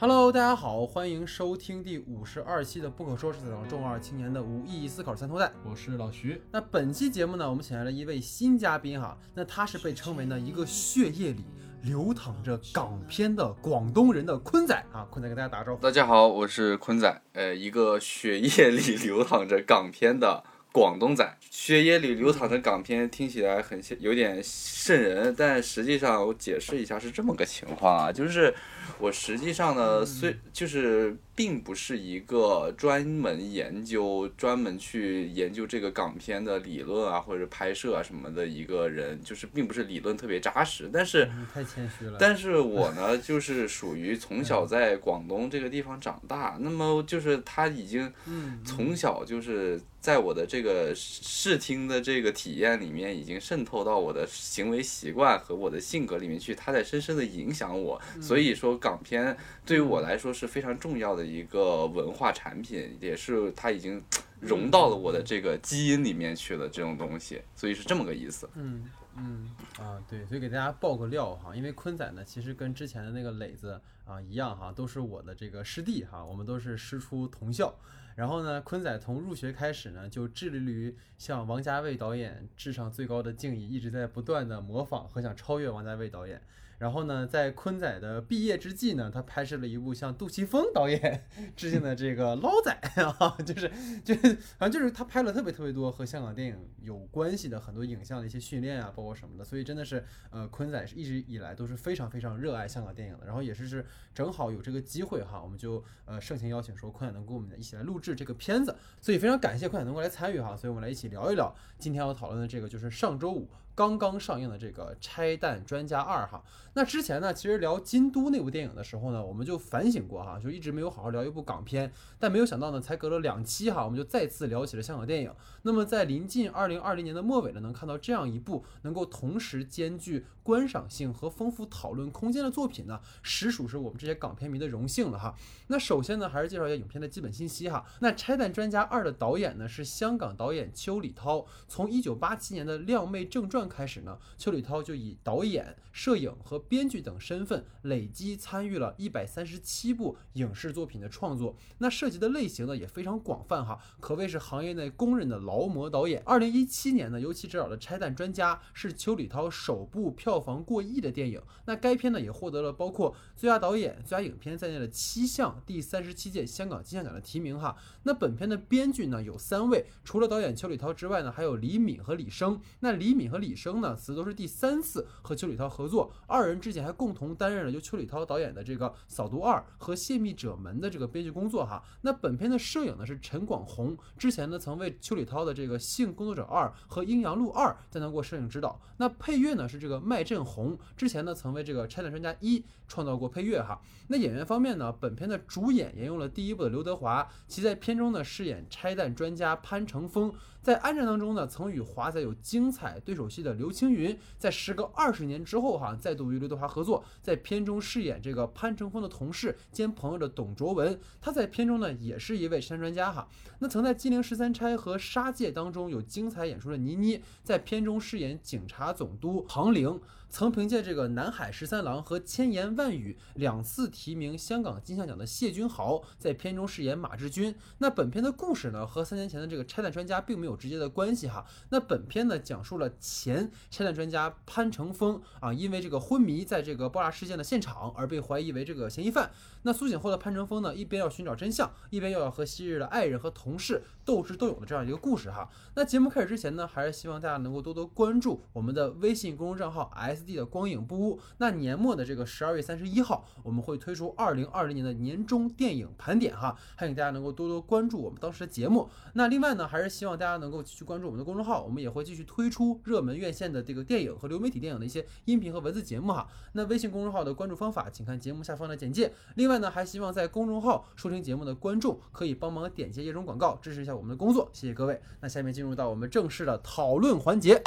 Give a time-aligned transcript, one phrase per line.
[0.00, 5.46] Hello，大家好，欢迎收听第五十二期的《不可说是采访中二青年的无意义思考三头带》。
[5.68, 6.40] 我是老徐。
[6.52, 11.44] 那本期节目呢，我们请来了一位新嘉宾哈，那他是被称为呢一个血液里
[11.82, 15.82] 流淌着港片的广东人的坤仔啊，坤仔跟大家打个招呼。
[15.82, 21.38] 大家好，我是坤仔，呃，一个血液里流淌着港片的广东仔。
[21.50, 28.54] 血液里流淌的港片，听起来很像有点瘆人，但实际上我解释一下是这么个情况啊，就是
[28.98, 41.26] 我实际上呢，虽就是并不是一个专门研究、专门去研究这个港片的理论啊，或者拍摄啊什么的一个人，就是并不是理论特别扎实，但是。
[41.26, 42.16] 你太谦虚了。
[42.18, 58.00] 但是我呢，就是属于从小在广东这个地方长大，那么就是他已经嗯，从小就是在我的这个视听的这个体验里面，已经渗透到我的行为习惯和我的性格里面去，他在深深的影响我。
[58.20, 64.02] 所以说，港片对于我来说是非常重要的一个文化产品，也是它已经
[64.40, 68.48] 融到了我的这个基因里面去了这种东西，所以是这么个意思。
[68.54, 68.84] 嗯
[69.16, 77.74] 嗯啊，对，所以给大家爆个料哈，因为坤仔呢，其实跟之前的那个磊子啊一样哈，都是我的这个师弟哈，我们都是师出同校。
[78.14, 86.40] 然后呢，坤仔从入学开始呢，就致力于向王家卫导演致上最高的敬意，一直在不断的模仿和想超越王家卫导演。
[86.78, 91.26] 然后呢，在坤仔的毕业之际呢，他拍摄了一部向杜琪峰导演
[91.56, 93.70] 致敬的这个《捞仔》啊，就是
[94.04, 103.26] 就是反正就是他拍了特别特别多和香港电影有关系的很多影像的一些训练啊，包括什么的，所以真的是呃，坤仔是一直以来都是非常非常热爱香港电影的。
[103.26, 113.48] 然后也是是正好有这个机会哈，我们就呃盛情邀请说坤仔能跟我们一起来录制这个片子，所以非常感谢坤仔能够来参与哈，所以我们来一起聊一聊今天要讨论的这个就是上周五。
[113.78, 125.32] 刚刚上映的这个《拆弹专家二》哈，那之前呢，其实聊京都那部电影的时候呢，我们就反省过哈，就一直没有好好聊一部港片，但没有想到呢，才隔了两期哈，我们就再次聊起了香港电影。
[125.62, 135.36] 那么在临近二零二零年的末尾呢，能看到这样一部能够同时兼具观赏性和丰富讨论空间的作品呢，实属是我们这些港片迷的荣幸了哈。
[135.66, 137.84] 那首先呢，还是介绍一下影片的基本信息哈。
[138.00, 151.56] 那《拆弹专家二》的导演呢是香港导演邱礼涛，从一九八七年的《靓妹正传》开始呢，邱礼涛就以导演、摄影和编剧等身份，累计参与了一百三十七部影视作品的创作。
[151.78, 156.22] 那涉及的类型呢也非常广泛哈，可谓是行业内公认的劳模导演。
[156.24, 161.42] 二零一七年呢，尤其执导的《拆弹专家》是邱礼涛首部票房过亿的电影。
[161.64, 167.76] 那该片呢也获得了包括最佳导演、最佳影片在内的七项第三十七届香港金像奖的提名哈。
[168.04, 172.60] 那本片的编剧呢有三位，除了导演邱礼涛之外呢，还有李敏和李生。
[172.78, 181.82] 那李敏和李生呢，此都是第三次和邱礼涛合作，二人之前还共同担任了由邱礼涛导演的这个《扫毒二》和《泄密者们》的这个编剧工作哈。
[182.02, 188.80] 那本片的摄影呢是陈广宏，之前呢曾为邱礼涛的这个《性工作者二》和《阴阳路二》担当过摄影指导。
[188.98, 193.80] 那配乐呢是这个麦振宏，之前呢曾为这个《拆弹专家一》创造过配乐哈。
[194.08, 200.32] 那演员方面呢，本片的主演沿用了第一部的刘德华，其在片中呢饰演拆弹专家潘成峰。
[200.60, 213.26] 在《安战》当中呢，曾与华仔有精彩对手戏的刘青云，在时隔二十年之后哈，再度与刘德华合作，在片中饰演这个潘成峰的同事兼朋友的董卓文，他在片中呢也是一位山专家哈。
[213.60, 219.98] 那曾在《金陵十三钗》和《杀戒》当中有精彩演出的倪妮，在片中饰演警察总督庞玲。
[220.30, 227.54] 曾凭借这个《南海十三郎》和《千言万语》两次提名香港金像奖的谢君豪，在片中饰演马志军。
[227.78, 231.46] 那本片的故事呢，和三年前的这个拆弹专家并没有直接的关系哈。
[231.70, 239.30] 那本片呢，讲述了前拆弹专家潘成峰啊，因为这个昏迷在这个爆炸事件的现场而被怀疑为这个嫌疑犯。
[239.62, 245.48] 那苏醒后的潘成峰呢，一边要寻找真相，一边又要和昔日的爱人和同事斗智斗勇的这样一个故事哈。
[245.74, 251.20] 那节目开始之前呢，还是希望大家能够多多关注我们的微信公众账号 S D 的光影不污。
[251.38, 258.88] 那年末的这个十二月三十一号，我们会推出二零二零年的年终电影盘点哈，还请大家能够多多关注我们当时的节目。
[259.14, 266.28] 那另外呢，还是希望大家能够继续关注我们的公众号，我们也会继续推出热门院线的这个电影和流媒体电影的一些音频和文字节目哈。
[266.52, 269.12] 那微信公众号的关注方法，请看节目下方的简介。
[269.36, 275.00] 另外呢，还希望在公众号收听节目的观众可以帮忙点击页中广告，支持一下我们的工作，谢谢各位。
[275.20, 277.62] 那下面进入到我们正式的讨论环节。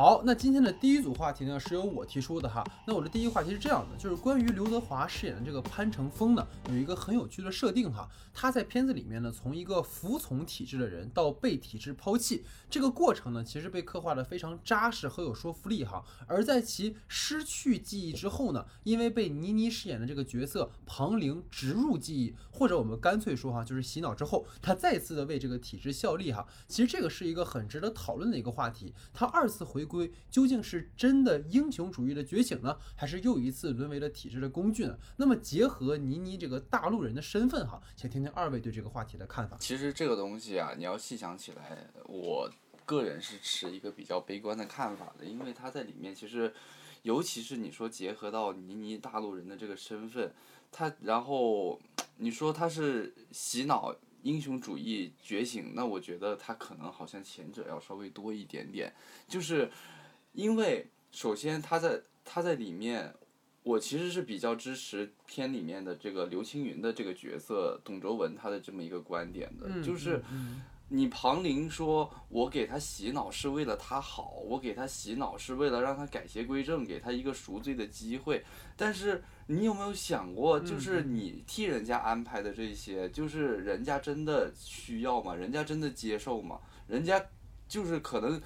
[0.00, 2.64] 好，那今天的第一组话题呢，是由我提出的哈。
[2.86, 8.08] 那我的第一话题是这样的，就是关于刘德华饰演的这个潘成峰呢，有一个很有趣的设定哈。
[8.32, 16.04] 他在片子里面呢，从一个服从体制的人到被体制抛弃，这个过程呢，其实被刻画的非常扎实和有说服力哈。
[16.28, 26.46] 而在其失去记忆之后呢，因为被倪妮饰演的这个角色庞玲植入记忆，或者我们干脆说哈，就是洗脑之后，他再次的为这个体制效力哈。
[26.68, 28.94] 其实这个是一个很值得讨论的一个话题。
[29.12, 34.96] 他二次回归究竟是真的英雄主义的觉醒呢，还是又一次沦为了体制的工具呢？
[35.16, 39.56] 那么结合倪妮这个大陆人的身份哈，想听听二位对这个话题的看法。
[39.58, 42.48] 其实这个东西啊，你要细想起来，我
[42.84, 46.52] 个人是持一个比较悲观的看法的，因为他在里面其实，
[47.02, 50.32] 尤其是你说结合到倪妮大陆人的这个身份，
[50.70, 51.80] 他然后
[52.18, 53.96] 你说他是洗脑。
[54.22, 58.92] 英雄主义觉醒，那我觉得他可能好像前者要稍微多一点点，
[59.26, 59.70] 就是
[60.32, 63.14] 因为首先他在他在里面，
[63.62, 70.22] 我其实是比较支持片里面的这个刘青云的这个角色董卓文他的这么一个观点的，就是
[70.88, 78.44] 你庞玲说我给他洗脑是为了他好，我给他洗脑是为了让他改邪归正，给他一个赎罪的机会，
[78.76, 79.22] 但是。
[79.50, 85.34] 你有没有想过，就是你替人家安排的这些，就是人家真的需要吗？
[85.34, 86.60] 人家真的接受吗？
[86.86, 87.18] 人家
[87.66, 88.38] 就是可能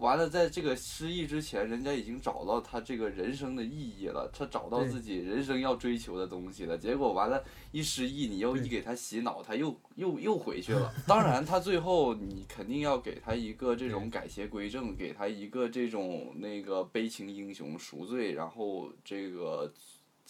[0.00, 6.76] 完了，在这个失忆之前，人家已经找到他这个人生的意义了，他找到自己人生要追求的东西了。
[6.76, 10.92] 结果完了，一失忆，你又一给他洗脑，他又又又回去了。
[11.06, 19.72] 当然，他最后你肯定要给他一个这种改邪归正，给他一个这种那个悲情英雄赎罪，然后这个。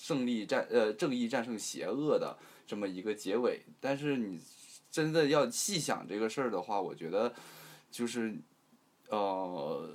[0.02, 2.34] 胜利战呃正义战胜邪恶的
[2.66, 4.40] 这么一个结尾，但是你
[4.90, 7.30] 真的要细想这个事儿的话，我觉得
[7.90, 8.34] 就是
[9.10, 9.88] 呃，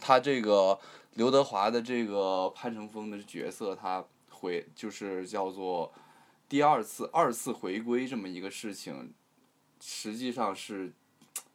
[0.00, 0.78] 他这个
[1.14, 5.92] 刘德华的这个潘成峰的角色，他回就是叫做
[6.48, 9.12] 第二次二次回归这么一个事情，
[9.80, 10.92] 实际上是。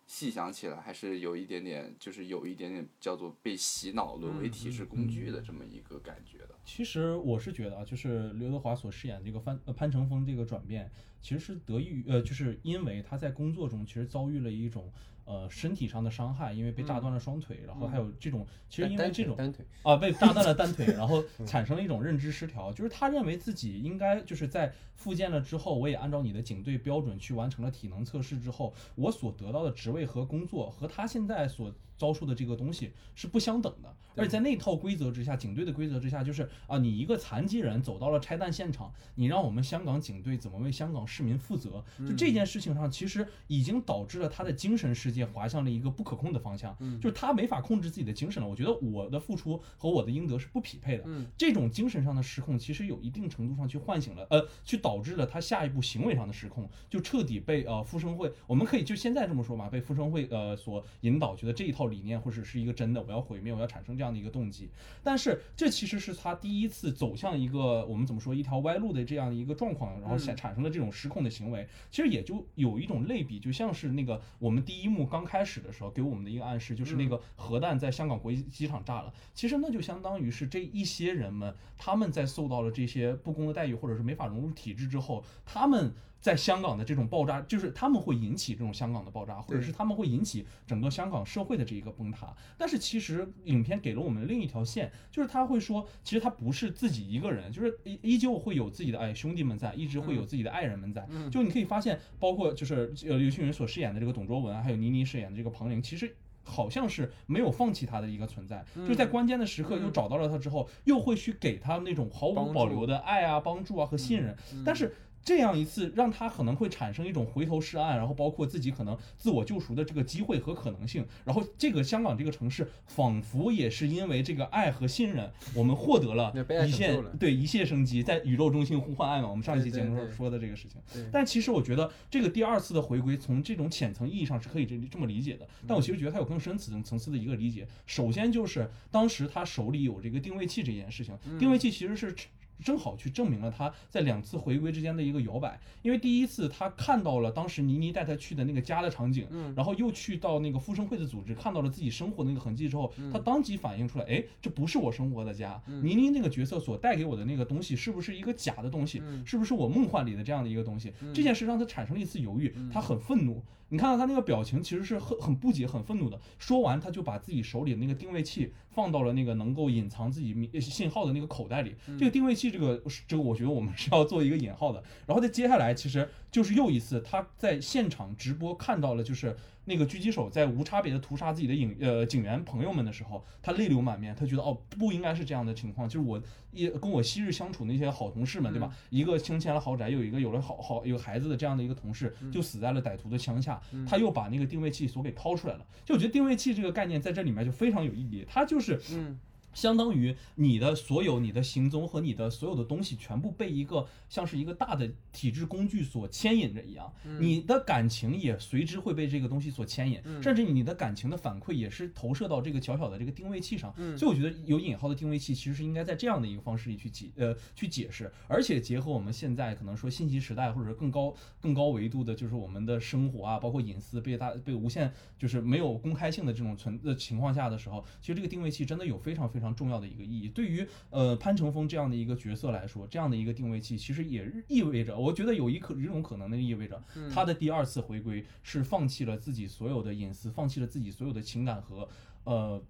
[0.09, 6.55] 细想起来，还是有一点点，就是有一点点叫做被洗脑、沦为体制工具的这么一个感觉的。
[6.63, 10.89] 其实我是觉得啊，就是刘德华所饰演这个潘潘成峰这个转变，
[11.21, 14.89] 其实是得益于呃，就是因为他在工作中其实遭遇了一种。
[15.27, 19.35] 呃，身体上的伤害，因为被炸断了双腿，然后还有这种，其实因为这种
[19.83, 31.73] 啊，被炸断了单腿， 然后产生了一种认知失调，就是他认为自己应该就是在复健了之后，我也按照你的警队标准去完成了体能测试之后，我所得到的职位和工作和他现在所。
[31.97, 41.83] 遭受的这个东西是不相等的，而且在那套规则之下，警队的规则之下，就是啊，你一个残疾人走到了拆弹现场，你让我们香港警队怎么为香港市民负责？
[42.07, 48.47] 就这件事情上，其实已经导致了他的精神世界滑向了一个不可控的方向，就是他没法控制自己的精神了。
[48.47, 51.03] 我觉得我的付出和我的应得是不匹配的，
[51.35, 61.86] 这种精神上的失控，其实有一定程度上去唤醒了，呃，去导致了他下一步行为上的失控，就彻底被呃复生会，我们可以就现在这么说嘛，被复生会呃所引导，觉得这一套。
[61.87, 64.69] 理念或者是一个真的，我要毁灭，我要产生这样的一个动机，
[65.03, 85.93] 但是这其实是他第一次走向一个我们怎么说一条歪路的这样的一个状况，然后产产生了这种失控的行为，其实也就有一种类比，就像是那个我们第一幕刚开始的时候给我们的一个暗示，就是那个核弹在香港国际机场炸了，其实那就相当于是这一些人们他们在受到了这些不公的待遇，或者是没法融入体制之后，他们。
[86.19, 92.35] 在香港的这种爆炸，就是他们会引起这种香港的爆炸，或者是他们会引起整个香港社会的这一个崩塌。
[92.57, 101.07] 但是其实影片给了我们另一条线，就是他会说，其实他不是自己一个人，就是依依旧会有自己的哎兄弟们在，一直会有自己的爱人们在。
[101.31, 114.35] 就你可以发现，包括就是呃刘青云所饰演的这个董卓文，还有倪妮饰演的这个彭玲，其实好像是没有放弃他的一个存在，就在关键的时刻又找到了他之后，又会去给他那种毫无保留的爱啊、帮助啊和信任。
[114.65, 114.93] 但是。
[115.27, 121.05] 这样一次，让他可能会产生一种回头是岸，然后包括自己可能自我救赎的这个机会和可能性。
[121.25, 126.33] 然后这个香港这个城市，仿佛也是因为这个爱和信任，我们获得了
[126.65, 129.27] 一线对一线生机，在宇宙中心呼唤爱嘛。
[129.27, 130.79] 我们上一期节目说的这个事情。
[131.11, 135.45] 但其实我觉得这个第二次的回归，从这种浅层意义上是可以这这么理解的。
[135.67, 137.67] 但我其实觉得它有更深层层次的一个理解。
[137.85, 142.15] 首先就是当时他手里有这个定位器这件事情，定位器其实是。
[142.63, 145.59] 正好去证明了他在两次回归之间的一个摇摆。
[145.81, 155.61] 因为第一次他看到了当时倪妮带他去的那个家的场景，嗯然后又去到那个复生会的组织，看到了自己生活的那个痕迹之后，嗯他当即反应出来，哎，这不是我生活的家。
[155.81, 159.01] 倪妮那个角色所带给我的那个东西，是不是一个假的东西？
[159.03, 160.93] 嗯是不是我梦幻里的这样的一个东西？
[161.13, 163.43] 这件事让他产生了一次犹豫，他很愤怒。
[163.69, 166.19] 你看到他那个表情，其实是很很不解、很愤怒的。
[166.39, 171.75] 说完，他就把自己手里的那个定位器放到了那个能够隐藏自己密信号的那个口袋里。
[171.97, 174.81] 这个定位器，这个这个，我觉得我们是要做一个引号的。
[175.05, 179.35] 然后在接下来，其实就是又一次他在现场直播看到了，就是
[179.69, 186.21] 那个狙击手在无差别的屠杀自己的警呃警员朋友们的时候，他泪流满面，他觉得哦不应该是这样的情况，就是我
[186.51, 188.73] 也跟我昔日相处那些好同事们，对吧？
[188.89, 193.61] 一个清迁了豪宅，又有一个有了好好有孩子的这样的一个同事，就死在了歹徒的枪下。
[193.85, 199.19] 他又把那个定位器所给掏出来了，就我觉得定位器这个概念在这里面就非常有意义，它就是嗯
[199.57, 213.73] 相当于你的所有你的行踪和你的所有的东西全部被一个像是一个大的体制工具所牵引着一样，你的感情也随之会被这个东西所牵引，甚至你的感情的反馈也是投射到这个小小的这个定位器上。
[213.97, 230.29] 所以我觉得有引号的定位器其实是应该在这样的一个方式里去解呃去解释，而且结合我们现在可能说信息时代或者是更高更高维度的，就是我们的生活啊，包括隐私被大被无限就是没有公开性的这种存的情况下的时候，其实这个定位器真的有非常非常重要的一个意义。
[230.29, 236.81] 对于呃潘成峰这样的一个角色来说，这样的一个定位器其实也意味着，我觉得有一可一种可能的意味着，
[237.13, 241.87] 他的第二次回归是放弃了自己所有的隐私，放弃了自己所有的情感和
[242.23, 242.61] 呃。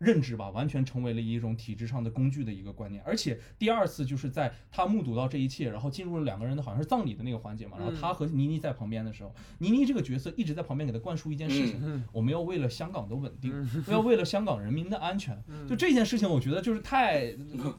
[0.00, 3.02] 认知吧，完全成为了一种体制上的工具的一个观念。
[3.04, 13.52] 而且第二次就是在他目睹到这一切，然后进入了两个人的好像是葬礼的那个环节嘛，然后他和倪妮在旁边的时候，倪妮这个角色一直在旁边给他灌输一件事情：我们要为了香港的稳定，
[13.88, 15.40] 要为了香港人民的安全。
[15.68, 17.32] 就这件事情，我觉得就是太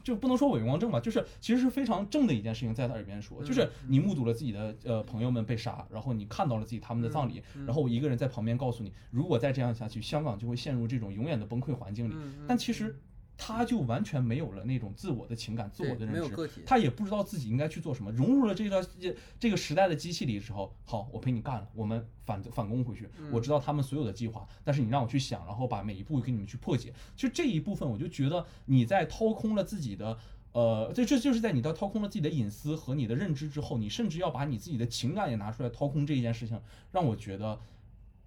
[0.04, 12.11] 就不能说伪光正吧，就是其实是非常正的一件事情，在他耳边说，就是你目睹了自己的呃朋友们被杀，然后你看到了自己他们的葬礼，然后我一个人在旁边告诉你，如果再这样下去，香港就会陷入这种永远的崩溃环境里。
[12.46, 12.98] 但其实
[13.36, 18.12] 他就完全没有了那种自我的情感、自我的认知，他也不知道自己应该去做什么。
[18.12, 23.08] 融入了这个这这个时代的机器里之后，好，我陪你干了，我们反反攻回去。
[23.30, 26.92] 我知道他们所有的计划，但是你让我去想，然后把每一步给你们去破解。
[27.16, 30.18] 就这一部分，我就觉得你在掏空了自己的。
[30.52, 37.58] 呃，这这就是在你到掏空了自己的隐私和你的认知之后，你甚至要把你自己的情感也拿出来掏空这一件事情，让我觉得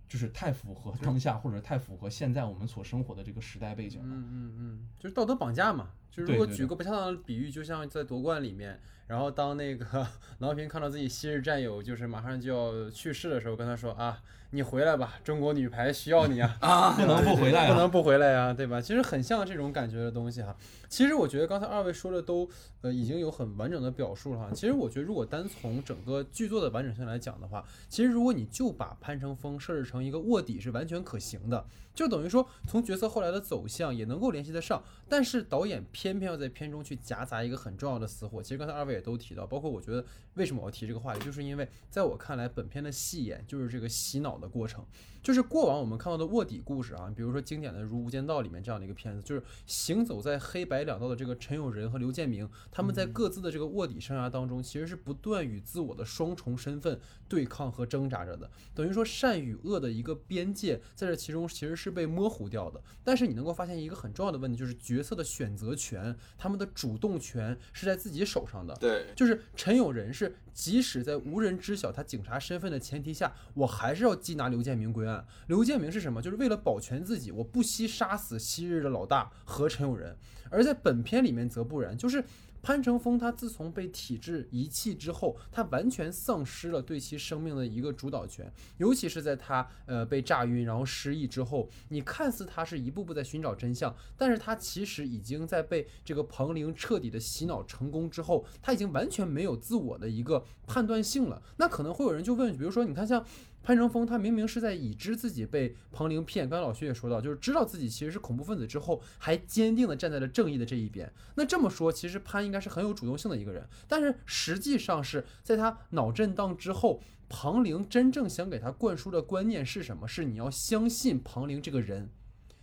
[0.07, 4.07] 就是太符合当下，或者太符合现在我们所生活的这个时代背景了。
[4.09, 5.89] 嗯嗯嗯，就是道德绑架嘛。
[6.11, 10.07] 就是如果举个不恰当的比喻，就像在夺冠里面，然后当那个
[10.39, 14.21] 郎平看到自己昔日战友就是马上就要去世的时候，跟他说啊，
[14.51, 16.57] 你回来吧，中国女排需要你啊。
[16.61, 17.67] 啊，不能不回来啊！
[17.73, 18.79] 不能不回来呀、对吧？
[18.79, 20.55] 其实很像这种感觉的东西哈。
[20.95, 22.49] 其实我觉得刚才二位说的都
[22.79, 24.49] 呃已经有很完整的表述了哈。
[24.53, 34.81] 其实我觉得如果单从整个剧作的完整性来讲的话，其实如果你就把潘乘风设置成一个卧底是完全可行的，就等于说从角色后来的走向也能够联系得上。
[35.09, 38.41] 但是导演偏偏要在片中去夹杂一个很重要的死火。
[38.41, 44.85] 其实刚才二位也都提到，包括我觉得为什么我要提这个话题，就是因为在我看来，本片的戏演就是这个洗脑的过程。
[45.25, 58.49] 就是过往我们看到的卧底故事啊，比如说经典的如《无间道》里面这样的一个片子，就是行走在黑白两道的这个陈友仁和刘建明，他们在各自的这个卧底生涯当中，其实是不断与自我的双重身份对抗和挣扎着的。
[58.73, 62.81] 等于说善与恶的一个边界，在这其中其实是被模糊掉的。
[63.03, 68.75] 但是你能够发现一个很重要的问题，就是角色的选择权，他们的主动权是在自己手上的。
[68.75, 75.25] 对，就是陈友仁是，即使在无人知晓他警察身份的前提下，我还是要缉拿刘建明归案。
[75.47, 76.21] 刘建明是什么？
[76.21, 80.15] 就是为了保全自己，我不惜杀死昔日的老大和陈友仁。
[80.51, 82.23] 而在本片里面则不然，就是
[82.65, 101.39] 潘乘风他自从被体制遗弃之后，他完全丧失了对其生命的一个主导权，尤其是在他呃被炸晕然后失忆之后，你看似他是一步步在寻找真相，但是他其实已经在被这个彭玲彻底的洗脑成功之后，他已经完全没有自我的一个判断性了。
[101.57, 103.23] 那可能会有人就问，比如说你看像。
[103.65, 111.11] 潘成峰他明明是在已知自己被庞玲骗，刚才老薛也说到，就是知道自己其实是恐怖分子之后，还坚定的站在了正义的这一边。
[111.33, 120.07] 那这么说，其实潘应该是很有主动性的一个人，但是实际上是在他脑震荡之后，庞玲真正想给他灌输的观念是什么？
[120.07, 122.11] 是你要相信庞玲这个人。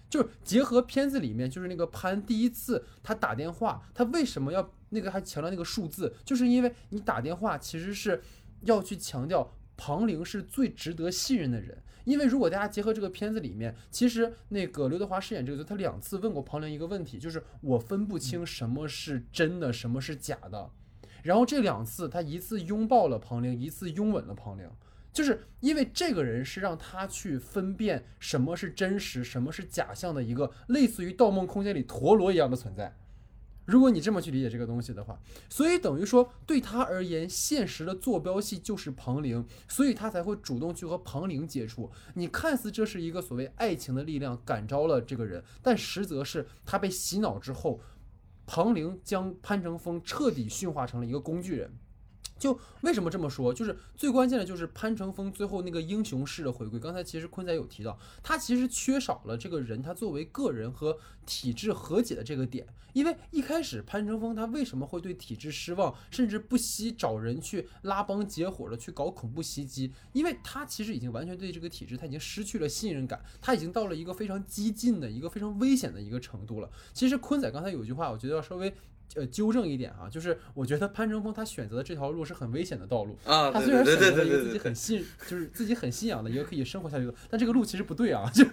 [0.08, 6.14] 就是结合片子里面，就是那个潘第一次他打电话，他为什么要那个还强调那个数字？
[6.22, 8.22] 就是因为你打电话其实是
[8.60, 11.82] 要去强调庞玲是最值得信任的人。
[12.04, 20.68] 因为如果大家结合这个片子里面，其实那个刘德华饰演这个角色，他两次问过庞玲一个问题，就是我分不清什么是真的，什么是假的。
[21.22, 24.68] 然后这两次，他一次拥抱了庞玲，一次拥吻了庞玲，
[25.12, 32.96] 就是因为这个人是让他去分辨什么是真实，什么是假象的一个类似于《盗梦空间》里陀螺一样的存在。
[33.64, 41.90] 如果你这么去理解这个东西的话，所以等于说对他而言，现实的坐标系就是彭玲，所以他才会主动去和彭玲接触。
[42.14, 47.80] 你看似这是一个所谓爱情的力量感召了这个人，但实则是他被洗脑之后，
[48.46, 51.70] 彭玲将潘成峰彻底驯化成了一个工具人。
[52.42, 53.54] 就为什么这么说？
[53.54, 56.76] 就是最关键的就是潘成峰最后那个英雄式的回归。
[56.76, 62.66] 刚才其实坤仔有提到，他其实缺少了这个人他作为个人和体制和解的这个点。
[62.94, 69.92] 因为一开始潘成峰他为什么会对体制失望，甚至不惜找人去拉帮结伙的去搞恐怖袭击？
[70.12, 76.68] 因为他其实已经完全对这个体制他已经失去了信任感，他已经到了一个非常激进的一个非常危险的一个程度了。
[76.92, 78.74] 其实坤仔刚才有一句话，我觉得要稍微。
[79.14, 83.50] 呃，纠正一点啊，就是我觉得潘成峰他选择的这条路是很危险的道路啊。
[83.50, 88.30] 他虽然选择了一个自己很信，就是自己很信仰的一个可以生活下去的，但这个路其实不对啊。
[88.32, 88.44] 就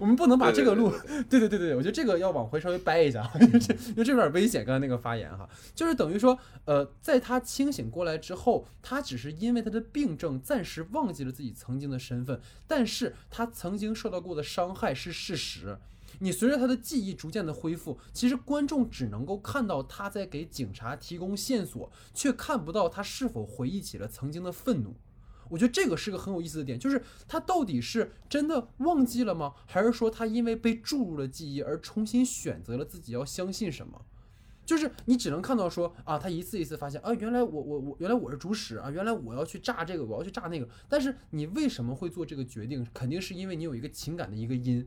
[0.00, 0.92] 我们不能把这个路，
[1.28, 4.64] 对对对对，我觉得这个要往回稍微掰一下，因为这因为这有点危险。
[4.64, 15.78] 刚才那个发言哈，就是等于说，呃，在他清醒过来之后，他只是因为他的病症暂时忘记了自己曾经的身份，但是他曾经受到过的伤害是事实。
[16.18, 24.96] 你随着他的记忆逐渐的恢复，其实观众只能够看到他在给警察提供线索，却看不到他是否回忆起了曾经的愤怒。
[25.48, 29.54] 我觉得这个是个很有意思的点，就是他到底是真的忘记了吗？
[29.66, 34.02] 还是说他因为被注入了记忆而重新选择了自己要相信什么？
[34.64, 40.68] 就是你只能看到说啊，他一次一次发现啊，原来我我我原来我是主使啊，原来我要去炸这个，我要去炸那个。
[40.88, 42.86] 但是你为什么会做这个决定？
[42.94, 44.86] 肯定是因为你有一个情感的一个因。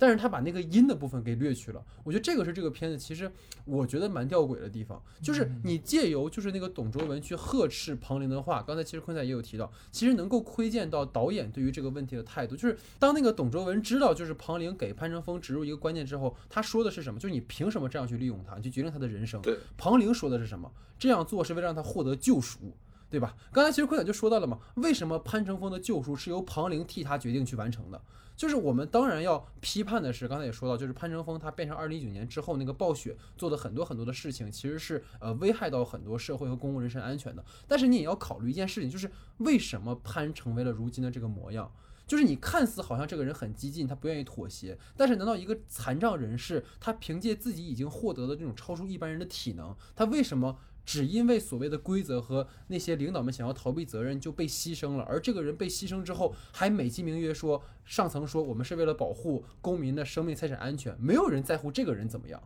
[0.00, 3.30] 但是他把那个阴的部分给略去了，我觉得这个是这个片子其实
[3.66, 17.20] 我觉得蛮吊诡的地方，就是你借由就是那个董卓文去呵斥庞玲的话，刚才其实坤仔也有提到，其实能够窥见到导演对于这个问题的态度，就是当那个董卓文知道就是庞玲给潘成峰植入一个观念之后，他说的是什么？
[17.20, 19.42] 就是你凭什么这样去利用他，去决定他的人生？
[19.42, 20.72] 对，庞玲说的是什么？
[20.98, 22.72] 这样做是为了让他获得救赎，
[23.10, 23.36] 对吧？
[23.52, 28.00] 刚才其实坤仔就说到了嘛，为什么潘成峰的救赎是由庞玲替他决定去完成的？
[28.40, 37.44] 就是我们当然要批判的是，刚才也说到，就是潘成峰他变成二零一九年之后那个暴雪做的很多很多的事情，其实是呃危害到很多社会和公共人身安全的。
[37.68, 41.70] 但是你也要考虑一件事情，就是为什么潘成为了如今的这个模样？
[42.06, 50.58] 就是你看似好像这个人很激进，他不愿意妥协，但是难道一个残障人士，他凭借自己已经获得的这种超出一般人的体能，他为什么？
[50.90, 62.42] 只因为所谓的规则和那些领导们想要逃避责任就被牺牲了，而这个人被牺牲之后还美其名曰说上层说我们是为了保护公民的生命财产安全，没有人在乎这个人怎么样。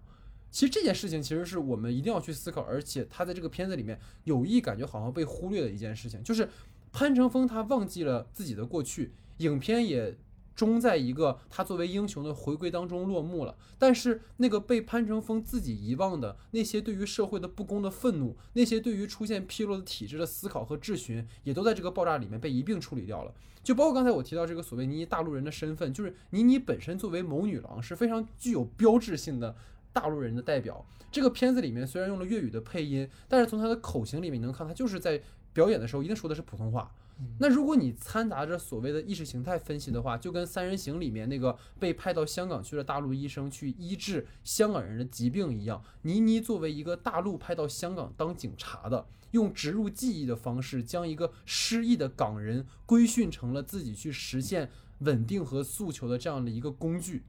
[0.51, 6.47] 其实这件事情其实是我们一定要去思考，而且他在这个片子里面有意感觉好像被忽略的一件事情，就是
[6.93, 10.19] 潘成峰他忘记了自己的过去，影片也。
[10.55, 23.35] 终在一个他作为英雄的回归当中落幕了，但是那个被潘成峰自己遗忘的那些对于社会的不公的愤怒，那些对于出现纰漏的体制的思考和质询，也都在这个爆炸里面被一并处理掉了。
[23.63, 29.57] 就包括刚才我提到这个所谓倪妮大陆人的身份，就是倪妮本身作为谋女郎是非常具有标志性的
[29.93, 30.87] 大陆人的代表。
[31.11, 36.93] 这个片子里面虽然用了粤语的配音，但是从她的口型里面能看，她就是在表演的时候一定说的是普通话。
[37.39, 57.23] 那如果你掺杂着所谓的意识形态分析的话，就跟《三人行》里面那个被派到香港去的大陆医生去医治香港人的疾病一样，倪妮作为一个大陆派到香港当警察的，用植入记忆的方式，将一个失忆的港人规训成了自己去实现稳定和诉求的这样的一个工具，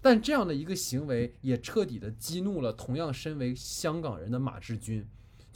[0.00, 5.04] 但这样的一个行为也彻底的激怒了同样身为香港人的马志军。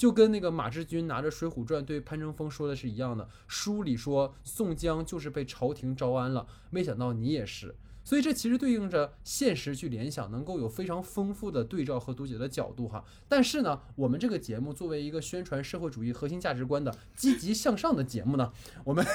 [0.02, 7.72] 就跟那个马志军拿着《水浒传》对潘成峰说的是一样的，书里说宋江就是被朝廷招安了，没想到你也是。
[8.04, 13.04] 所以这其实对应着现实去联想，能够有非常丰富的对照和读解的角度哈。
[13.28, 18.52] 但是呢，我们这个节目作为一个宣传社会主义核心价值观的积极向上的节目呢，
[18.84, 19.06] 我们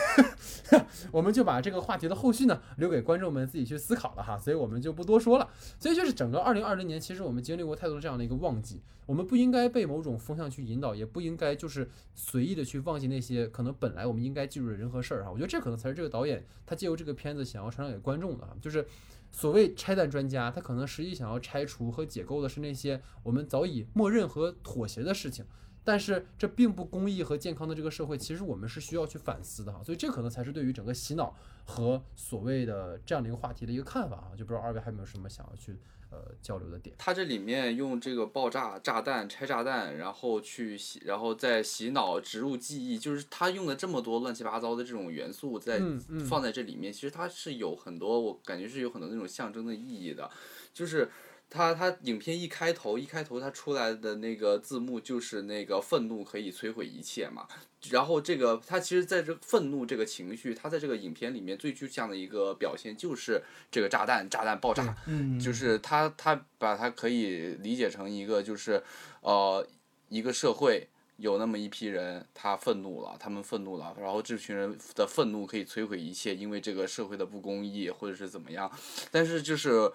[1.12, 4.38] 我们就把这个话题的后续呢留给观众们自己去思考了哈。
[4.38, 5.50] 所以我们就不多说了。
[5.78, 15.32] 所以就是整个二零二零年，其实我们经历过太多这样的一个旺季，我们不应该被某种风向去引导，也不应该就是随意的去忘记那些可能本来我们应该记住的人和事儿哈。
[15.32, 18.77] 我觉得这可能才是这个导演他借由这个片子想要传达给观众的哈，就是。
[18.78, 18.88] 是
[19.32, 25.46] 所谓拆弹专家，他可能实际想要拆除和解构的是那些我们早已默认和妥协的事情，
[25.84, 29.84] 但是这并不公益和健康的这个社会，其实我们是需要去反思的哈。
[29.84, 31.36] 所以这可能才是对于整个洗脑
[31.66, 34.32] 和所谓的这样的一个话题的一个看法啊。
[34.38, 35.78] 就不知道二位还有没有什么想要去
[36.10, 36.96] 呃交流的点？
[36.98, 50.30] 他这里面用这个爆炸炸弹拆炸弹，然后去洗，然后再洗脑植入记忆，就是他用了这么多乱七八糟的这种元素在嗯嗯放在这里面，其实它是有很多，我感觉是有很多那种象征的意义的，
[50.74, 51.10] 就是。
[51.50, 57.48] 它它影片一开头一开头他出来的那个字幕就是那个愤怒可以摧毁一切嘛，
[57.90, 68.84] 然后这个他其实在这愤怒这个情绪，他在这个影片里面最具象的一个表现就是这个炸弹炸弹爆炸，嗯，就是他他把它可以理解成一个就是
[69.22, 69.66] 呃
[70.10, 78.70] 一个社会有那么一批人他愤怒了，他们愤怒了，然后这群人的愤怒可以摧毁一切，因为这个社会的不公义或者是怎么样，
[79.12, 79.90] 但是就是。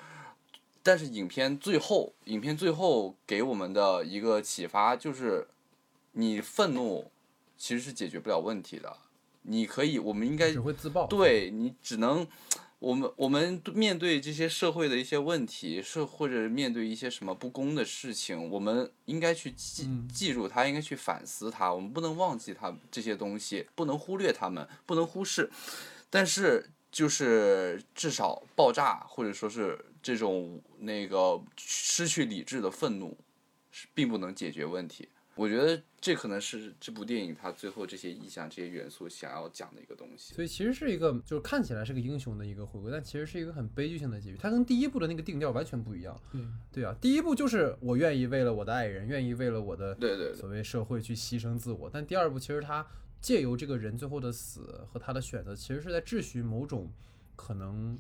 [0.83, 5.47] 但是影片最后，影片最后给我们的一个启发就是，
[6.13, 7.11] 你愤怒
[7.57, 8.97] 其实是解决不了问题的。
[9.43, 11.07] 你可以，我们应该只会自爆。
[11.07, 12.27] 对你只能，
[12.79, 25.51] 我们我们面对这些社会的一些问题，是或者面对一些什么不公的事情，我们应该去记嗯记住它，应该去反思它，我们不能忘记它这些东西，不能忽略它们，不能忽视。
[26.09, 33.17] 但是就是至少爆炸或者说是这种那个失去理智的愤怒，
[33.71, 35.09] 是并不能解决问题。
[35.35, 40.35] 我觉得这可能是这部电影它最后这些意象、这些元素想要讲的一个东西。
[40.35, 44.37] 所以其实是一个，就是看起来是个英雄的一个回归，但其实是一个很悲剧性的结局。
[44.39, 46.21] 它跟第一部的那个定调完全不一样。
[46.31, 51.89] 对对啊，第一部就是我愿意为了我的爱人，愿意为了我的对对对，所谓社会去牺牲自我。
[51.91, 52.87] 但第二部其实他
[53.23, 56.93] 借由这个人最后的死和他的选择，其实是在质询某种
[57.35, 57.99] 可能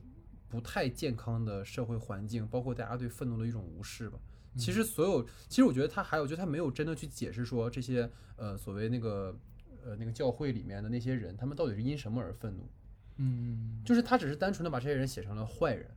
[0.52, 4.18] 不太健康的社会环境，包括大家对愤怒的一种无视吧。
[4.58, 9.34] 其实所有，其实我觉得他还有，就他没有真的去解释说这些呃所谓那个
[9.82, 12.68] 呃那个教会里面的那些人，他们到底是因什么而愤怒。
[13.16, 15.90] 嗯，就是他只是单纯的把这些人写成了坏人，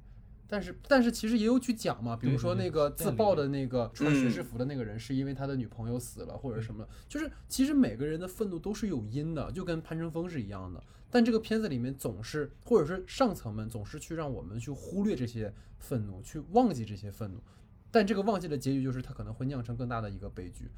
[0.47, 10.81] 但是但是其实也有去讲嘛，比如说那个自爆的那个穿学士嗯服的那个人，是因为他的女朋友死了或者什么，就是其实每个人的愤怒都是有因的，就跟潘成峰是一样的。
[11.15, 17.41] 但这个片子里面总是，或者是上层们总是去让我们去忽略这些愤怒，去忘记这些愤怒，
[17.89, 20.69] 但这个忘记的结局就是它可能会酿成更大的一个悲剧。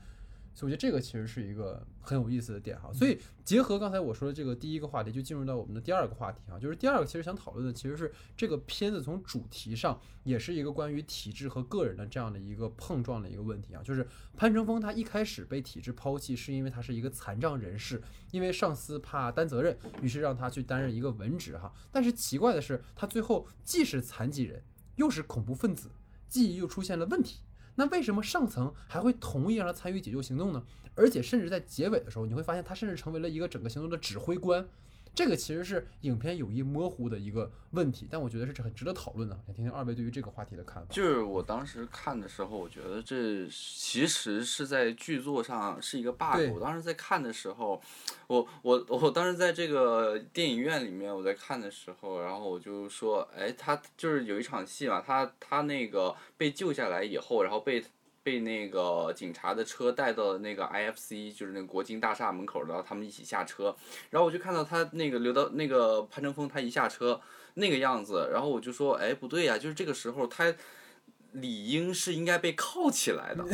[0.58, 2.92] 所以我觉得这个其实是一个很有意思的点哈。
[2.92, 13.84] 所以结合刚才我说的这个第一个话题，就进入到我们的第二个话题哈，就是第二个其实想讨论的其实是这个片子从主题上也是一个关于体制和个人的这样的一个碰撞的一个问题啊。
[13.84, 21.72] 就是潘成峰他一开始被体制抛弃，是因为他是一个残障人士，因为上司怕担责任，于是让他去担任一个文职哈。
[21.92, 24.64] 但是奇怪的是，他最后既是残疾人，
[24.96, 25.92] 又是恐怖分子，
[26.28, 27.42] 记忆又出现了问题。
[27.80, 30.64] 那为什么上层还会同意让他参与解救行动呢？
[30.96, 34.68] 而且甚至在结尾的时候，你会发现他甚至成为了一个整个行动的指挥官。
[35.18, 39.36] 这个其实是影片有意模糊的一个问题，但我觉得是很值得讨论的。
[39.48, 40.88] 想听听二位对于这个话题的看法。
[40.92, 46.54] 就是我当时看的时候，我觉得这其实是在剧作上是一个 bug。
[46.54, 47.82] 我当时在看的时候，
[48.28, 57.84] 我我我当时在这个电影院里面我在看的时候，然后我就说，哎，他就是有一场戏嘛，他他那个被救下来以后，然后被。
[58.28, 63.74] 被那个警察的车带到了那个 IFC，就是那个国金大厦门口，然后他们一起下车，
[64.10, 67.22] 然后我就看到他那个刘德那个潘乘风，他一下车
[67.54, 70.54] 那个样子，然后我就说，哎，不对呀、就是这个时候他
[71.32, 73.46] 理应是应该被铐起来的，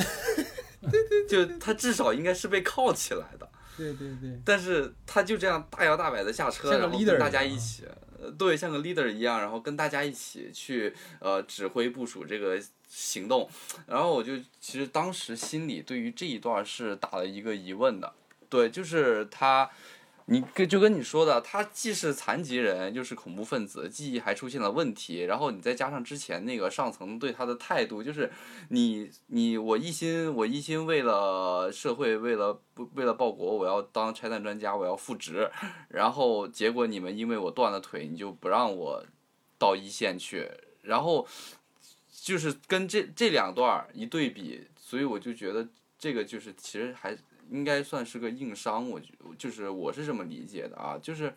[1.29, 7.83] 就他至少应该是被铐起来的，对对对，但是他就这样大摇大摆的下车，然后大家一起，
[8.19, 12.59] 呃对，像个 leader 一样，然后跟大家一起去呃指挥部署这个
[12.95, 13.49] 行动，
[13.87, 18.13] 然后我就其实当时心里对于这一段是打了一个疑问的，
[18.47, 19.69] 对，就是他。
[20.27, 28.31] 你跟就跟你说的，他既是残疾人，又是恐怖分子，记忆还出现了问题，然后你再加上之前那个上层对他的态度，就是
[28.69, 35.51] 你你我一心我一心为了社会，为了不为了报国，我要当拆弹专家，我要复职，
[35.89, 39.03] 然后结果你们因为我断了腿，你就不让我
[39.59, 40.49] 到一线去，
[40.83, 41.27] 然后
[42.23, 45.67] 就是跟这这两段一对比，所以我就觉得
[45.99, 47.17] 这个就是其实还
[47.49, 51.33] 应该算是个硬伤，我觉就是我是这么理解的啊，就是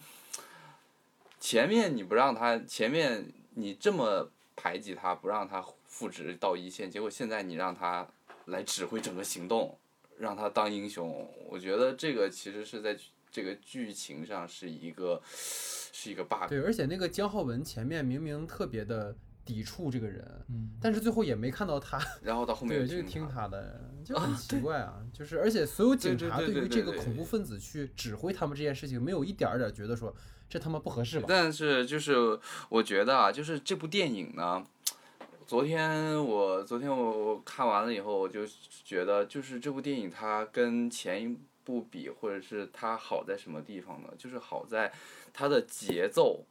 [1.41, 8.07] 前面你不让他，前面你这么排挤他，不让他复职到一线，结果现在你让他
[8.45, 9.77] 来指挥整个行动，
[10.19, 12.97] 让他当英雄，我觉得这个其实是在
[13.33, 16.49] 这个剧情上是一个是一个 bug。
[16.49, 19.17] 对，而且那个姜浩文前面明明特别的
[19.47, 25.01] 抵触这个人，嗯，但是最后也没看到他， 然后到后面对，就又听听他他的，就很奇怪啊。
[25.13, 30.15] 就是而且所有警察对于这个恐怖分子去指挥他们这件事情，没有一点儿点儿觉得说
[30.49, 31.27] 这他妈不合适吧？
[31.29, 34.65] 但是就是我觉得啊，就是这部电影呢，
[35.47, 38.41] 昨天我昨天我我看完了以后，我就
[38.85, 44.09] 觉得就是这部电影它跟前一部比，或者是它好在什么地方呢？
[44.19, 44.93] 就是好在
[45.33, 46.45] 它的节奏，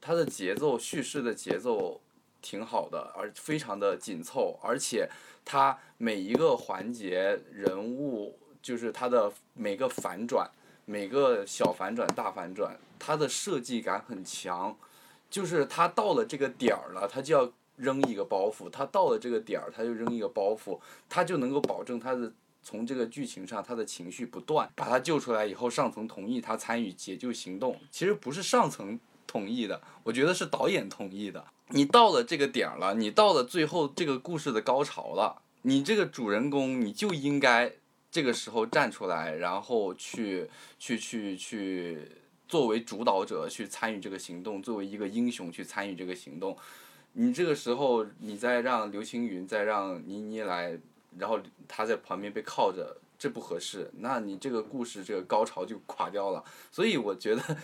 [0.00, 2.00] 它的节奏叙事的节奏
[2.44, 5.08] 挺好的，而非常的紧凑，而且
[5.46, 10.46] 它每一个环节人物就是它的每个反转。
[10.86, 14.76] 每个小反转、大反转，它的设计感很强，
[15.30, 20.78] 就是他到了这个点儿了，他就要扔一个包袱；他到了这个点儿，他就扔一个包袱，
[21.08, 22.30] 他就能够保证他的
[22.62, 31.42] 从这个剧情上他的情绪不断，把他救出来以后，上层同意他参与解救行动，其实不是上层同意的，我觉得是导演同意的。
[31.68, 37.72] 你到了这个点儿了，你到了最后这个故事的高潮了，你这个主人公你就应该。
[38.14, 40.48] 这个时候站出来，然后去
[40.78, 41.98] 去去去
[42.46, 46.56] 作为主导者去参与这个行动，作为一个英雄去参与这个行动。
[47.14, 50.78] 你这个时候，你再让刘青云，再让倪妮来，
[51.18, 53.90] 然后他在旁边被靠着，这不合适。
[53.98, 56.44] 那你这个故事这个高潮就垮掉了。
[56.70, 57.56] 所以我觉得，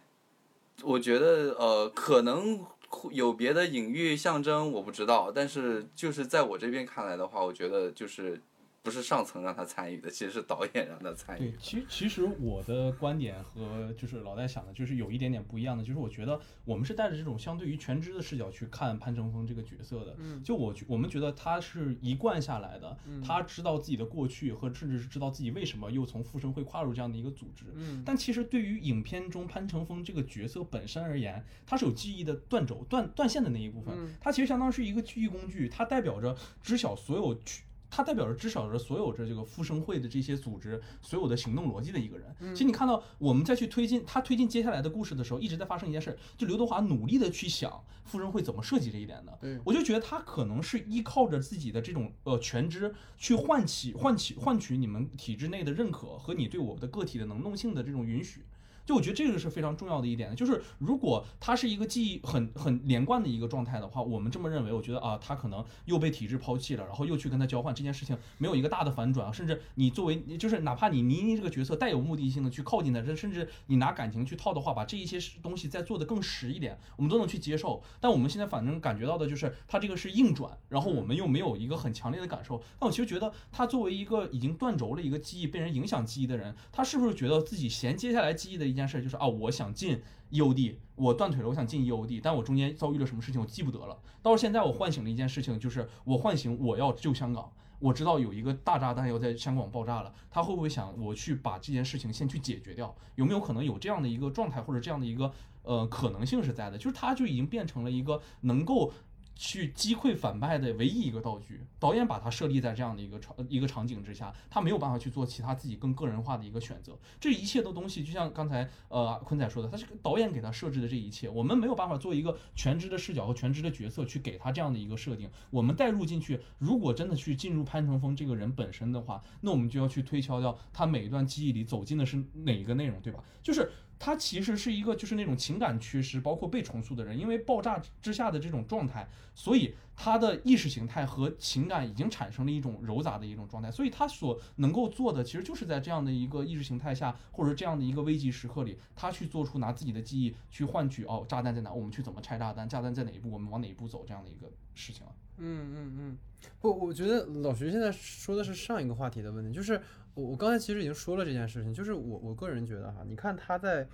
[0.80, 2.64] 我觉得呃，可能
[3.10, 5.32] 有别的隐喻象征，我不知道。
[5.34, 8.40] 但是就是在我这边看来的话，我觉得就是。
[8.82, 11.58] 不是上层让他参与的，其实是导演让他参与对，。
[11.60, 20.16] 其实其实我的观点和就是老戴想的，就是有一点点不一样的，就是我觉得我们是带着这种相对于全知的视角去看潘乘风这个角色的。
[20.18, 27.66] 嗯就我我们觉得他是一贯下来的，嗯他知道自己的过去和甚至是知道自己为什么又从复生会跨入这样的一个组织。
[27.74, 37.62] 嗯但其实对于影片中潘乘风这个角色本身而言，他是有记忆的断轴、断断线的那一部分嗯，它其实相当是一个记忆工具，它代表着知晓所有去。
[37.94, 42.34] 它代表着至少着所有着这个复生会的这些组织所有的行动逻辑的一个人。
[42.40, 49.38] 嗯其实你看到我们再去推进他推进接下来的故事的时候，一直在发生一件事，就刘德华努力的去想复生会怎么设计这一点的。
[49.42, 58.42] 对我就觉得他可能是依靠着自己的这种呃全知去唤起唤起换取你们体制内的认可和你对我的个体的能动性的这种允许。
[58.84, 77.82] 就我觉得这个是非常重要的一点，就是如果它是一个记忆很很连贯的一个状态的话，我们这么认为，我觉得啊，他可能又被体制抛弃了，然后又去跟他交换这件事情没有一个大的反转，甚至你作为就是哪怕你倪妮这个角色带有目的性的去靠近他，甚至你拿感情去套的话，把这一些东西再做得更实一点，我们都能去接受。
[78.00, 82.62] 但我们现在反正感觉到的就是他这个是硬转，然后我们又没有一个很强烈的感受。
[82.78, 93.98] 但我其实觉得他作为一个已经断轴了一个记忆被人影响记忆的人，他是不是觉得自己衔接下来记忆的一件事就是啊，我想进 EOD，我断腿了，我想进 EOD，但我中间遭遇了什么事情我记不得了。
[94.22, 97.52] 到现在我唤醒了一件事情，就是我唤醒我要救香港。
[97.78, 102.94] 我知道有一个大炸弹要在香港爆炸了，他会不会想我去把这件事情先去解决掉？
[103.16, 105.32] 有没有可能有这样的一个状态或者这样的一个
[105.62, 106.78] 呃可能性是在的？
[106.78, 108.92] 就是他就已经变成了一个能够
[109.34, 111.60] 去击溃反派的唯一一个道具。
[111.78, 116.96] 导演把它设立在这样的一个场一个场景之下，他没有办法去做其他自己更个人化的一个选择。
[117.18, 125.28] 这一切的东西，就像刚才呃坤仔说的，他是导演给他设置的这一切，我们没有办法做一个全知的视角和全知的角色去给他这样的一个设定。
[125.50, 133.22] 我们带入进去，如果真的去进入潘乘风这个人本身的话，那我们就要去推敲掉他每一段记忆里走进的是哪一个内容，对吧？
[133.42, 133.70] 就是。
[134.04, 155.12] 他其实是一个就是那种情感缺失，包括被重塑的人，因为爆炸之下的这种状态，所以他的意识形态和情感已经产生了一种糅杂的一种状态，所以他所能够做的，其实就是在这样的一个意识形态下，或者这样的一个危急时刻里，他去做出拿自己的记忆去换取哦，炸弹在哪，我们去怎么拆炸弹，炸弹在哪一步，我们往哪一步走这样的一个事情了。
[155.38, 156.18] 嗯嗯嗯，
[156.60, 159.80] 不，我觉得老徐现在说的是上一个话题的问题，就是
[160.14, 163.88] 我我刚才其实已经说了这件事情，就是我我个人觉得哈，你看他在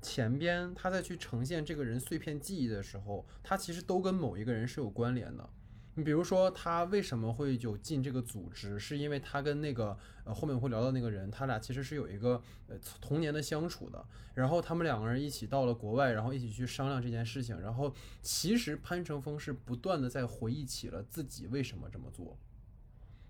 [0.00, 5.48] 前边他在去呈现这个人碎片记忆的时候，他其实都跟某一个人是有关联的。
[5.94, 14.02] 你比如说他为什么会有进这个组织，是因为他跟那个呃后面我会聊到那个人，他俩其实是有一个呃童年的相处的，
[14.34, 22.38] 然后他们两个人一起到了国外，然后一起去商量这件事情，然后其实潘乘风是不断的在回忆起了自己为什么这么做。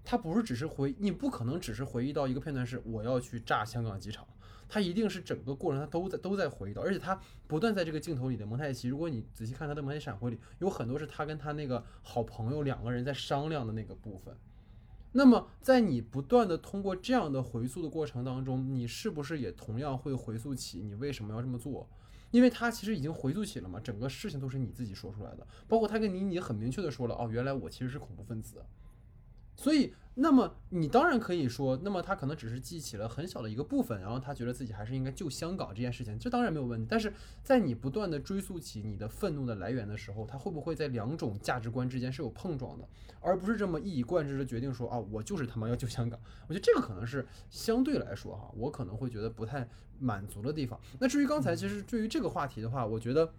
[0.04, 4.26] 他不是只是回，你不可能只是回忆到一个片段是我要去炸香港机场，
[4.68, 14.36] 他一定是整个过程他都在都在回忆到，而且他不断在这个镜头里的蒙太奇，如果你仔细看他的蒙太闪回里，有很多是他跟他那个好朋友两个人在商量的那个部分。
[15.12, 21.86] 那么在你不断的通过这样的回溯的过程当中，你是不是也同样会回溯起你为什么要这么做？
[22.30, 28.64] 因为他其实已经回溯起了嘛，整个事情都是你自己说出来的，包括他跟倪妮很明确的说了，哦，原来我其实是恐怖分子，
[29.56, 29.94] 所以。
[30.14, 36.86] 那么你当然可以说，那么他可能只是记起了很小的一个部分，然后他觉得自己还是应该救香港这件事情，这当然没有问题。
[36.86, 37.10] 但是
[37.42, 42.86] 在你不断的追溯起你的愤怒的来源的时候，他会不会在两种价值观之间是有碰撞的，
[43.22, 46.20] 而不是这么一以贯之的决定说啊，我就是他妈要救香港？
[46.46, 49.66] 我觉得这个可能是相对来说哈，我可能会觉得不太
[49.98, 50.78] 满足的地方。
[51.00, 53.32] 那至于刚才其实对于这个话题的话，我觉得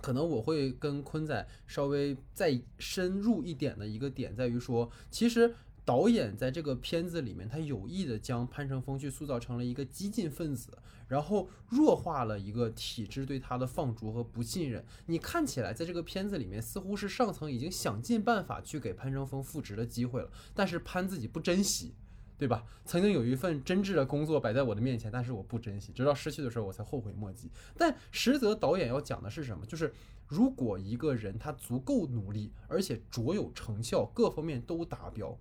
[0.00, 5.54] 可能我会跟坤仔稍微再深入一点的一个点在于说，其实。
[5.84, 10.70] 导演在这个片子里面，他有意的将潘乘风去塑造成了一个激进分子，
[11.06, 14.84] 然后弱化了一个体制对他的放逐和不信任。
[15.06, 21.94] 你看起来在这个片子里面，似乎是上层已经想尽办法去给潘乘风复职的机会了，但是潘自己不珍惜，
[22.38, 22.64] 对吧？
[22.84, 27.50] 曾经有一份真挚的工作摆在我的面前，但是我不珍惜，直到失去的时候我才后悔莫及。
[27.76, 29.66] 但实则导演要讲的是什么？
[29.66, 29.92] 就是
[30.26, 35.36] 如果一个人他足够努力，而且卓有成效，各方面都达标。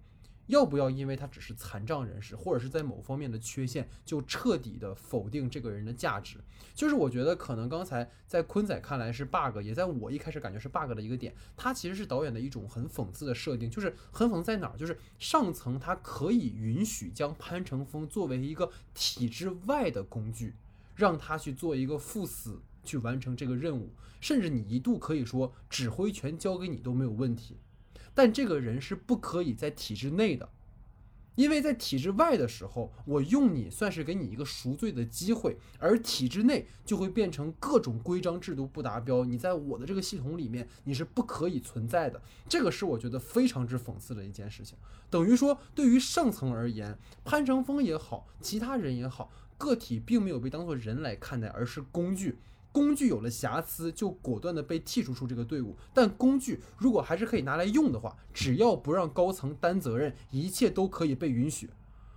[0.48, 6.38] 要不要因为他只是残障人士，或者是在某方面的缺陷，就彻底的否定这个人的价值？
[6.74, 11.34] 就是我觉得可能刚才在坤仔看来是 bug，也在我一开始感觉是 bug 的一个点。
[11.56, 14.78] 它其实是导演的一种很讽刺的设定，就是很讽刺在哪儿？
[14.78, 20.56] 就是上层他可以允许将潘乘风作为一个体制外的工具，
[20.96, 27.58] 让他去做一个赴死去完成这个任务，甚至你一度可以说指挥权交给你都没有问题。
[28.18, 30.50] 但这个人是不可以在体制内的，
[31.36, 42.20] 因为在体制外的时候，我用你算是给你一个赎罪的机会，而体制内就会变成各种规章制度不达标，你在我的这个系统里面你是不可以存在的。
[42.50, 44.76] 这个是我觉得非常之讽刺的一件事情。
[45.12, 52.40] 等于说，对于上层而言，潘长峰也好，其他人也好，个体并没有被当做人来看待，而是工具。
[52.72, 55.76] 工具有了瑕疵，就果断的被剔除出这个队伍。
[55.94, 61.70] 但工具如果还是可以拿来用的话，只要不让高层担责任，一切都可以被允许。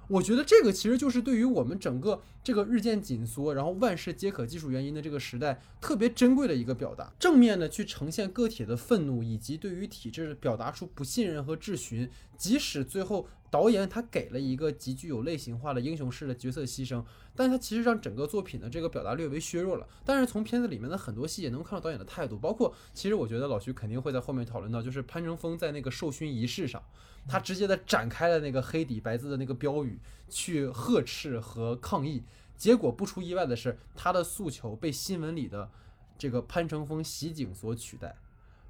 [0.08, 7.12] 我觉得这个其实就是对于我们整个这个日渐紧缩，然后万事皆可技术原因的这个时代特别珍贵的一个表达。
[7.18, 13.28] 正面的去呈现个体的愤怒，以及对于体制表达出不信任和质询，即使最后。
[13.52, 17.02] 导演他给了一个极具有类型化的英雄式的角色牺牲，
[17.40, 19.88] 但他其实让整个作品的这个表达略微削弱了。
[20.05, 26.83] 但是从片子里面的很多细节能看到导演的态度，包括其实我觉得老徐肯定会在后面讨论到，就是潘乘风在那个授勋仪式上，
[27.26, 29.98] 他直接的展开了那个黑底白字的那个标语
[30.29, 32.22] 去呵斥和抗议，
[32.59, 35.70] 结果不出意外的是，他的诉求被新闻里的
[36.18, 38.14] 这个潘乘风袭警所取代。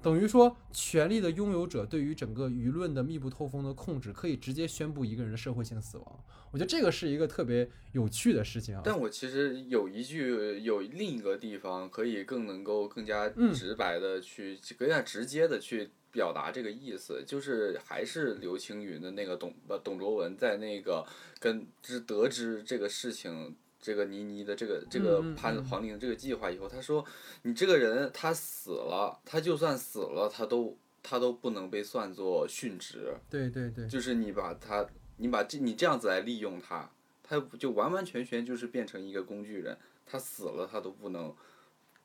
[0.01, 6.23] 等于说，权力的拥有者对于整个舆论的密不透风的控制，可以直接宣布一个人的社会性死亡。
[6.51, 8.81] 我觉得这个是一个特别有趣的事情啊。
[8.83, 21.05] 但我其实有一句，有另一个地方可以更能够更加直白的去，更加直接的去表达这个意思，就是还是刘青云的那个董呃董卓文在那个
[21.39, 23.55] 跟知得知这个事情。
[23.81, 27.03] 这个倪妮的这个这个潘黄玲这个计划以后，他说
[27.41, 33.13] ：“你这个人他死了，他就算死了，他都他都不能被算作殉职。
[33.29, 34.85] 对对对，就是你把他，
[35.17, 36.89] 你把这你这样子来利用他，
[37.23, 39.77] 他就完完全全就是变成一个工具人。
[40.05, 41.35] 他死了，他都不能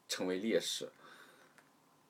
[0.08, 0.88] 成为烈士。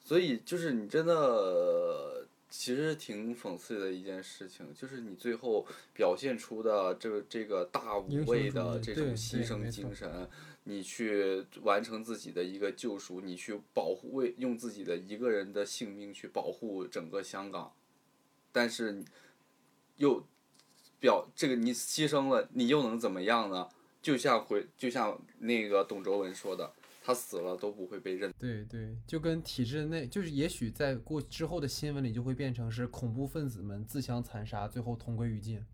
[0.00, 10.28] 所以就是你真的。”其实挺讽刺的一件事情，就是你最后表现出的这个这个大无畏的这种牺牲精神，
[10.64, 17.72] 你去完成自己的一个救赎，你去保护为用自己的一个人的性命去保护整个香港，
[18.52, 19.04] 但是
[19.96, 20.24] 又
[20.98, 23.68] 表这个你牺牲了，你又能怎么样呢？
[24.00, 26.72] 就像回就像那个董卓文说的。
[27.06, 28.34] 他死了都不会被认。
[28.36, 35.64] 对对，就跟体制内，就是也许在过之后的新闻里就会变成是恐怖分子们自相残杀，最后同归于尽，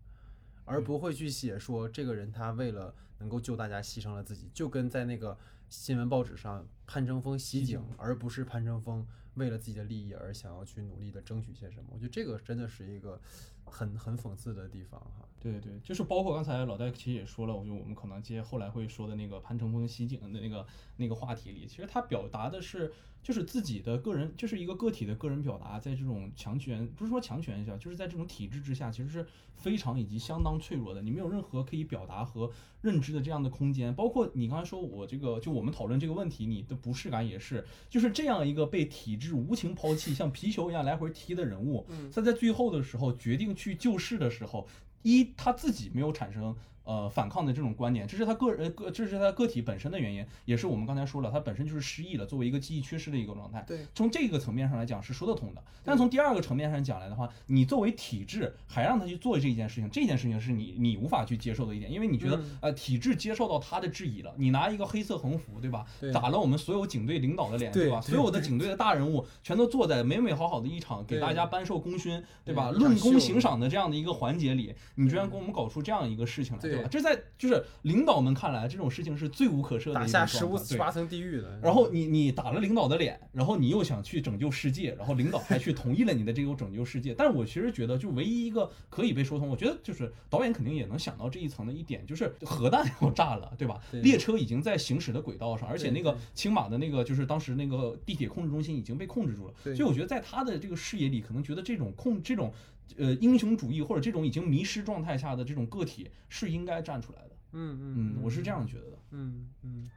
[0.63, 5.35] 而不会去写说这个人他为了能够救大家牺牲了自己，就跟在那个
[5.69, 11.89] 新闻报纸上潘乘风袭警，而不是潘乘风为了自己的利益而想要去努力的争取些什么。
[11.91, 13.19] 我觉得这个真的是一个
[13.65, 15.27] 很很讽刺的地方哈。
[15.39, 29.25] 对对，就是包括刚才老戴其实也说了，我就我们可能接后来会说的那个潘成峰袭警的那个那个话题里，其实他表达的是就是自己的个人，就是一个个体的个人表达，在这种强权不是说强权下，就是在这种体制之下，其实是
[29.57, 32.49] 非常以及相当脆弱的，你没有任何可以表达和
[32.79, 33.93] 认知的这样的空间。
[33.93, 44.67] 包括你刚才说我这个，就我们讨论这个问题，你的不适感也是，就是这样一个被体制无情抛弃，像皮球一样来回踢的人物，他在最后的时候决定去救世的时候。
[45.03, 46.55] 一他自己没有产生。
[46.83, 53.63] 呃，反抗的这种观点，这是他个人个，这是他个体本身的原因，也是我们刚才说了，他本身就是失忆了，作为一个记忆缺失的一个状态。
[53.67, 55.63] 对，从这个层面上来讲是说得通的。
[55.85, 65.85] 但从第二个层面上讲来的话，你作为体制还让他去做这件事情，这件事情是你你无法去接受的一点，因为你觉得呃体制接受到他的质疑了，你拿一个黑色横幅，对吧？
[66.13, 68.01] 打了我们所有警队领导的脸，对吧？
[68.01, 72.71] 所有的警队的大人物全都坐在美美好好的一场给大家颁授功勋，对吧？
[72.71, 76.89] 论功行赏的这样的一个环节里，你居然给我们搞出这样一个事情来，对吧？
[76.91, 77.63] 这在就是。
[77.83, 81.59] 领导们看来，这种事情是罪无可赦的，打下十五十八层地狱的。
[81.61, 87.13] 然后你你打了领导的脸，然后你又想去拯救世界，然后领导还去同意了你的这个拯救世界。
[87.17, 93.81] 但是我其实觉得，就唯一一个可以被说通，我觉得就是导演肯定也能想到这一层的一点，就是核弹要炸了，对吧？
[93.91, 99.53] 列车已经在行驶的轨道上，而且那个青马的那个就是当时那个地铁控制中心已经被控制住了。
[99.63, 102.53] 所以我觉得在他的这个视野里，可能觉得这种控这种
[102.97, 107.35] 呃英雄主义或者这种已经迷失状态下的这种个体是应该站出来的。
[107.53, 108.97] 嗯嗯，我是这样觉得的。
[109.11, 109.89] 嗯嗯。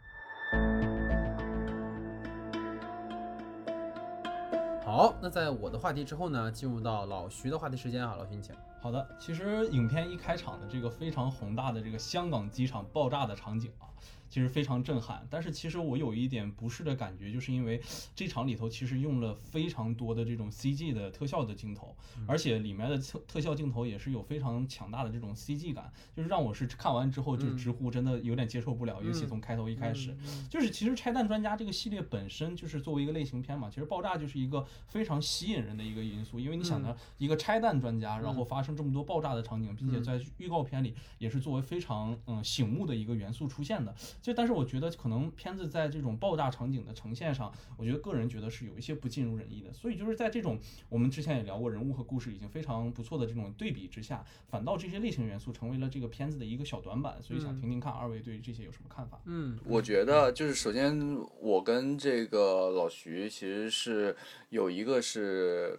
[4.84, 8.54] 好，那在我的话题之后呢，进入到老徐的话题时间啊，老徐你请。
[8.80, 13.90] 好的，其实影片一开场的这个非常宏大的这个香港机场爆炸的场景啊。
[14.28, 17.80] 其实非常震撼，但是其实我有一点不适的感觉，就是因为
[18.14, 21.96] 这场里头其实用了非常多的这种 CG 的特效的镜头，
[22.26, 30.16] 而且里面的特特效镜头也是有非常强大的这种 CG 感，就是让我是看完之后就直呼真的有点接受不了，尤其从开头一开始，
[30.50, 43.94] 就是其实拆弹专家这个系列本身就是作为一个类型片嘛，其实爆炸就是一个非常吸引人的一个因素，因为你想呢，一个拆弹专家，然后发生这么多爆炸的场景，并且在预告片里也是作为非常嗯醒目的一个元素出现的。
[44.26, 49.72] 就但是我觉得可能片子在这种爆炸场景的呈现上，我觉得个人觉得是有一些不尽如人意的。
[49.72, 50.58] 所以就是在这种
[50.88, 57.22] 我们之前也聊过人物和故事已经非常不错的这种对比之下，反倒这些类型元素成为了这个片子的一个小短板。
[57.22, 59.20] 所以想听听看二位对这些有什么看法？
[59.26, 64.16] 嗯，我觉得就是首先我跟这个老徐其实是
[64.48, 65.78] 有一个是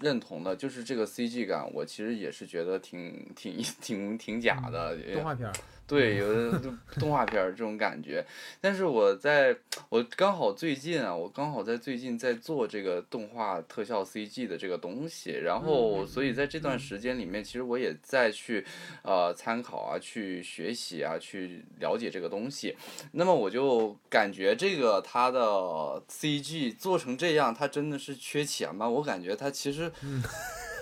[0.00, 5.50] 认同的，就是这个 CG 感，我其实也是觉得挺挺挺挺假的动画片。
[5.84, 6.58] 对，有的
[6.98, 8.24] 动画片儿这种感觉，
[8.62, 9.54] 但是我在
[9.90, 18.64] 我刚好最近啊，我刚好在最近在做这个动画特效 CG 的这个东西，然后所以在这段时间里面，其实我也在去
[19.02, 22.74] 呃参考啊，去学习啊，去了解这个东西。
[23.12, 28.88] 那么我就感觉这个它的 CG 做成这样，它真的是缺钱吗？
[28.88, 29.92] 我感觉它其实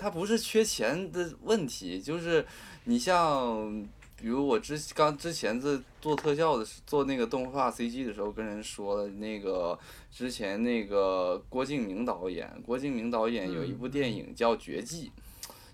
[0.01, 2.46] 它不是缺钱的问题，就是
[2.84, 3.88] 你像。
[4.21, 9.79] 比如我之刚之前在做特效的做那个动画 CG 的时候，跟人说了那个
[10.12, 15.11] 之前那个郭敬明导演，郭敬明导演有一部电影叫《绝技》，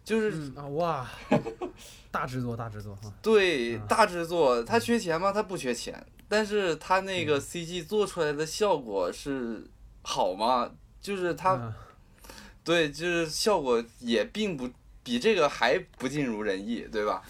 [0.04, 1.08] 就是啊哇，
[2.12, 3.12] 大制作大制作哈。
[3.20, 5.32] 对，大制作，他缺钱吗？
[5.32, 9.66] 他不缺钱，但是他那个 CG 做出来的效果是
[10.02, 10.70] 好吗？
[11.00, 11.74] 就是他，
[12.62, 14.68] 对，就是效果也并不
[15.02, 17.22] 比这个还不尽如人意，对吧？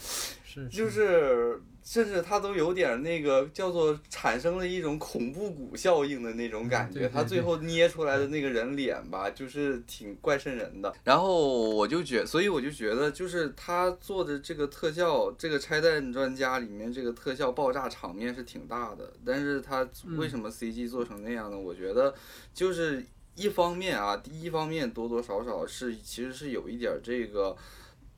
[0.71, 7.09] 就是，甚至他都有点那个叫做产生了一种恐怖谷效应的那种感觉。
[7.09, 10.93] 他最后捏出来的那个人脸吧，就是挺怪瘆人的。
[11.05, 19.13] 然后我就觉，所以我就觉得，就是他做的这个特效，这个拆弹专家里面这个特效爆炸场面是挺大的。
[19.25, 19.87] 但是他
[20.17, 21.59] 为什么 CG 做成那样呢？
[21.59, 22.15] 我觉得
[22.55, 23.05] 就是
[23.35, 27.57] 一方面啊，第一方面多多少少是其实是有一点这个。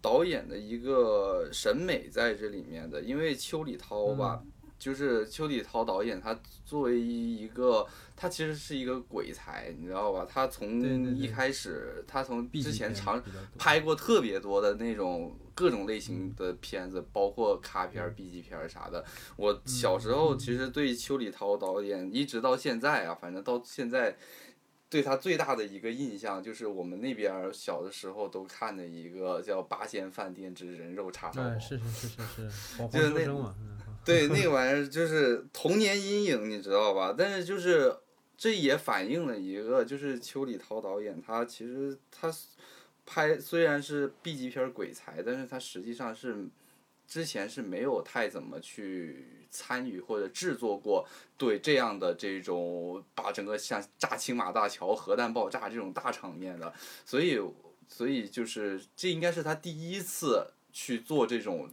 [0.01, 4.42] 导演的一个审美在这里面的，因为邱礼涛吧，
[4.78, 10.26] 就是邱礼涛导演，他作为一个，他其实是一个鬼才，你知道吧？
[10.28, 10.80] 他从
[11.16, 13.22] 一开始，他从之前长
[13.59, 19.05] 拍过特别多的那种各种类型的片子，包括卡片、B 级片啥的。
[19.36, 24.16] 我小时候其实对邱礼涛导演，一直到现在啊，反正到现在。
[24.91, 33.55] 对他最大的一个印象就是我们那边小的时候都看的一个叫《八仙饭店之人肉叉烧包》，是是是是是， 就是那，
[34.05, 37.14] 对那个 玩意儿就是童年阴影，你知道吧？
[37.16, 37.95] 但是就是
[38.36, 42.34] 这也反映了一个，就是邱礼涛导演他其实他
[43.05, 46.47] 拍虽然是 B 级片鬼才，但是他实际上是
[47.07, 49.26] 之前是没有太怎么去。
[49.51, 56.72] 参与或者制作过对这样的这种把整个像炸青马大桥、核弹爆炸这种大场面的，
[57.05, 57.40] 所以
[57.88, 61.70] 所以就是这应该是他第一次去做这种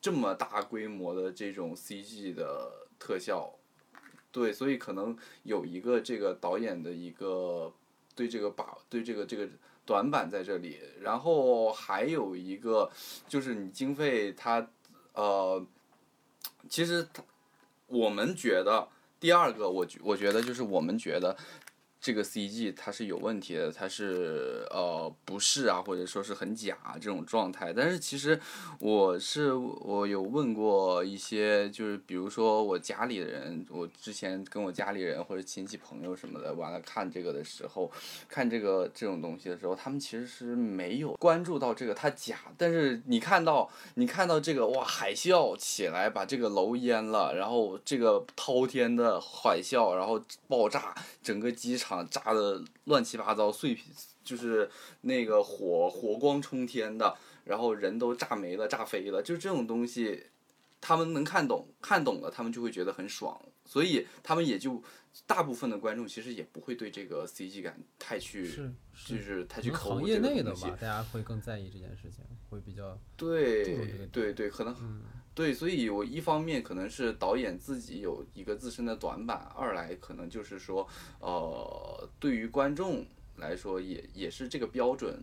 [0.00, 3.52] 这么大规模的这种 CG 的特效，
[4.32, 7.72] 对，所以可能有一个这个导演的一个
[8.14, 9.48] 对这个把对这个这个
[9.84, 12.90] 短板在这里，然后还有一个
[13.28, 14.66] 就是你经费它
[15.14, 15.64] 呃，
[16.68, 17.22] 其实他
[17.86, 18.88] 我们觉得
[19.20, 21.36] 第二个我觉我觉得就是我们觉得。
[22.08, 27.70] 这个 CG 它是有问题的，它是呃不是啊，或者说是很假这种状态。
[27.70, 28.40] 但是其实
[28.78, 37.92] 我是我有问过一些，就是比如说我家里人，我之前跟我家里人或者亲戚朋友什么的，完了看这个的时候，
[38.26, 42.38] 看这个这种东西的时候，他们其实是没有关注到这个它假。
[42.56, 51.97] 但是你看到你看到这个哇海啸起来把这个楼淹了，然后这个滔天的海啸，然后爆炸整个机场。
[52.04, 53.78] 炸的乱七八糟，碎
[54.24, 54.70] 就是
[55.02, 60.26] 那个火火光冲天的，然后人都炸没了、炸飞了，就这种东西，
[60.80, 64.82] 他们能看懂，看懂了，他们就会觉得很爽，所以他们也就
[65.26, 68.72] 大部分的观众其实也不会对这个 CG 感太去，是
[69.06, 73.64] 就是太去抠行业内的吧，大家会更在意这件事情，会比较对
[74.12, 75.02] 对对，可能。
[75.38, 80.84] 对，所以我一方面可能是导演自己有一个自身的短板，二来可能就是说，
[81.20, 85.22] 呃，对于观众来说也也是这个标准，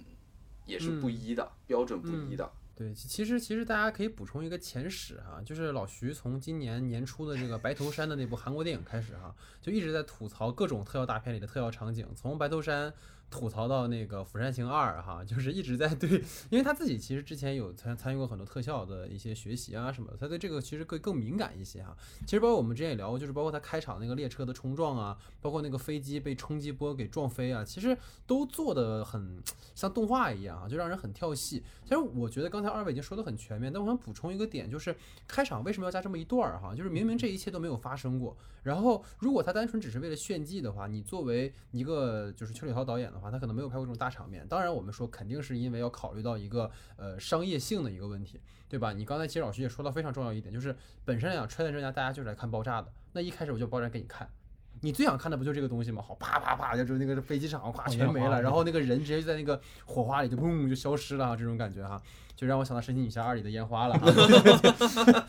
[0.66, 2.50] 也是不一的，标准不一的。
[2.74, 12.94] 对，其实其实大家可以补充一个前史哈，就是老徐从今年年初的这个白头山的那部韩国电影开始哈，就一直在吐槽各种特效大片里的特效场景，从白头山。
[13.30, 16.10] 吐槽到那个《釜山行二》哈，就是一直在对，
[16.50, 21.96] 因为他自己其实之前有参参与过很多特效的一些学习啊什么的，他对这个其实更更敏感一些哈。
[22.22, 29.42] 其实包括我们之前也聊过，就是包括他开场那个列车的冲撞啊，包括那个飞机被冲击波给撞飞啊，其实都做的很
[29.74, 31.64] 像动画一样啊，就让人很跳戏。
[31.84, 34.96] 其实我觉得刚才二位已经说的很全面，但我想补充一个点，就是
[35.28, 36.74] 开场为什么要加这么一段儿哈？
[36.74, 43.32] 就是明明这一切都没有发生过，然后如果他单纯只是为了炫技的话，你作为一个就是邱礼涛导演的话。
[43.32, 48.40] 他可能没有拍过这种大场面，当然我们说肯定是因为要考虑到一个呃商业性的一个问题，
[48.70, 48.94] 对吧？
[48.94, 54.30] 你刚才其实老徐也说到非常重要一点，就是本身来讲，穿越专家大家就是来看爆炸的，那一开始我就爆炸给你看，
[54.82, 56.02] 你最想看的不就这个东西吗？
[56.02, 62.02] 好，啪啪啪，就是那个飞机场咵全没了，然后那个人直接就在那个火花里就砰就消失了，这种感觉哈，
[62.36, 63.98] 就让我想到《神奇女侠二》里的烟花了。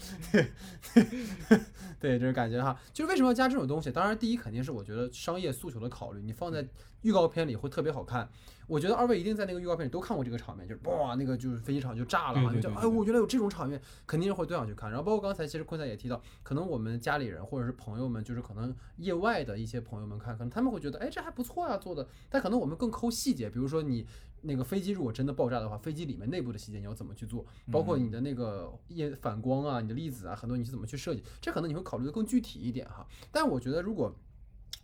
[1.98, 3.90] 对，这种感觉哈，就是为什么要加这种东西？
[3.90, 6.66] 当然，第一肯定是我觉得商业诉求的考虑，你放在
[7.02, 8.28] 预告片里会特别好看。
[8.66, 14.90] 我觉得二位一定在那个预告片里都看过这个场面，就是哇，那个就是飞机场就炸了，你就哎，我原来有这种场面，肯定是会都想去看。
[14.90, 22.07] 然后包括刚才其实坤仔也提到，可能我们家里人或者是朋友们，就是可能业外的一些朋友们看，可能他们会觉得，哎，这还不错呀，做的。
[22.28, 24.04] 但可能我们更抠细节，比如说你
[24.43, 27.45] 那个飞机如果真的爆炸的话，飞机里面内部的细节你要怎么去做？
[27.72, 31.22] 包括你的那个夜反光啊，你的粒子啊，很多你是怎么去设计？
[31.41, 33.07] 这可能你会考虑的更具体一点哈。
[33.32, 34.14] 但我觉得如果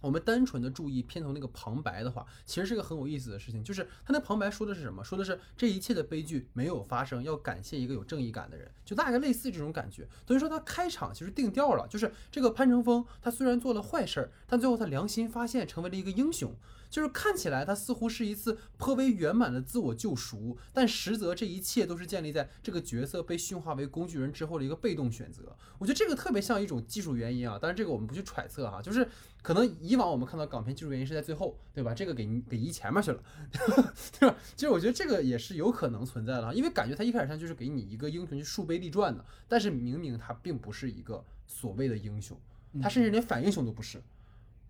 [0.00, 3.62] 我们单纯的注意片头那个旁白的话，其实是个很有意思的事情。
[3.62, 5.04] 就是他那旁白说的是什么？
[5.04, 10.08] 说的是这一切的悲剧没有发生，要感谢一个有正义感的人，就大概类似这种感觉。
[10.26, 16.52] 等于说他开场其实定调了，就是这个潘成峰他虽然做了坏事儿，但最后他良心发现，成为了一个英雄。
[16.92, 25.56] 就是看起来他似乎是一次颇为圆满的自我救赎，但实则这一切都是建立在这个角色被驯化为工具人之后的一个被动选择。
[25.78, 29.08] 我觉得这个特别像一种技术原因啊，当然这个我们不去揣测哈，就是
[29.40, 31.94] 可能以往我们看到港片技术原因是在最后，对吧？
[31.94, 33.22] 这个给给移前面去了，
[34.20, 34.36] 对吧？
[34.54, 42.38] 其实我觉得这个也是有可能存在的，因为感觉他一开始上就是给你一个英雄去树碑立传的，但是明明他并不是一个所谓的英雄，
[42.82, 43.98] 他甚至连反英雄都不是。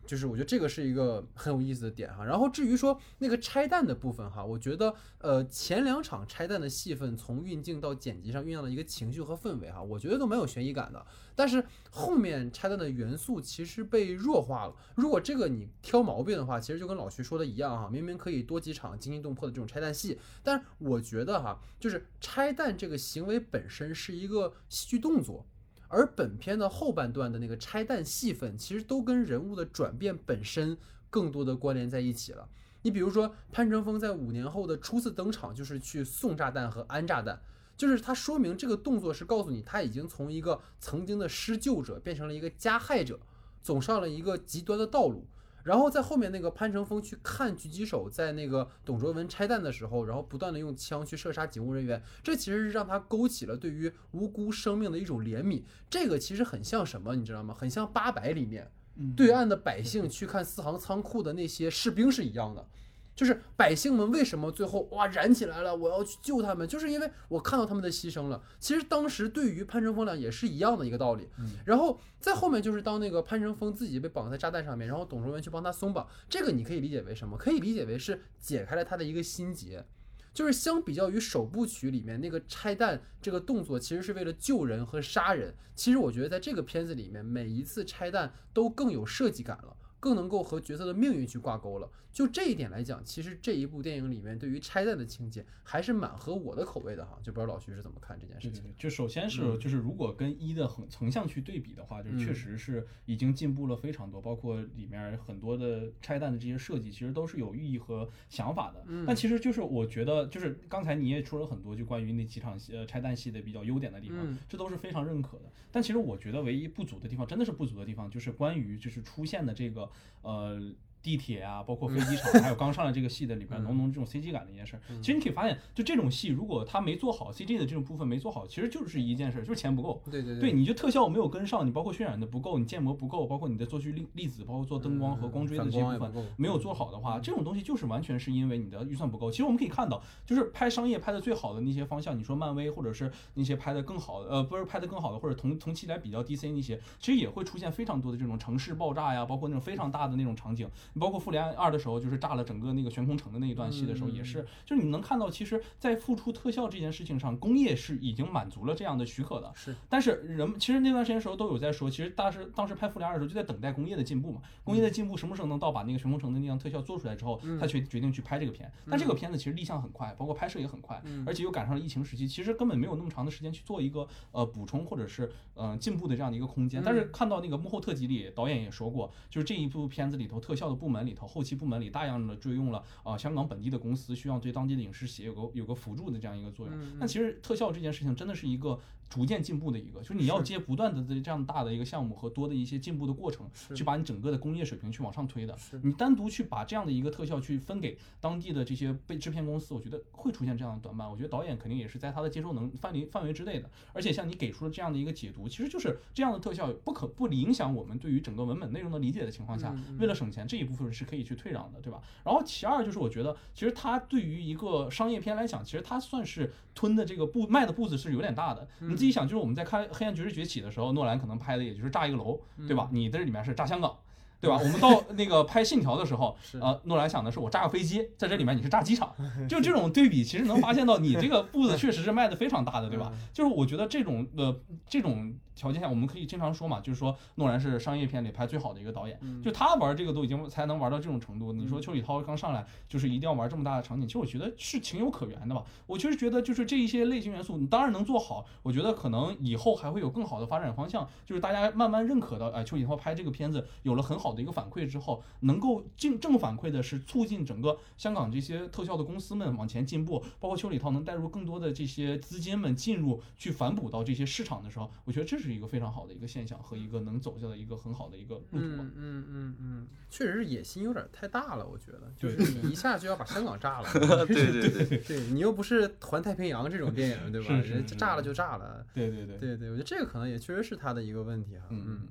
[0.05, 11.05] 就是我觉得这个是一个很有意思的点哈，然后至于说那个拆弹的部分哈，我觉得呃前两场拆弹的戏份从运镜到剪辑上酝酿的一个情绪和氛围哈，我觉得都蛮有悬疑感的。
[11.35, 14.75] 但是后面拆弹的元素其实被弱化了。
[14.97, 25.47] 如果这个你挑毛病的话，其实就跟老徐说的一样哈，明明可以多几场惊心动魄的这种拆弹戏，但我觉得哈，就是拆弹这个行为本身是一个戏剧动作。
[25.93, 30.79] 而本片的后半段的那个拆弹戏份，其实都跟人物的转变本身
[31.11, 32.49] 更多的关联在一起了。
[32.81, 37.39] 你比如说，潘成峰在五年后的初次登场，就是去送炸弹和安炸弹，
[37.77, 43.21] 就是他说明这个动作是告诉你，他已经从一个曾经的施救者变成了一个加害者，
[43.63, 45.27] 走上了一个极端的道路。
[45.63, 55.63] 然后在后面那个潘成峰去看狙击手在那个董卓文拆弹的时候，然后不断的用枪去射杀警务人员，这其实是让他勾起了对于无辜生命的一种怜悯。
[55.89, 57.55] 这个其实很像什么，你知道吗？
[57.55, 58.71] 很像八百里面
[59.17, 62.67] 对岸的百姓去看四行仓库的那些士兵是一样的。
[63.15, 65.75] 就是百姓们为什么最后哇燃起来了？
[65.75, 68.43] 我要去救他们，就是因为我看到他们的牺牲了。
[68.59, 71.29] 其实当时对于潘成风俩也是一样的一个道理。
[71.39, 77.37] 嗯然后再后面就是当那个潘成风自己被绑在炸弹上面，然后董卓文去帮他松绑，这个你可以理解为什么？
[77.37, 79.85] 可以理解为是解开了他的一个心结。
[80.33, 85.55] 就是相比较于首部曲里面那个拆弹这个动作，其实是为了救人和杀人。
[85.75, 91.89] 其实我觉得在这个片子里面，每一次拆弹都更有设计感了，更能够和角色的命运去挂钩了。
[92.13, 97.19] 就这一点来讲，其实这一部电影里面对于拆弹的情节还是蛮合我的口味的哈。
[97.23, 98.65] 就不知道老徐是怎么看这件事情。
[98.65, 108.85] 对对对，就首先是嗯就是如果跟一的横横向去对比的话，就是确嗯实是已经进步了非常多，包括里面很多的拆弹的这些设计，其实都是有寓意和想法的。
[108.89, 115.45] 嗯但其实就是我觉得，就是刚才你也说了很多，就关于那几场戏呃拆弹戏的比较优点的地方，嗯这都是非常认可的。
[115.71, 119.89] 但其实我觉得唯一不足的地方，真的是不足的地方，就是关于就是出现的这个
[120.23, 120.75] 呃。
[121.03, 124.81] 地铁啊，包括飞机场，还有刚上来这个戏的里边嗯浓浓这种 CG 感的一件事儿。
[125.01, 130.01] 其实你可以发现，就这种戏，如果它没做好 CG 的这种部分没做好，其实就是一件事儿，就是钱不够。
[130.11, 139.31] 对对对，你就特效没有跟上，你包括渲染的不够，你建模不够，包括你的做去粒粒子，包括做灯光和光追的这些部分没有做好的话，这种东西就是完全是因为你的预算不够。
[139.31, 150.69] 其实我们可以看到，就是拍商业拍的最好的那些方向，你说漫威或者是那些拍的更好的，呃，不是拍的更好的，或者同同期来比较 DC 那些，其实也会出现非常多的这种城市爆炸呀，包括那种非常大的那种场景。
[150.93, 159.53] 你包括复联二的时候，就是炸了整个那个悬空城的那一段戏的时候，也是，就是你能看到，其实，在付出特效这件事情上，工业是已经满足了这样的许可的。
[159.55, 168.71] 是但是人们其实那段时间时候都有在说，其实当时当时拍复联二的时候就在等待工业的进步嘛，工业的进步什么时候能到把那个悬空城的那样特效做出来之后，他决决定去拍这个片。
[168.89, 176.83] 但这个片子其实立项很快，包括拍摄也很快，而且又赶上了疫情时期，其实根本没有那么长的时间去做一个呃补充或者是呃进步的这样的一个空间。
[176.85, 186.75] 但是看到那个幕后特辑里，导演也说过，就是这一部片子里头特效的部门里头，后期部门里大量的追用了啊、呃香港本地的公司，需要对当地的影视企业有个有个辅助的这样一个作用。
[186.99, 188.81] 那其实特效这件事情真的是一个
[189.13, 195.55] 逐渐进步的一个，就是你要接不断的这样大的一个项目和多的一些进步的过程，去把你整个的工业水平去往上推的。
[195.83, 201.11] 你单独去把这样的一个特效去分给当地的这些被制片公司，我觉得会出现这样的短板。
[201.11, 203.69] 我觉得导演肯定也是在他的接受能范围范围之内的。
[203.93, 212.01] 而且像你给出了这样的一个解读，其实就是这样的特效不可不影响我们对于整个文本内容的理解的情况下，为了省钱这一部分是可以去退让的，对吧？
[212.25, 218.67] 然后其二就是我觉得，其实它对于一个商业片来讲，其实它算是吞的这个步迈的步子是有点大的。
[218.79, 222.39] 你自己想，就是我们在看《黑暗爵士崛起》的时候，诺兰可能拍的也就是炸一个楼，
[222.69, 222.89] 对吧？
[222.93, 223.93] 你这里面是炸香港。
[224.41, 224.59] 对吧？
[224.61, 229.15] 我们到 那个拍《信条》的时候，呃，诺兰想的是我炸个飞机，在这里面你是炸机场，
[229.49, 233.13] 就这种对比，其实能发现到你这个步子确实是迈的非常大的，对吧？
[233.33, 241.53] 就是我觉得这种呃这种条件下，我们可以经常说嘛，就是说诺兰是商业片里拍最好的一个导演，就他玩这个都已经才能玩到这种程度。
[241.53, 245.65] 你说邱礼涛刚上来就是一定要玩这么大的场景，其实我觉得是情有可原的吧。
[245.87, 268.63] 我确实觉得就是这一些类型元素，你当然能做好，我觉得可能以后还会有更好的发展方向，就是大家慢慢认可到，哎，邱礼涛拍这个片子有了很好的一个反馈之后，能够正正反馈的是促进整个香港这些特效的公司们往前进步，包括邱礼涛能带入更多的这些资金们进入去反哺到这些市场的时候，我觉得这是一个非常好的一个现象和一个能走下的一个很好的一个路途吧。
[268.79, 272.45] 嗯嗯嗯嗯，确实是野心有点太大了，我觉得，就对。
[272.45, 273.93] 是你一下就要把香港炸了，
[274.27, 277.55] 对 对对，对 你又不是环太平洋这种电影，对吧？
[277.61, 279.37] 人家炸了就炸了，对对对。
[279.39, 281.85] 对对，我觉得这个可能也确实是他的一个问题哈，嗯。
[281.87, 282.09] 嗯，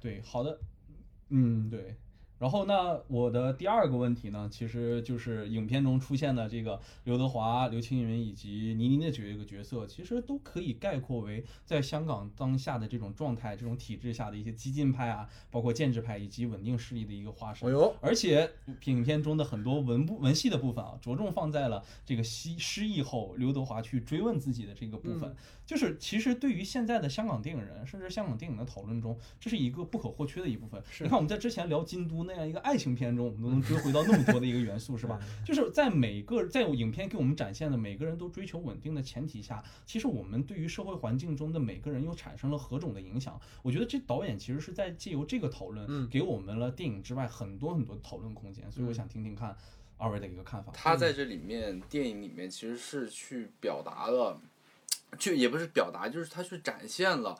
[0.00, 0.58] 对，好的，
[1.30, 1.96] 嗯对。
[2.38, 17.72] 然后呢，我的第二个问题呢，其实就是影片中出现的这个刘德华、刘青云以及倪妮的这个角色，其实都可以概括为在香港当下的这种状态、这种体制下的一些激进派啊，包括建制派以及稳定势力的一个化身哎。
[17.72, 18.48] 呦，而且
[18.84, 25.34] 影片中的很多文部文戏的部分啊，着重放在了这个失失忆后刘德华去追问自己的这个部分。
[25.66, 30.82] 就是其实对于现在的香港电影人，甚至香港电影的讨论中，这是一个不可或缺的一部分。
[31.00, 35.18] 你看我们在之前聊京都那样一个爱情片中，我们都能追回到那么多的一个元素，是吧？
[35.44, 43.40] 就是在每个在影片给我们展现的每个人都追求稳定的前提下，其实我们对于社会环境中的每个人又产生了何种的影响？
[43.62, 48.70] 我觉得这导演其实是在借由这个讨论，给我们了电影之外很多很多讨论空间。
[48.70, 49.56] 所以我想听听看
[49.96, 50.70] 二位的一个看法。
[50.74, 54.38] 他在这里面电影里面其实是去表达了，
[55.18, 57.36] 就也不是表达，就是他去展现了。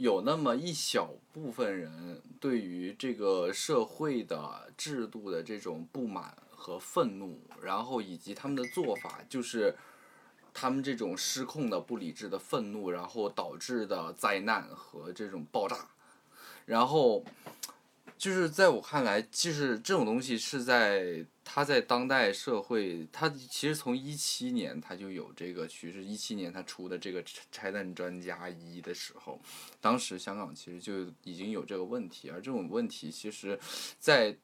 [0.00, 9.76] 有那么一小部分人对于这个社会的制度的这种不满和愤怒，然后以及他们的做法，就是
[10.54, 15.90] 他们这种失控的、不理智的愤怒，然后导致的灾难和这种爆炸，
[16.64, 17.22] 然后
[18.20, 29.40] 就是在我看来，就是这种东西是在它在当代社会，它其实从一七年它就有这个趋势，一七年它出的这个拆弹专家一的时候，
[29.80, 33.58] 当时香港其实就已经有这个问题，而这种问题其实，
[33.98, 34.36] 在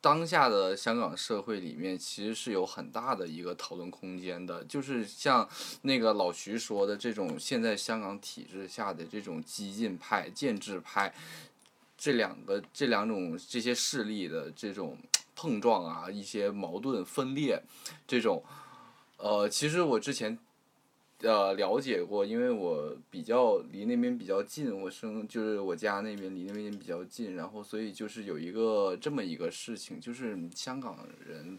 [0.00, 5.48] 当下的香港社会里面，其实是有很大的一个讨论空间的，就是像
[5.82, 11.12] 那个老徐说的这种，现在香港体制下的这种激进派、建制派。
[11.96, 14.98] 这两个这两种这些势力的这种
[15.34, 17.62] 碰撞啊，一些矛盾分裂，
[18.06, 18.42] 这种，
[19.16, 20.38] 呃，其实我之前，
[21.22, 31.58] 呃，了解过，因为我比较离那边比较近，我生就是我家那边离那边比较近，然后所以就是有一个这么一个事情，就是香港人，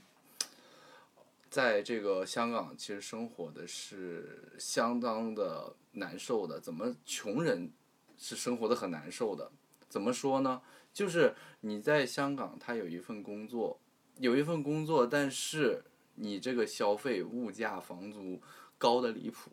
[1.50, 7.72] 在这个香港其实生活的是相当的难受的，怎么穷人
[8.18, 9.52] 是生活的很难受的。
[9.88, 10.62] 怎么说呢？
[10.94, 13.80] 就是你在香港，他有一份工作，
[14.18, 15.84] 有一份工作，但是
[16.16, 18.42] 你这个消费、物价、房租
[18.78, 19.52] 高的离谱。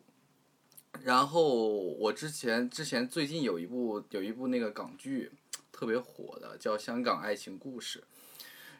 [1.01, 5.31] 然后我之前之前最近有一部有一部那个港剧
[5.71, 7.99] 特别火的，叫《香港爱情故事》，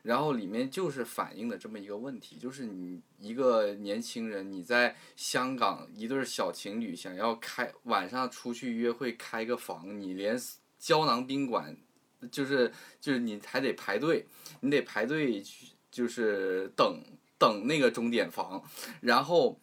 [0.04, 10.40] 然后里面就是反映的这么一个问题，就是你一个年轻人，你在香港一对小情侣想要开晚上出去约会开个房，你连。
[10.84, 11.78] 胶囊宾馆，
[12.30, 12.70] 就是
[13.00, 14.26] 就是你还得排队，
[14.60, 17.02] 你得排队去，就是等
[17.38, 18.62] 等那个钟点房，
[19.00, 19.58] 然后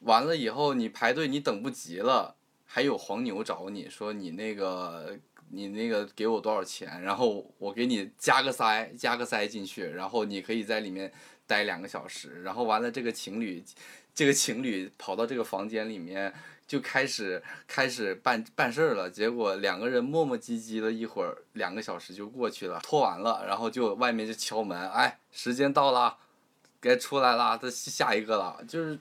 [0.00, 5.16] 完了以后你排队你等不及了，还有黄牛找你说你那个
[5.50, 11.12] 你那个给我多少钱，然后我给你加个塞加个塞进去，然后你可以在里面
[11.46, 13.62] 待两个小时，然后完了这个情侣
[14.12, 16.34] 这个情侣跑到这个房间里面。
[16.66, 26.16] 就开始开始办办事儿了，结果两个人磨磨唧唧的一会儿，两个小时就过去了，拖完了，然后就外面就敲门，哎，时间到了，
[26.80, 28.98] 该出来了，这下一个了，就是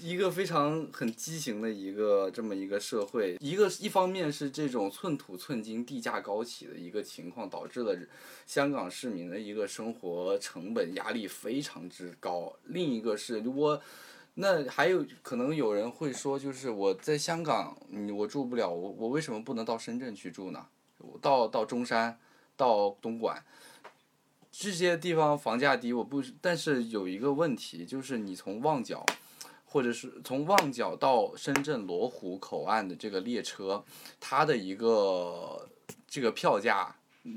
[0.00, 7.94] 一个非常很畸形的一个这么一个社会，一个一方面是这种寸土寸金、地价高起的一个情况，导致了
[8.46, 13.82] 香港市民的一个生活成本压力非常之高，另一个是如果。
[14.38, 20.66] 那还有可能有人会说，就是我在香港，嗯，我住不了，我我为什么不能到深圳去住呢？
[21.22, 22.18] 到到中山，
[22.54, 23.42] 到东莞，
[24.52, 29.06] 这些地方房价低，我不，但是有一个问题，就是你从旺角，
[29.64, 33.84] 或者是从旺角到深圳罗湖口岸的这个列车，
[34.18, 35.68] 它的一个
[36.06, 36.95] 这个票价。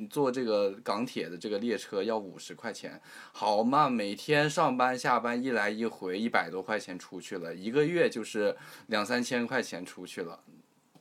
[0.09, 3.89] 坐这个港铁的这个列车要五十块钱，好嘛？
[3.89, 8.55] 每天上班下班一来一回一百多块钱出去了，一个月就是
[8.87, 10.39] 两三千块钱出去了，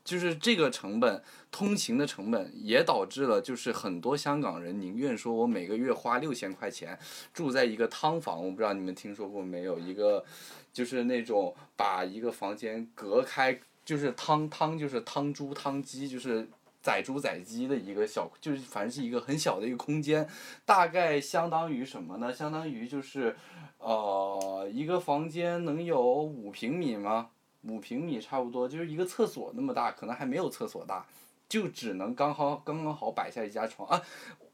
[0.04, 6.98] 就是这个成本，通勤的成本也导致了，就是很多香港人宁愿说我每个月花六千块钱
[7.32, 9.78] 住在一个汤房，我不知道你们听说过没有？
[9.78, 10.24] 一个
[10.72, 16.48] 就是那种把一个房间隔开，就是汤汤就是汤猪汤鸡就是。
[16.80, 20.26] 宰猪宰鸡的一个小，就是反正是一个很小的一个空间，
[20.64, 22.32] 大概相当于什么呢？
[22.32, 23.36] 相当于就是，
[23.78, 27.30] 呃，一个房间能有五平米吗？
[27.62, 31.04] 五平米差不多，就是一个厕所那么大，可能还没有厕所大，
[31.48, 34.00] 就只能刚好刚刚好摆下一家床啊。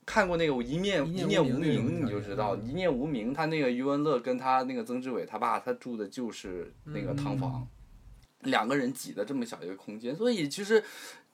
[0.07, 7.69] 看过那个《一念一念无名》，你就知道《一念无名》，他那个余文乐跟他那个曾志伟他爸，他住的就是那个汤房，
[8.41, 10.83] 两个人挤的这么小一个空间，所以其实。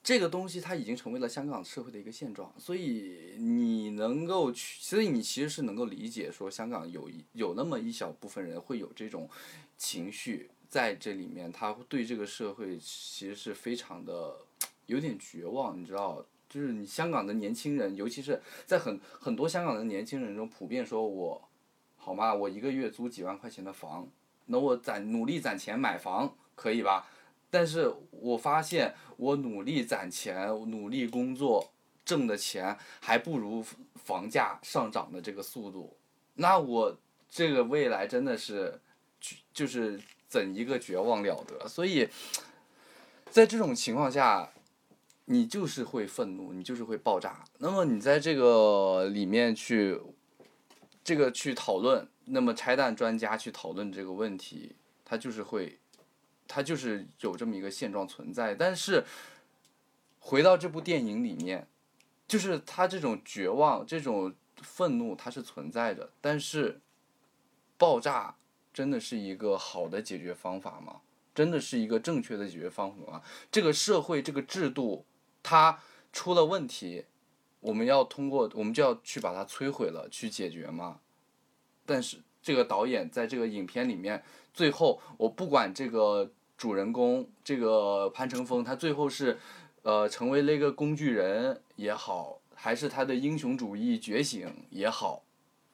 [0.03, 9.29] 这个东西它已经成为了香港社会的一个现状，所以你能够去，所以你其实是能够理解说香港有一有那么一小部分人会有这种
[9.77, 14.35] 情绪在这里面，他对这个社会其实是非常的
[14.87, 21.47] 有点绝望，你知道，就是你香港的年轻人，尤其是在很很多香港的年轻人中，普遍说我，
[21.95, 22.33] 好吗？
[22.33, 24.09] 我一个月租几万块钱的房，
[24.47, 27.07] 那我攒努力攒钱买房可以吧？
[27.51, 31.69] 但是我发现，我努力攒钱，努力工作，
[32.05, 33.63] 挣的钱还不如
[34.05, 35.97] 房价上涨的这个速度。
[36.35, 36.97] 那我
[37.29, 38.79] 这个未来真的是，
[39.53, 39.99] 就是
[40.29, 41.67] 怎一个绝望了得。
[41.67, 42.07] 所以，
[43.29, 44.49] 在这种情况下，
[45.25, 47.43] 你就是会愤怒，你就是会爆炸。
[47.57, 49.99] 那么你在这个里面去，
[51.03, 55.77] 这个去讨论，那么拆弹专家去讨论这个问题，他就是会。
[56.53, 59.05] 它就是有这么一个现状存在，但是
[60.19, 61.65] 回到这部电影里面，
[62.27, 66.09] 就是他这种绝望、这种愤怒，它是存在的。
[66.19, 66.81] 但是
[67.77, 68.35] 爆炸
[68.73, 70.99] 真的是一个好的解决方法吗？
[71.33, 73.21] 真的是一个正确的解决方法吗？
[73.49, 75.05] 这个社会、这个制度，
[75.41, 75.79] 它
[76.11, 77.05] 出了问题，
[77.61, 80.99] 我们要通过我们就要去把它摧毁了，去解决嘛。
[81.85, 84.21] 但是这个导演在这个影片里面，
[84.53, 86.29] 最后我不管这个
[86.61, 89.39] 主人公这个潘成风，他最后是
[89.81, 95.23] 呃成为了一个工具人也好，还是他的英雄主义觉醒也好，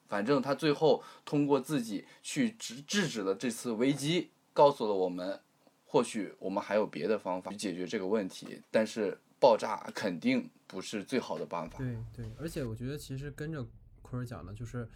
[0.08, 5.38] 反正他最后通过自己去制制止了这次危机，告诉了我们，
[5.86, 11.80] 或许我们还有别的方法去解决这个问题，但是爆炸肯定不是最好的办法。
[11.80, 13.68] 对对，而且我觉得其实跟着
[14.02, 14.90] 坤儿讲的，就是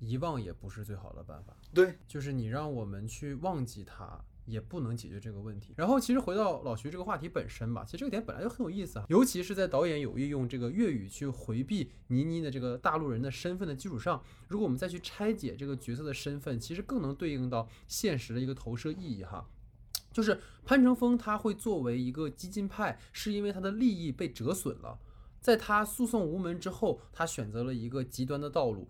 [0.00, 1.56] 遗忘也不是最好的办法。
[1.72, 5.74] 对，就是你让我们去忘记它，也不能解决这个问题。
[5.76, 19.46] 然后，其实回到老徐这个话题本身吧，其实这个点本来就很有意思啊，尤其是在导演有意用这个粤语去回避倪妮的这个大陆人的身份的基础上，如果我们再去拆解这个角色的身份，其实更能对应到现实的一个投射意义哈。
[20.12, 24.98] 就是潘乘风他会作为一个激进派，是因为他的利益被折损了，
[25.42, 28.88] 在他诉讼无门之后，他选择了一个极端的道路。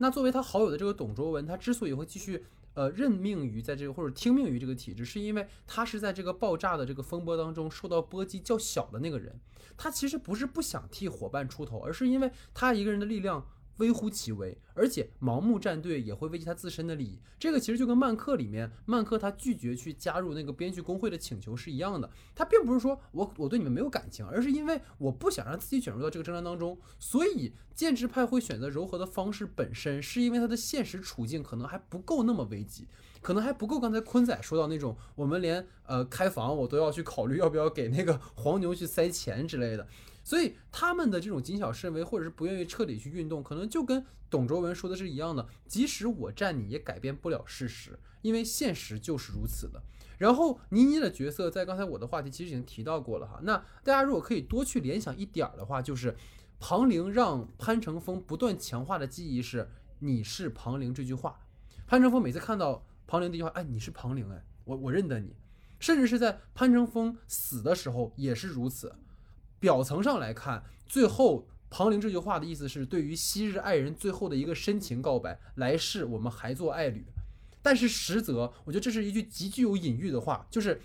[0.00, 2.44] 那作为他好友的这个董卓文，他之所以会继续
[2.78, 9.40] 呃任命于在这个或者听命于这个体制，是因为他是在这个爆炸的这个风波当中受到波及较小的那个人。
[9.76, 13.44] 他其实不是不想替伙伴出头，而是因为他一个人的力量
[13.78, 17.18] 微乎其微，而且盲目站队也会危及他自身的利益。
[17.38, 22.08] 这个其实就跟曼克里面曼克他拒绝去加入那个编剧工会的请求是一样的。
[22.34, 26.78] 他并不是说我我对你们没有感情，而是因为我不想让自己卷入到这个争端当中。
[26.98, 32.86] 所以建制派会选择柔和的方式本身，是因为他的现实处境可能还不够那么危急。
[33.20, 33.80] 可能还不够。
[33.80, 39.86] 刚才坤仔说到那种，我们连呃开房我都要去考虑要不要给那个黄牛去塞钱之类的。
[40.28, 45.48] 所以他们的这种谨小慎微，或者是不愿意彻底去运动，可能就跟董卓文说的是一样的。
[45.66, 49.82] 即使我站你，也改变不了事实，因为现实就是如此的。
[50.18, 53.40] 然后倪妮的角色在刚才我的话题其实已经提到过了哈。
[53.42, 56.14] 那大家如果可以多去联想一点儿的话，就是
[56.60, 59.70] 庞玲让潘乘风不断强化的记忆是
[60.00, 61.40] “你是庞玲”这句话。
[61.86, 65.34] 潘乘风每次看到庞玲这句话，哎，你是庞玲，哎，我我认得你。
[65.80, 68.94] 甚至是在潘乘风死的时候也是如此。
[69.60, 77.04] 表层上来看，最后庞玲这句话的意思是对于昔日爱人最后的一个深情告白，来世我们还做爱侣。
[77.60, 80.80] 但是实则，我觉得这是一句极具有隐喻的话，就是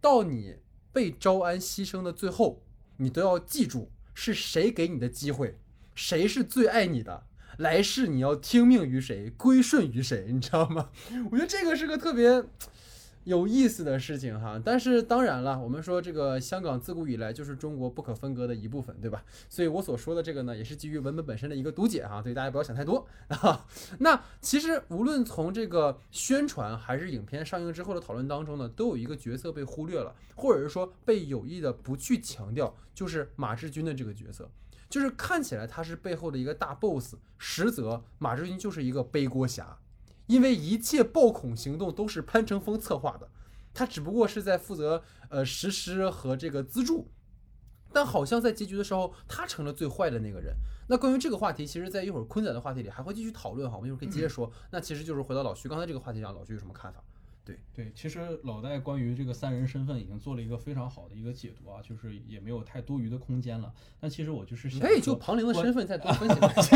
[0.00, 0.56] 到你
[0.92, 2.62] 被招安牺牲的最后，
[2.98, 5.56] 你都要记住是谁给你的机会，
[5.94, 7.24] 谁是最爱你的，
[7.56, 10.90] 来世你要听命于谁，归顺于谁，你知道吗？
[11.30, 12.44] 我觉得这个是个特别。
[13.28, 19.22] 有意思的事情哈，但是当然了，我们说这个香港自古以来就是中国不可分割的一部分，对吧？
[19.50, 23.66] 所以我所说的这个呢，也是基于文本本身的一个读解哈，所以大家不要想太多 啊。
[23.98, 34.50] 那其实无论从这个宣传还是影片上映之后的讨论当中呢，都有一个角色被忽略了，或者是说被有意的不去强调，就是马志军的这个角色，
[34.88, 39.78] 就是看起来他是背后的一个大 boss，实则马志军就是一个背锅侠。
[40.28, 43.28] 因为一切暴恐行动都是潘成峰策划的，
[43.74, 47.10] 他只不过是在负责呃实施和这个资助，
[47.92, 50.54] 但好像在结局的时候，他成了最坏的那个人。
[50.86, 54.50] 那关于这个话题，其实在一会儿坤仔的话题里还会继续讨论哈，我们一会儿可以接着说。
[54.70, 57.02] 那其实就是回到老徐刚才这个话题上，老徐有什么看法？
[57.48, 63.72] 对对，其实老戴关于这个三人身份已经做了一个非常好的一个解读啊，就是也没有太多余的空间了。
[63.98, 66.70] 但其实我就是想，哎，就庞玲的身份再多 分析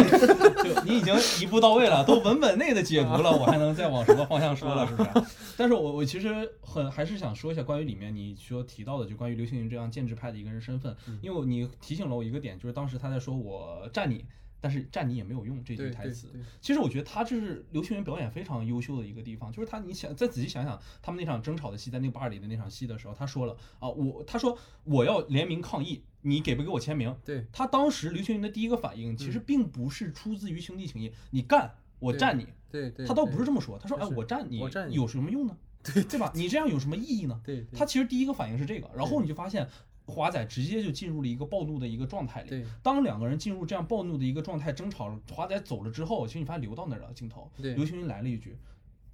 [0.65, 5.11] 就你已经一步到位了，都文本内的解读了，我还能再往什么方向说了，是不是？
[5.59, 14.25] 但是我我其实很还是想说一下关于里面你说提到的，就关于刘青云这样建制派的一个人身份，因为你提醒了我一个点，就是当时他在说我站你。
[14.63, 16.29] 但是站你也没有用这句台词。
[16.61, 27.15] 其实我觉得他这是刘青云表演非常优秀的一个地方，就是他你想再仔细想想，他们那场争吵的戏，在那个 bar 里的那场戏的时候，他说了啊，我他说我要联名抗议，你给不给我签名？
[27.25, 32.47] 对他当时刘青云的第一个反应，其实并不是出自于兄弟情谊，你干我站你。
[32.71, 34.61] 对对，他倒不是这么说，他说哎我站你
[34.91, 35.57] 有什么用呢？
[35.83, 36.31] 对对吧？
[36.37, 37.41] 你这样有什么意义呢？
[37.45, 39.69] 对，他其实第一个反应是这个，然后你就发现。
[40.07, 42.67] 华仔直接就进入了一个暴怒的一个状态里。
[42.83, 47.51] 当两个人进入这样暴怒的一个状态争吵，华仔走了之后，其实你发现留到那儿了镜头。
[47.57, 48.57] 刘青云来了一句：“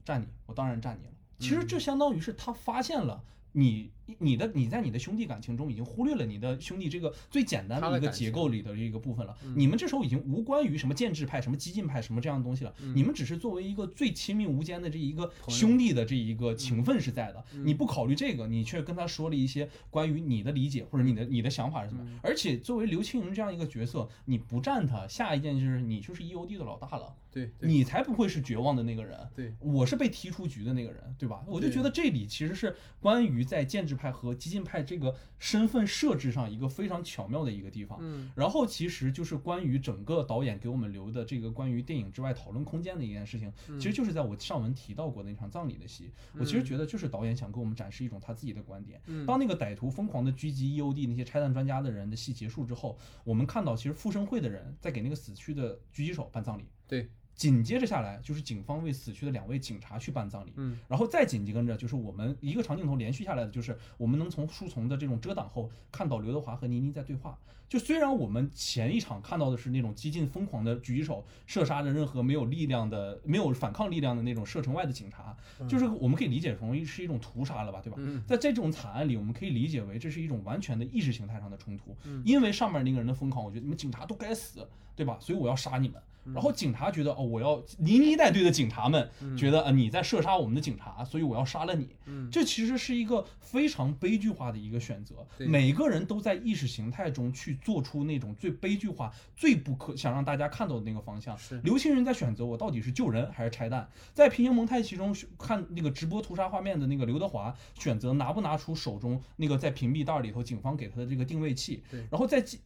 [0.04, 3.22] 站你，我当然站你了。”其实这相当于是他发现了。
[3.52, 9.36] 你你的你在你的兄弟感情中已经忽略了你的兄弟这个最简单的一个结构里的一个部分了。
[9.54, 12.74] 你们这时候已经无关于什么建制派、什么激进派、什么这样的东西了。
[12.94, 17.44] 你们只是作为一个最亲密无间的这一个兄弟的这一个情分是在的。
[17.64, 22.04] 你不考虑这个，你却跟他说了一些关于你的理解或者你的你的想法是什么。
[22.22, 27.14] 而且作为刘青云这样一个角色，你不站他，下一件就是你就是 EOD 的老大了。
[27.30, 29.16] 对，你才不会是绝望的那个人。
[29.36, 31.44] 对，我是被踢出局的那个人，对吧？
[31.46, 33.28] 我就觉得这里其实是关于。
[33.28, 37.98] 于在建制派和激进派这个身份设置上一个非常巧妙的一个地方。
[38.00, 46.12] 嗯然后其实就是关于整个导演给我们留的这个关于电影之外讨论空间的一件事情，嗯其实就是在我上文提到过的那场葬礼的戏。
[46.38, 49.02] 我其实觉得就是导演想给我们展示一种他自己的观点。
[49.06, 56.64] 嗯当那个歹徒疯狂的狙击 EOD 那些拆弹专家的人的戏结束之后，我们看到其实复生会的人在给那个死去的狙击手办葬礼。
[56.86, 67.38] 对，紧接着下来就是警方为死去的两位警察去办葬礼，嗯，然后再紧接跟着就是我们一个长镜头连续下来的，就是我们能从树丛的这种遮挡后看到刘德华和倪妮在对话。
[67.68, 75.36] 就虽然我们前一场看到的是那种激进疯狂的狙击手射杀着任何没有力量的、没有反抗力量的那种射程外的警察，
[75.68, 77.98] 就是我们可以理解成是一种屠杀了吧，对吧？
[78.00, 84.66] 嗯在这种惨案里，我们可以理解为这是一种完全的意识形态上的冲突，嗯因为上面那个人的疯狂，我觉得你们警察都该死，
[84.96, 85.18] 对吧？
[85.20, 86.02] 所以我要杀你们。
[86.34, 91.96] 然后警察觉得哦，我要倪妮带队的警察们觉得呃你在射杀我们的警察，所以我要杀了你。
[92.06, 95.26] 嗯这其实是一个非常悲剧化的一个选择。
[95.36, 101.36] 对每个人都在意识形态中去做出那种最悲剧化、最不可想让大家看到的那个方向。
[101.36, 103.88] 是刘青云在选择我到底是救人还是拆弹。
[104.12, 112.06] 在平行蒙太奇中看那个直播屠杀画面的那个刘德华，选择拿不拿出手中那个在屏蔽袋里头警方给他的这个定位器对。
[112.10, 112.58] 然后在祭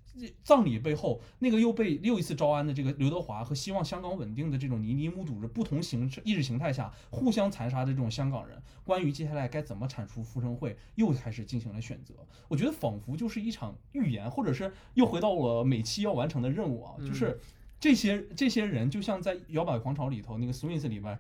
[0.42, 12.14] 葬礼背后，那个又被又一次招安的这个刘德华和希望香港稳定的这种倪妮目睹着不同形式意识形态下互相残杀的这种香港人，关于接下来该怎么铲除复生会，又开始进行了选择。
[12.48, 17.40] 我觉得仿佛就是一场预言，或者是又回到了每期要完成的任务啊，就是
[17.80, 21.18] 这些这些人就像在《摇摆狂潮》里头那个 Swings 里边。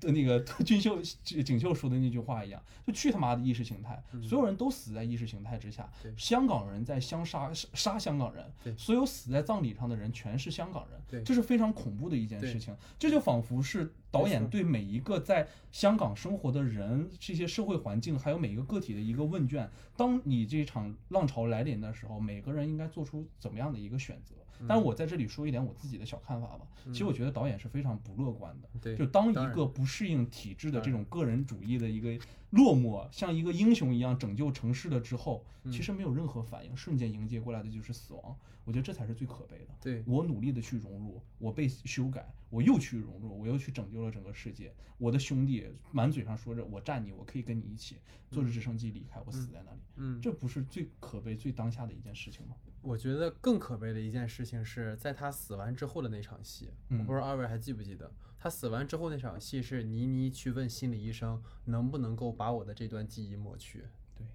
[0.00, 5.88] 的那个俊秀锦绣说的那句话一样，就去他妈的意识形态，所有人都死在意识形态之下。
[6.16, 12.76] 香港人在相杀杀杀香港人，所有死在葬礼上的人全是香港人，这是非常恐怖的一件事情。
[12.98, 19.70] 这就仿佛是导演对每一个在香港生活的人、这些社会环境，还有每一个个体的一个问卷。
[19.96, 24.34] 当你这场浪潮来临的时候，每个人应该做出怎么样的一个选择？
[24.68, 26.66] 但是我在这里说一点我自己的小看法吧。
[26.86, 28.68] 其实我觉得导演是非常不乐观的。
[28.80, 32.18] 对，就当一个不适应体制的这种个人主义的一个
[32.50, 38.36] 落寞，像一个英雄一样拯救城市了之后，嗯其实没有任何反应，瞬间迎接过来的就是死亡。
[38.64, 39.74] 我觉得这才是最可悲的。
[39.80, 44.74] 对我努力的去融入，我被修改，我又去融入，我又去拯救了整个世界。
[44.98, 47.96] 我的兄弟满嘴上说着我站你，我可以跟你一起
[48.30, 52.56] 坐着直升机离开，我死在那里，嗯，这不是最可悲、最当下的一件事情吗？
[52.80, 63.84] 我觉得更可悲的一件事情是在他死完之后的那场戏，嗯我不知道二位还记不记得，他死完之后那场戏是倪妮去问心理医生能不能够把我的这段记忆抹去，
[64.14, 64.26] 对，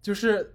[0.00, 0.54] 就是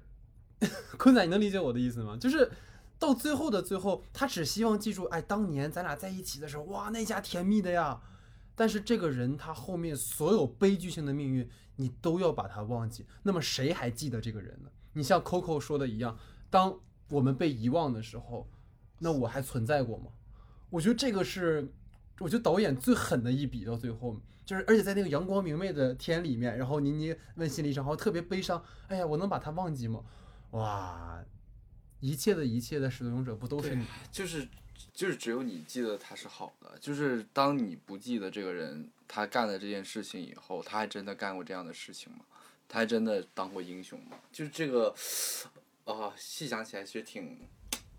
[0.97, 2.17] 坤仔，你能理解我的意思吗？
[2.17, 2.51] 就是
[2.97, 8.01] 到最后的最后，他只希望记住，哎，当年咱俩在一起的时候，哇，那家甜蜜的呀。
[8.55, 13.05] 但是这个人他后面所有悲剧性的命运，你都要把他忘记。
[13.21, 14.69] 那么谁还记得这个人呢？
[14.93, 16.17] 你像 Coco 说的一样，
[16.49, 16.79] 当
[17.09, 18.49] 我们被遗忘的时候，
[18.97, 20.05] 那我还存在过吗？
[20.71, 21.71] 我觉得这个是，
[22.19, 30.01] 我觉得导演最狠的一笔，到最后就是，而且在那个阳光明媚的天里面，然后倪妮问心理医生，然后特别悲伤，哎呀，我能把他忘记吗？
[30.51, 31.23] 哇，
[31.99, 33.85] 一切的一切的始作俑者不都是你？
[34.11, 34.47] 就是
[34.93, 42.19] 就是只有你记得他是好的，就是当你不记得这个人他干了这件事情以后，他还真的干过这样的事情吗？
[42.69, 44.17] 他还真的当过英雄吗？
[44.31, 44.93] 就是这个
[45.85, 47.37] 啊，细想起来其实挺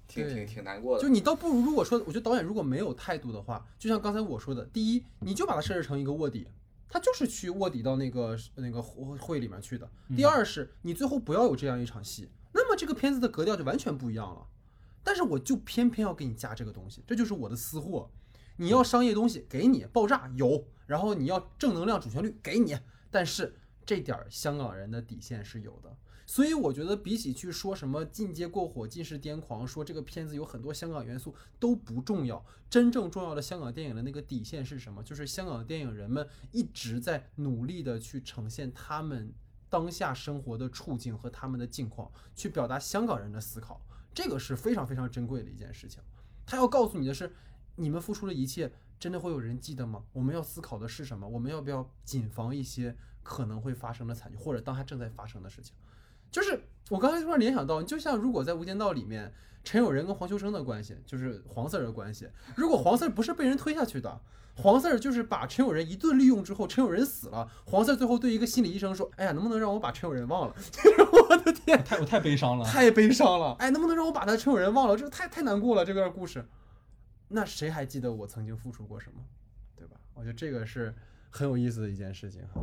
[0.07, 1.03] 挺挺挺难过的。
[1.03, 6.46] 就你倒不如，如果说，我觉得导演如果没有态度的话，就像刚才我说的，第一，你就把他设置成一个卧底，
[6.88, 9.90] 他就是去卧底到那个那个会会里面去的。
[10.14, 12.28] 第二是，你最后不要有这样一场戏，
[12.79, 14.47] 这个片子的格调就完全不一样了。
[15.03, 18.11] 但是我就偏偏要给你加这个东西，这就是我的私货。
[18.57, 22.76] 你要商业东西给你，爆炸有，然后你要正能量主旋律给你，
[23.11, 23.57] 但是
[23.87, 25.97] 这点儿香港人的底线是有的。
[26.26, 35.03] 所以我觉得比起去说什么进阶过火、尽是癫狂，说这个片子有很多香港元素都不重要，真正重要的香港电影的那个底线是什么？
[35.03, 39.33] 就是香港电影人们一直在努力的去呈现他们
[39.69, 43.81] 当下生活的处境和他们的境况，去表达香港人的思考，
[44.14, 46.03] 这个是非常非常珍贵的一件事情。
[46.47, 47.33] 他要告诉你的是，
[47.77, 50.03] 你们付出的一切真的会有人记得吗？
[50.12, 51.29] 我们要思考的是什么？
[51.29, 55.75] 我们要不要谨防一些可能会发生的惨剧，或者当下正在发生的事情？
[56.31, 56.61] 就是
[56.91, 59.33] 我刚才突然联想到，就像如果在《无间道》里面，
[59.69, 64.19] 陈友仁跟黄秋生的关系，就是黄 Sir 的关系，如果黄 Sir 不是被人推下去的，
[64.57, 72.64] 黄 Sir 就是把陈友仁一顿利用之后，陈友仁死了，黄 Sir 最后对一个心理医生说：“哎呀，能不能让我把陈友仁忘了？” 就是我的天，太我太悲伤了。
[72.64, 73.53] 太悲伤了！
[73.59, 74.97] 哎，能不能让我把他陈友仁忘了？
[74.97, 76.43] 这太太难过了，这段故事。
[77.29, 79.21] 那谁还记得我曾经付出过什么，
[79.77, 79.99] 对吧？
[80.14, 80.95] 我觉得这个是
[81.29, 82.62] 很有意思的一件事情哈。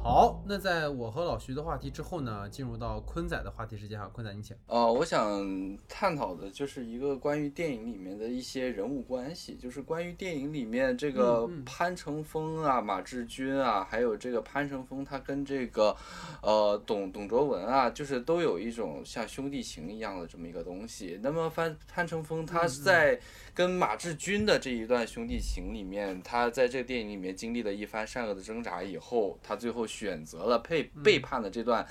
[0.00, 4.56] 好，那在我和老徐的话题之后呢，进入到坤仔的话题时间哈，坤仔你请。
[4.66, 15.94] 呃，我想探讨的就是一个关于电影里面的一些人物关系，就是关于电影里面这个潘成风啊、马志军啊，还有这个潘成风他跟这个
[16.42, 21.20] 呃董董卓文啊，就是都有一种像兄弟情一样的这么一个东西。
[21.22, 23.20] 那么潘潘成风他在
[23.58, 31.84] 跟马志军的这一段兄弟情里面，他在这个电影里面经历了一番善恶的挣扎以后，他最后选择了背背叛了这段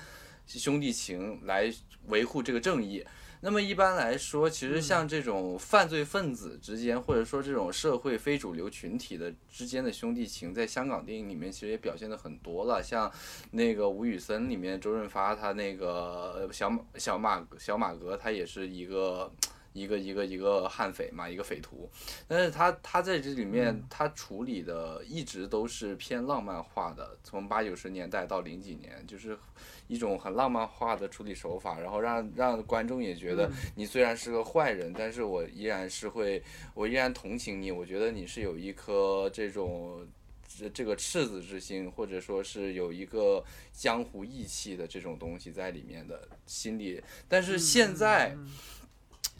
[0.46, 1.70] 兄弟情来
[2.06, 3.04] 维护这个正义。
[3.42, 12.82] 那么一般来说，其实像这种犯罪分子之间，或者说这种社会非主流群体的之间的兄弟情，在香港电影里面其实也表现的很多了。
[12.82, 13.12] 像
[13.50, 19.30] 那个吴宇森里面，周润发他那个小马小马小马哥，他也是一个。
[19.78, 21.88] 一个一个一个悍匪嘛，一个匪徒，
[22.26, 29.38] 但是他他在这里面他处理的一直都是偏浪漫化的，从八九十年代到零几年，就是
[29.86, 36.42] 一种很浪漫化的处理手法，然后让让观众也觉得你虽然是个坏人，但是我依然是会，
[36.74, 40.06] 我依然同情你，我觉得你是有一颗这种。
[40.50, 48.34] 这这个赤子之心，或者说是有一个江湖义气的这种东西在里面的心理，但是现在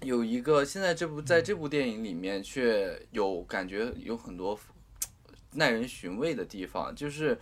[0.03, 4.59] 有一个，现在这部在这部电影里面却有感觉有很多
[5.53, 7.37] 耐人寻味的地方，就是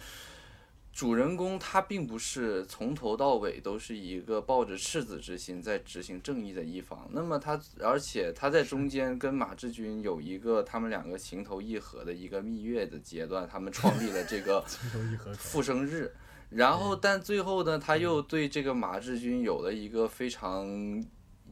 [0.92, 14.64] 主人公他并不是从头到尾都是一个抱着赤子之心在执行正义的一方，那么他而且他在中间跟马志军有一个他们两个情投意合的一个蜜月的阶段，他们创立了这个
[15.36, 16.14] 复生日。
[16.48, 21.04] 然后，但最后呢，他又对这个马志军有了一个非常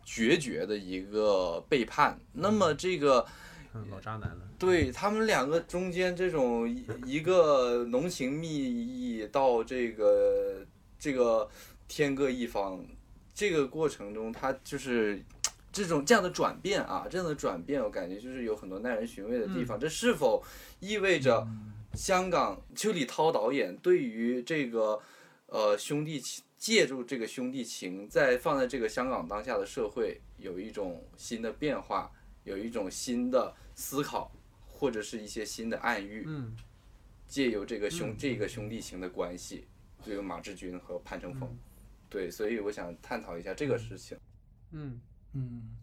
[0.04, 2.18] 决绝的一个背叛。
[2.32, 3.26] 那么，这个
[3.72, 4.48] 嗯，老渣男了。
[4.58, 10.64] 对他们两个中间这种一一个浓情蜜意到这个
[10.98, 11.48] 这个
[11.88, 12.82] 天各一方，
[13.34, 15.20] 这个过程中，他就是
[15.72, 19.78] 这种这样的转变啊，这样的转变，我感觉就是有很多耐人寻味的地方。
[19.78, 20.42] 这是否
[20.78, 21.46] 意味着
[21.94, 25.00] 香港邱礼涛导演对于这个
[25.46, 32.10] 呃兄弟情，借助这个兄弟情，在放在这个香港当下的社会，有一种新的变化，
[32.42, 34.32] 有一种新的思考，
[34.66, 36.56] 或者是一些新的暗喻，嗯
[37.26, 39.66] 借由这个兄、嗯这个兄弟情的关系，
[40.02, 41.58] 这个马志军和潘成风，嗯
[42.08, 44.16] 对，所以我想探讨一下这个事情。
[44.70, 44.98] 嗯
[45.34, 45.76] 嗯，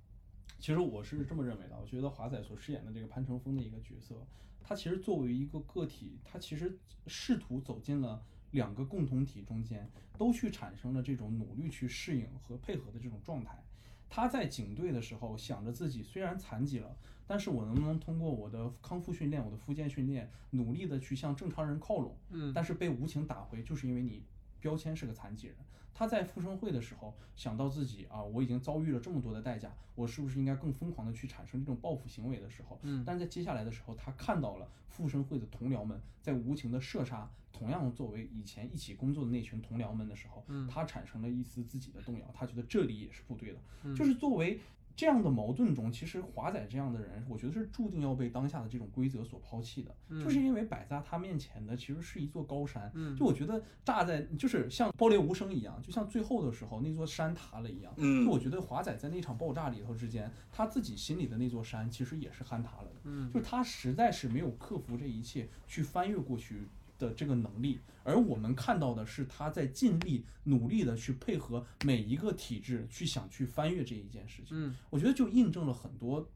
[0.59, 4.15] 其实我是这么认为的，我觉得华仔所饰演的这个潘成风的一个角色，
[4.63, 6.75] 他其实作为一个个体，他其实
[7.05, 8.19] 试图走进了
[8.51, 13.63] 两个共同体中间，都去产生了这种努力去适应和配合的这种状态。
[14.09, 16.95] 他在警队的时候想着自己虽然残疾了，
[17.25, 22.15] 但是我能不能通过我的康复训练、我的复健训练，努力的去向正常人靠拢？
[22.29, 24.21] 嗯但是被无情打回，就是因为你
[24.61, 25.55] 标签是个残疾人。
[25.93, 44.59] 他在复生会的时候想到自己啊，我已经遭遇了这么多的代价，我是不是应该更疯狂的去产生这种报复行为的时候，嗯但是在接下来的时候，他看到了复生会的同僚们在无情的射杀同样作为以前一起工作的那群同僚们的时候，嗯他产生了一丝自己的动摇，他觉得这里也是不对的，嗯就是作为。
[44.95, 57.93] 这样的矛盾中，其实华仔这样的人，我觉得是注定要被当下的这种规则所抛弃的，嗯就是因为摆在他面前的其实是一座高山，嗯就我觉得炸在就是像爆裂无声一样，就像最后的时候那座山塌了一样。
[57.97, 63.01] 嗯就我觉得华仔在那场爆炸里头之间，他自己心里的那座山其实也是坍塌了的。
[63.03, 66.67] 嗯就是他实在是没有克服这一切，去翻越过去
[67.01, 74.49] 的这个能力，而我们看到的是他在尽力努力的去配合每一个体制，去想去翻越这一件事情。
[74.51, 76.29] 嗯我觉得就印证了很多，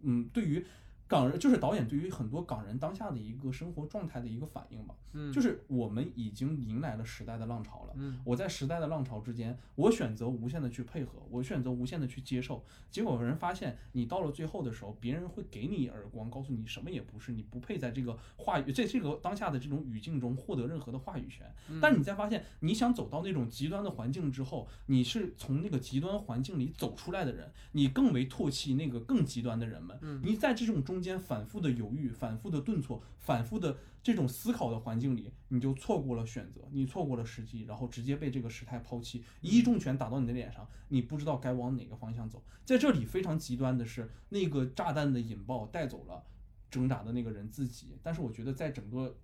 [0.00, 0.64] 嗯，对于
[1.12, 4.94] 港人，就是导演对于很多港人当下的一个生活状态的一个反应吧。
[5.12, 7.92] 嗯，就是我们已经迎来了时代的浪潮了。
[7.96, 12.64] 嗯我在时代的浪潮之间，我选择无限的去配合，我选择无限的去接受。
[12.90, 21.46] 结果有人发现，你到了最后的时候，别人会给你一耳光，告诉你什么也不是，你不配在这个话语，在这个当下的这种语境中获得任何的话语权。
[21.80, 29.98] 但你再发现，你想走到那种极端的环境之后，你是从那个极端环境里走出来的人，你更为唾弃那个更极端的人们。
[30.22, 42.42] 你在这种中间反复的犹豫、反复的顿挫、反复的这种思考的环境里，你就错过了选择，你错过了时机，然后直接被这个时态抛弃，一记重拳打到你的脸上，你不知道该往哪个方向走。
[42.64, 46.24] 在这里非常极端的是，那个炸弹的引爆带走了
[46.70, 49.18] 挣扎的那个人自己，但是我觉得在整个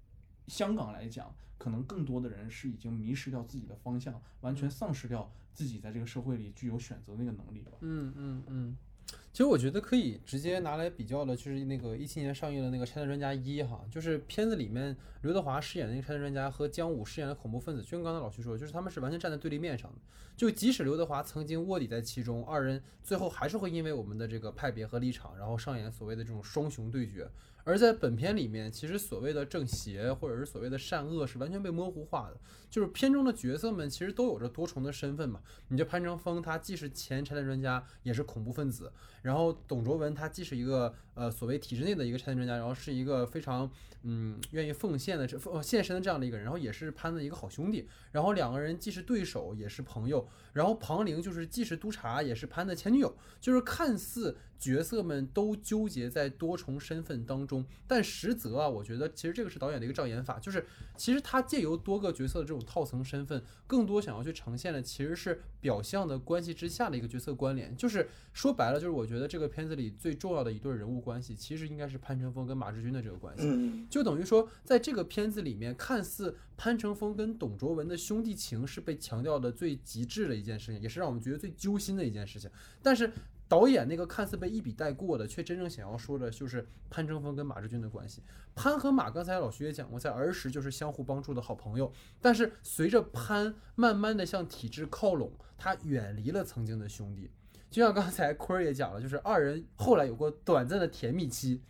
[0.46, 7.78] 香港来讲，可能更多的人是已经迷失掉自己的方向，完全丧失掉自己在这个社会里具有选择那个能力了。
[7.80, 8.76] 嗯嗯嗯，
[9.32, 19.98] 其实我觉得可以直接拿来比较的，就是那个一七年上映的那个《拆弹专家一》哈，就是片子里面刘德华饰演的那个拆弹专家和姜武饰演的恐怖分子，就跟刚才老徐说，就是他们是完全站在对立面上的。
[20.36, 27.28] 就即使刘德华曾经卧底在其中，二人最后还是会因为我们的这个派别和立场，然后上演所谓的这种双雄对决。
[27.68, 32.40] 而在本片里面，其实所谓的正邪或者是所谓的善恶是完全被模糊化的。
[32.70, 35.38] 就是片中的角色们其实都有着多重的身份嘛。
[35.68, 38.90] 你就潘成峰，他既是前拆弹专家，也是恐怖分子；
[39.28, 43.70] 然后董卓文，他既是一个呃所谓体制内的一个拆弹专家，然后是一个非常
[44.04, 47.86] 嗯愿意奉献的这献身的这样的一个人，然后也是潘的一个好兄弟。
[48.10, 50.26] 然后两个人既是对手，也是朋友。
[50.54, 53.14] 然后庞玲就是既是督察，也是潘的前女友。
[53.38, 60.64] 就是看似角色们都纠结在多重身份当中，但实则啊，我觉得其实这个是导演的一个障眼法，就是
[60.96, 67.76] 其实他借由多个角色的这种套层身份，更多想要去呈现的其实是表象的关系之下的一个角色关联。
[67.76, 73.44] 就是说白了，就是我觉得这个片子里最重要的一对人物关系，其实应该是潘成峰跟马志军的这个关系。
[73.46, 82.50] 嗯就等于说，在这个片子里面，看似潘成峰跟董卓文的兄弟情是被强调的最极致的一件事情，也是让我们觉得最揪心的一件事情。
[82.82, 83.10] 但是
[83.48, 88.22] 导演那个看似被一笔带过的，却真正想要说的就是潘成峰跟马志军的关系。
[88.54, 91.90] 潘和马，刚才老徐也讲过，在儿时就是相互帮助的好朋友。
[92.20, 97.30] 但是随着潘慢慢的向体制靠拢，他远离了曾经的兄弟。
[97.70, 101.62] 就像刚才坤儿也讲了，就是二人后来有过短暂的甜蜜期，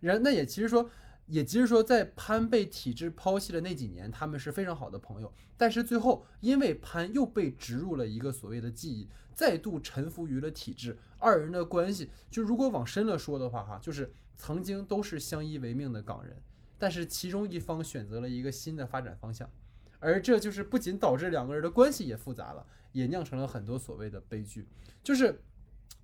[0.00, 0.90] 然那也其实说，
[1.26, 5.32] 也其实说，在潘被体制抛弃的那几年，他们是非常好的朋友。
[5.56, 16.36] 但是最后，因为潘又被植入了一个所谓的记忆，再度臣服于了体制，二人的关系，就如果往深了说的话，哈，就是曾经都是相依为命的港人，
[16.76, 19.50] 但是其中一方选择了一个新的发展方向，
[19.98, 22.66] 而这就是不仅导致两个人的关系也复杂了，
[22.96, 24.66] 也酿成了很多所谓的悲剧，
[25.02, 25.40] 就是。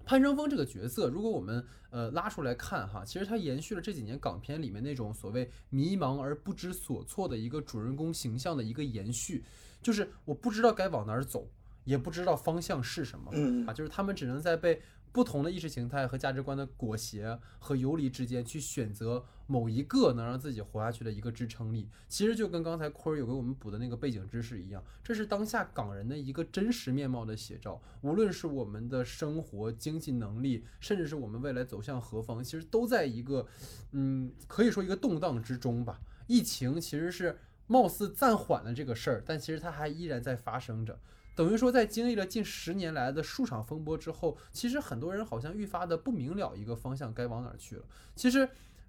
[0.04, 9.44] 潘成峰这个角色，如果我们呃拉出来看哈，其实他延续了这几年港片里面那种所谓迷茫而不知所措的一个主人公形象的一个延续，
[9.80, 11.48] 就是我不知道该往哪儿走，
[11.84, 14.82] 也不知道方向是什么嗯啊，就是他们只能在被
[15.12, 21.88] 不同的意识形态和价值观的裹挟和游离之间去选择某一个能让自己活下去的一个支撑力。
[22.08, 27.80] 其实就跟刚才坤儿有给我们补的那个背景知识一样，这是当下港人的一个真实面貌的写照。
[28.00, 33.46] 无论是我们的生活、经济能力，甚至是我们未来走向何方，其实都在一个，
[33.90, 36.00] 嗯，可以说一个动荡之中吧。
[36.26, 40.98] 疫情其实是貌似暂缓了这个事儿，但其实它还依然在发生着。
[41.34, 47.84] 等于说，在经历了近十年来的数场风波之后，其实很多人好像愈发的不明了一个方向该往哪儿去了。
[48.14, 48.48] 其实，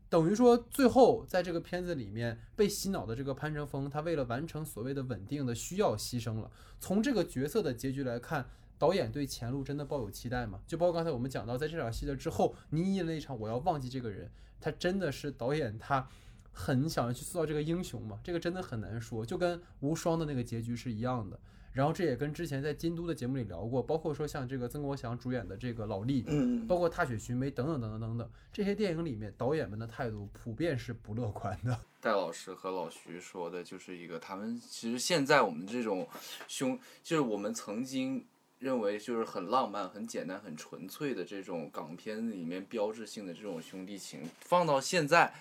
[0.10, 6.52] 等于说最后在这个片子里面被洗脑的这个潘成峰，他为了完成所谓的稳定的需要牺牲了。
[6.80, 8.46] 从这个角色的结局来看，
[8.78, 10.60] 导演对前路真的抱有期待吗？
[10.68, 14.30] 就包括刚才我们讲到，在这场戏的之后，倪妮的那场我要忘记这个人，
[14.60, 16.10] 他真的是导演他
[16.52, 18.20] 很想要去塑造这个英雄吗？
[18.22, 21.40] 这个真的很难说，就跟无双的那个结局是一样的。
[21.74, 31.78] 然后这也跟之前在京都的节目里聊过，包括说像这个曾国祥主演的这个老力，嗯，包括踏雪寻梅等等等等等等这些电影里面，导演们的态度普遍是不乐观的。
[32.00, 36.08] 戴老师和老徐说的就是一个，他们其实现在我们这种
[36.48, 38.24] 兄，就是我们曾经
[38.60, 45.34] 认为就是很浪漫、很简单、很纯粹的这种港片里面标志性的这种兄弟情，放到现在，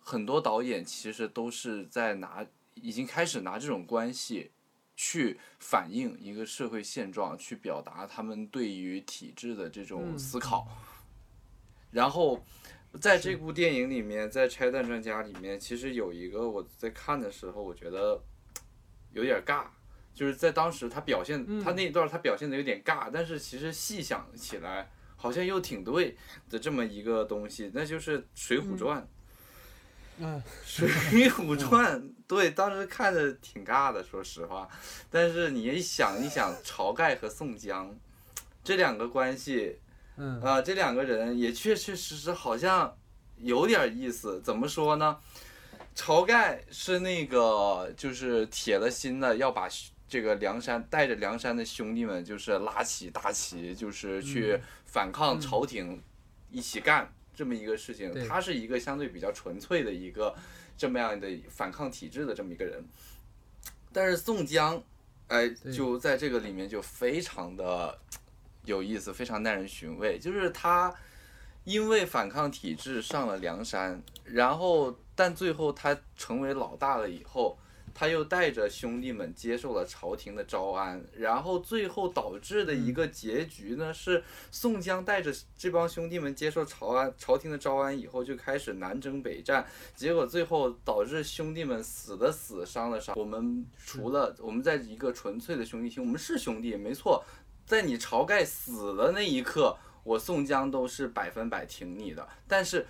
[0.00, 4.50] 很多导演其实都是在拿，已经开始拿这种关系。
[4.96, 10.18] 去反映一个社会现状，去表达他们对于体制的这种嗯。
[10.18, 10.66] 思考，
[11.90, 12.44] 然后
[13.00, 18.22] 在这部电影里面，在《拆弹专家》里面，其实有一个我在看的时候，我觉得
[19.12, 19.66] 有点尬，
[20.14, 21.62] 就是在当时他表现、嗯。
[21.62, 26.16] 他那一段他表现的有点尬，但是其实细想起来，好像又挺对
[26.50, 29.00] 的这么一个东西，那就是《水浒传》
[30.18, 30.86] 嗯， 水
[31.30, 32.00] 浒传》
[32.32, 34.66] 对，当时看着挺尬的，说实话。
[35.10, 37.94] 但是你一想一想， 晁盖和宋江
[38.64, 39.78] 这两个关系，
[40.16, 42.96] 嗯啊、这两个人也确确实实好像
[43.36, 44.40] 有点意思。
[44.40, 45.18] 怎么说呢？
[45.94, 49.68] 晁盖是那个就是铁了心的要把
[50.08, 56.02] 这个梁山带着梁山的兄弟们，就是拉起大旗，就是去反抗朝廷，
[56.50, 58.26] 一起干这么一个事情。
[58.26, 60.34] 他是一个相对比较纯粹的一个
[60.76, 62.84] 这么样的反抗体制的这么一个人。
[63.92, 64.82] 但是宋江，
[65.28, 67.98] 哎，就在这个里面就非常的
[68.64, 70.18] 有意思，非常耐人寻味。
[70.18, 70.94] 就是他
[71.64, 77.58] 因为反抗体制上了梁山，然后但最后他成为老大了以后，
[77.94, 93.14] 他又带着兄弟们接受了朝廷的招安，然后最后导致的一个结局呢，是宋江带着这帮兄弟们接受朝安朝廷的招安以后，就开始南征北战，结果最后导致兄弟们死的死，伤的伤。
[93.18, 97.22] 我们除了我们在一个纯粹的兄弟情，我们是兄弟，没错，
[97.66, 102.86] 在你晁盖死的那一刻，我宋江都是百分百挺你的，但是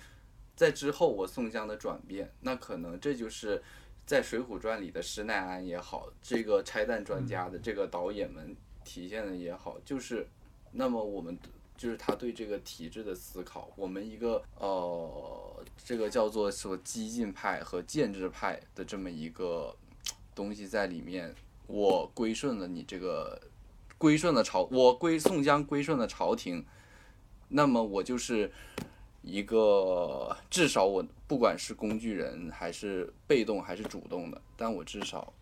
[0.55, 3.61] 在之后我宋江的转变，那可能这就是。
[4.05, 10.27] 在《水浒传》里的施耐庵也好，这个拆弹专家的这个导演们体现的也好，就是，
[10.71, 11.37] 那么我们
[11.77, 19.73] 就是他对这个体制的思考，我们一个呃，这个叫做说激进派和建制派的这么一个
[20.35, 21.33] 东西在里面，
[21.67, 23.41] 我归顺了你这个，
[23.97, 26.65] 归顺了朝，我归宋江归顺了朝廷，
[27.47, 28.51] 那么我就是。
[29.23, 35.33] 一个至少我不管是工具人还是被动还是主动的，但我至少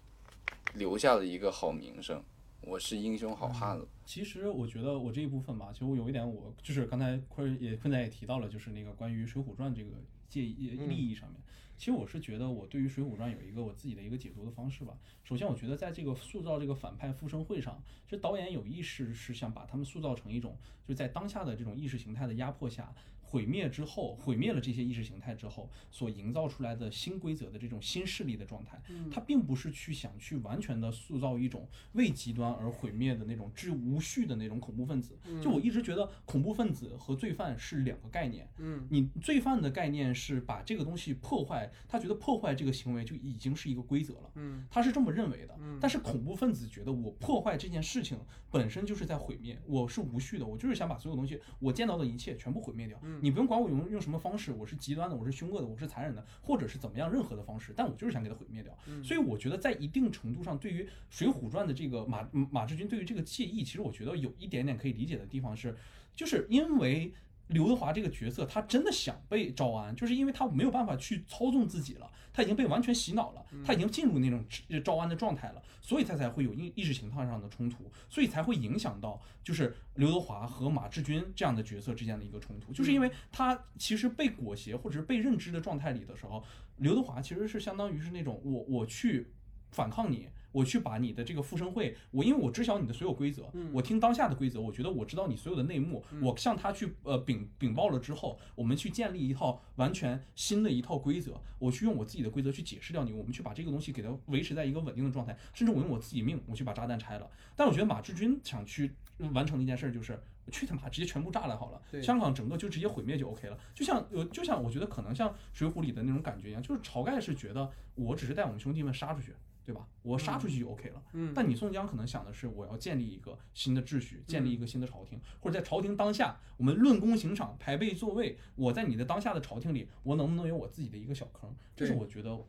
[0.76, 2.24] 留下了一个好名声，
[2.62, 3.86] 我是英雄好汉了。
[4.06, 9.90] 其实我觉得我这一部分吧，其实我有一点我就是刚才坤也坤仔也提到了，就是那个关于《水浒传》这个
[10.30, 11.42] 介意利益上面。
[11.76, 14.96] 其实我是觉得我对于《水浒传》有一个我自己的一个解读的方式吧。
[15.24, 20.56] 首先，我觉得在这个塑造这个反派复生会上，其实导演有意识是想把他们塑造成一种，
[20.88, 22.94] 就是在当下的这种意识形态的压迫下。
[23.32, 28.78] 毁灭之后，毁灭了这些意识形态之后，所营造出来的新规则的这种新势力的状态，
[29.10, 35.18] 它并不是去想去完全的塑造一种为极端而毁灭的那种至无序的那种恐怖分子。
[35.42, 38.50] 就我一直觉得恐怖分子和罪犯是两个概念。
[38.58, 44.32] 嗯，你罪犯的概念是把这个东西破坏，他觉得破坏这个行为就已经是一个规则了。
[44.36, 45.58] 嗯，他是这么认为的。
[45.80, 53.00] 但是恐怖分子觉得我破坏这件事情本身就是在毁灭，我是无序的，我就是想把所有东西我见到的一切全部毁灭掉。
[53.22, 58.76] 你不用管我用用什么方式，我是极端的，我是凶恶的，我是残忍的，或者是怎么样任何的方式，但我就是想给它毁灭掉。
[59.04, 65.76] 所以我觉得在一定程度上，对于《水浒传》的这个马马志军对于这个介意，其实我觉得有一点点可以理解的地方是，
[66.16, 67.14] 就是因为。
[67.48, 74.46] 刘德华这个角色，他真的想被招安，就是因为他没有办法去操纵自己了，他已经被完全洗脑了，他已经进入那种
[74.84, 86.44] 招安的状态了，所以他才会有意意识形态上的冲突，所以才会影响到就是刘德华和马志军这样的角色之间的一个冲突，就是因为他其实被裹挟或者是被认知的状态里的时候，
[86.78, 89.34] 刘德华其实是相当于是那种我我去
[89.72, 90.30] 反抗你。
[90.52, 107.30] 我去把你的这个复生会，我因为我知晓你的所有规则，我听当下的规则，我觉得我知道你所有的内幕，我向他去呃禀禀报了之后，我们去建立一套完全新的一套规则，我去用我自己的规则去解释掉你，我们去把这个东西给它维持在一个稳定的状态，甚至我用我自己命我去把炸弹拆了。
[107.56, 108.92] 但我觉得马志军想去
[109.34, 110.20] 完成的一件事就是
[110.52, 113.58] 去他妈直接全部炸了好了，香港整个就直接毁灭就 OK 了。
[113.74, 119.34] 就像呃就像我觉得可能像水浒里的那种感觉一样，就是晁盖是觉得我只是带我们兄弟们杀出去。
[119.64, 119.88] 对吧？
[120.02, 121.04] 我杀出去就 OK 了。
[121.14, 128.38] 嗯，但你宋江可能想的是，我要建立一个新的秩序，建立一个新的朝廷，或者在朝廷当下，我们论功行赏，排辈座位。
[128.56, 131.56] 我在你的当下的朝廷里，我能不能有我自己的一个小坑？
[131.76, 132.46] 这是我觉得我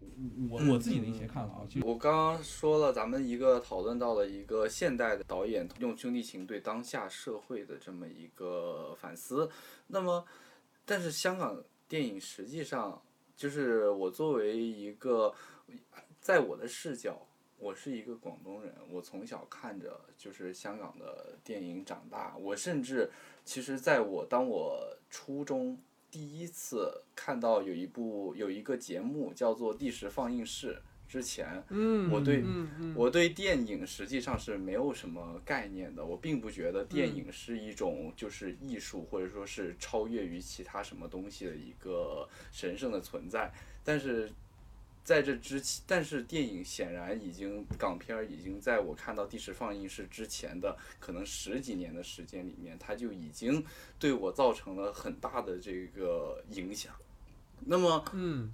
[0.71, 1.63] 我自己的一些看法。
[1.69, 9.51] 其实我刚刚说了，咱们一个讨论到了一个现代的导演用兄弟情对当下社会的这么一个反思。
[9.89, 10.25] 那么，
[10.87, 13.03] 但是香港电影实际上
[13.37, 15.35] 就是我作为一个。
[16.23, 17.27] 在我的视角，
[17.59, 22.37] 我是一个广东人，我从小看着就是香港的电影长大。
[22.37, 23.11] 我甚至，
[23.45, 25.77] 其实在我当我初中
[26.13, 30.81] 第一次看到有一部有一个节目叫做《第十放映室》
[31.13, 31.61] 之前，
[32.13, 32.45] 我对
[32.95, 36.07] 我对电影实际上是没有什么概念的。
[36.07, 43.53] 我并不觉得电影是一种就是艺术，或者说是超越于其他什么东西的一个神圣的存在。
[43.83, 44.31] 但是。
[45.05, 53.65] 在这之前，但是电影显然已经港片儿已经在我看到第十放映室之前的可能十几年的时间里面，它就已经
[53.99, 56.95] 对我造成了很大的这个影响。
[57.65, 58.53] 那么，嗯，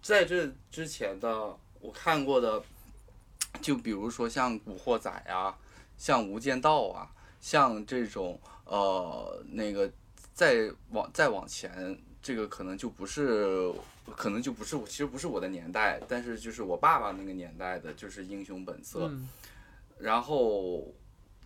[0.00, 2.62] 在这之前的我看过的，
[3.60, 5.58] 就比如说像《古惑仔》啊，
[5.98, 7.10] 像《无间道》啊，
[7.42, 9.92] 像这种呃那个
[10.32, 13.70] 再往再往前，这个可能就不是。
[14.14, 19.10] 可能就不是我，其实不是我的年代，但是就是我爸爸那个年代的，就是英雄本色。
[19.98, 20.92] 然后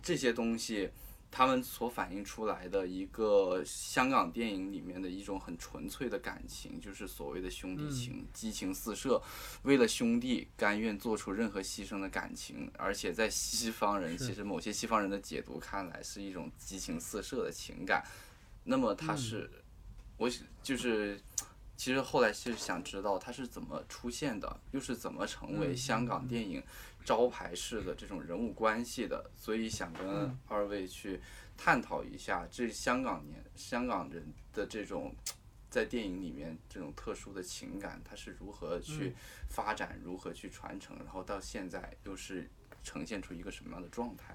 [0.03, 0.89] 这些东西，
[1.31, 9.21] 他们所反映出来的一个香港电影里面的一种很纯粹的感情，就是所谓的兄弟情，激情四射，
[9.61, 18.03] 为了兄弟甘愿做出任何牺牲的感情，而且在西方人，其实某些西方人的解读看来是一种激情四射的情感。
[18.65, 19.49] 那么他是，
[20.17, 20.29] 我
[20.61, 21.17] 就是。
[21.79, 26.61] 其实后来是想知道他是怎么出现的，又是怎么成为嗯香港电影
[27.05, 30.37] 招牌式的这种人物关系的，所以想跟嗯。
[30.49, 31.21] 二位去
[31.55, 35.15] 探讨一下这香港年香港人的这种
[35.69, 39.15] 在电影里面这种特殊的情感，它是如何去
[39.47, 42.49] 发展，如何去传承，然后到现在又是
[42.83, 44.33] 呈现出一个什么样的状态？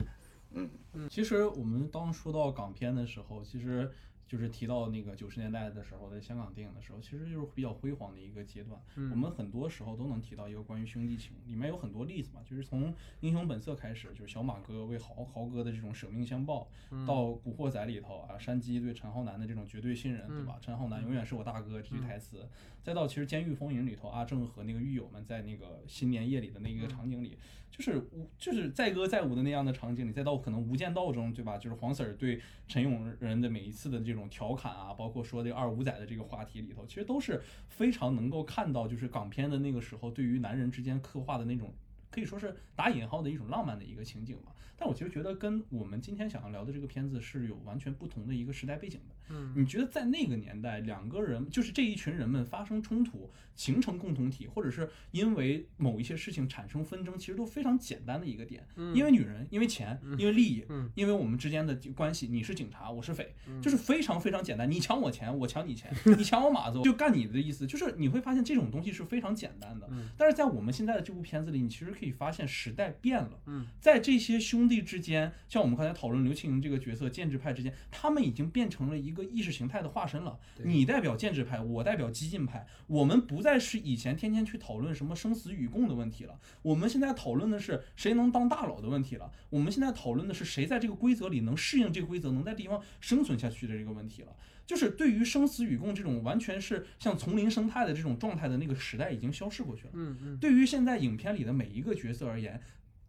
[0.53, 0.71] 嗯。
[0.95, 3.93] 嗯，其实我们当说到港片的时候，其实
[4.27, 8.81] 就是提到那个九十年代的时候，在香港电影的时候，其实就是比较辉煌的一个阶段。
[9.11, 16.69] 我们很多时候都能提到一个关于兄弟情，里面有很多例子嘛，就是从《英雄本色》开始，就是小马哥为豪豪哥的这种舍命相报，
[17.07, 20.59] 到《古惑仔》里头啊，山鸡对陈浩南的这种绝对信任，对吧？
[20.61, 22.49] 陈浩南永远是我大哥这句台词，
[22.83, 27.39] 再到其实《监狱风云》里头，阿正和那个狱友们在那个新年夜里的那个场景里，
[27.77, 31.59] 就是就是载歌载舞的那样的场景里，再到可能《无间道》中，对吧？
[31.59, 41.75] 就是黄 Sir 对陈永仁的每一次的这种调侃啊，包括说这二五仔的这个话题里头，其实都是非常能够看到，就是港片的那个时候对于男人之间刻画的那种。
[42.11, 49.15] 可以说是打引号的一种浪漫的一个情景吧，但我其实觉得跟我们今天想要聊的这个片子是有完全不同的一个时代背景的。
[49.31, 58.67] 嗯，你觉得在那个年代，两个人就是这一群人们发生冲突，形成共同体，或者是因为某一些事情产生纷争，其实都非常简单的一个点。
[58.95, 64.71] 因为女人，因为钱，因为利益，嗯因为我们之间的关系，你是警察，我是匪，就是非常非常简单。
[64.71, 67.67] 你抢我钱，我抢你钱， 你抢我马子，就干你的意思。
[67.67, 69.89] 就是你会发现这种东西是非常简单的。
[69.91, 73.41] 嗯但是在我们现在的这部片子里，你其实可以发现时代变了。
[73.47, 80.39] 嗯，在这些兄弟之间，像我们刚才讨论刘青云这个角色，建制派之间，他们已经变成了一个意识形态的化身了。
[80.63, 86.41] 你代表建制派，我代表激进派，我们不再是以前天天去讨论什么生死与共的问题了。
[86.63, 89.31] 我们现在讨论的是谁能当大佬的问题了。
[89.51, 94.35] 我们现在讨论的是谁在这个规则里能适应这个规则，能在地方生存下去的这个问题了。
[94.67, 99.91] 就是对于生死与共这种完全是像丛林生态的这种状态的那个时代已经消逝过去了。
[99.93, 102.59] 嗯嗯对于现在影片里的每一个角色而言，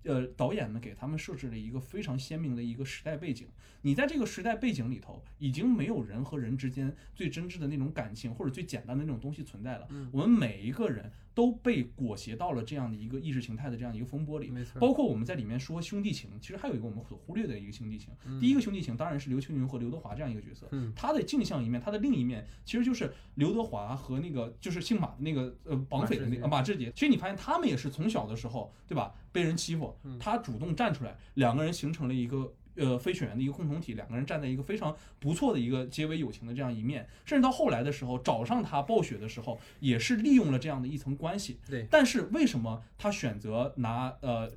[0.05, 3.47] 呃，导演们给他们设置了一个非常鲜明的一个时代背景。
[3.81, 9.87] 你在这个时代背景里头，已经没有人和人之间最真挚的那种感情或者最简单的那种东西存在了。
[9.89, 14.49] 嗯我们每一个人都被裹挟到了这样的一个意识形态的这样一个风波里。
[14.49, 18.11] 没错，包括我们在里面说兄弟情，其实还有一个我们所忽略的一个兄弟情。
[18.39, 26.89] 第一个兄弟情当然是刘青云和刘德华这样一个角色，嗯他的镜像一面，他的另一面其实就是刘德华和那个就是姓马的那个呃绑匪的那个马马志杰。
[26.95, 29.13] 其实你发现他们也是从小的时候，对吧？
[29.33, 32.53] 被人欺负，他主动站出来，两个人形成了一个。
[32.75, 41.59] 呃，飞犬员的一个共同体，两个人站在一个非常不错的一个结为友情的这样一面，甚至到后来的时候找上他暴雪的时候，也是利用了这样的一层关系。
[41.67, 44.51] 对但是为什么他选择拿呃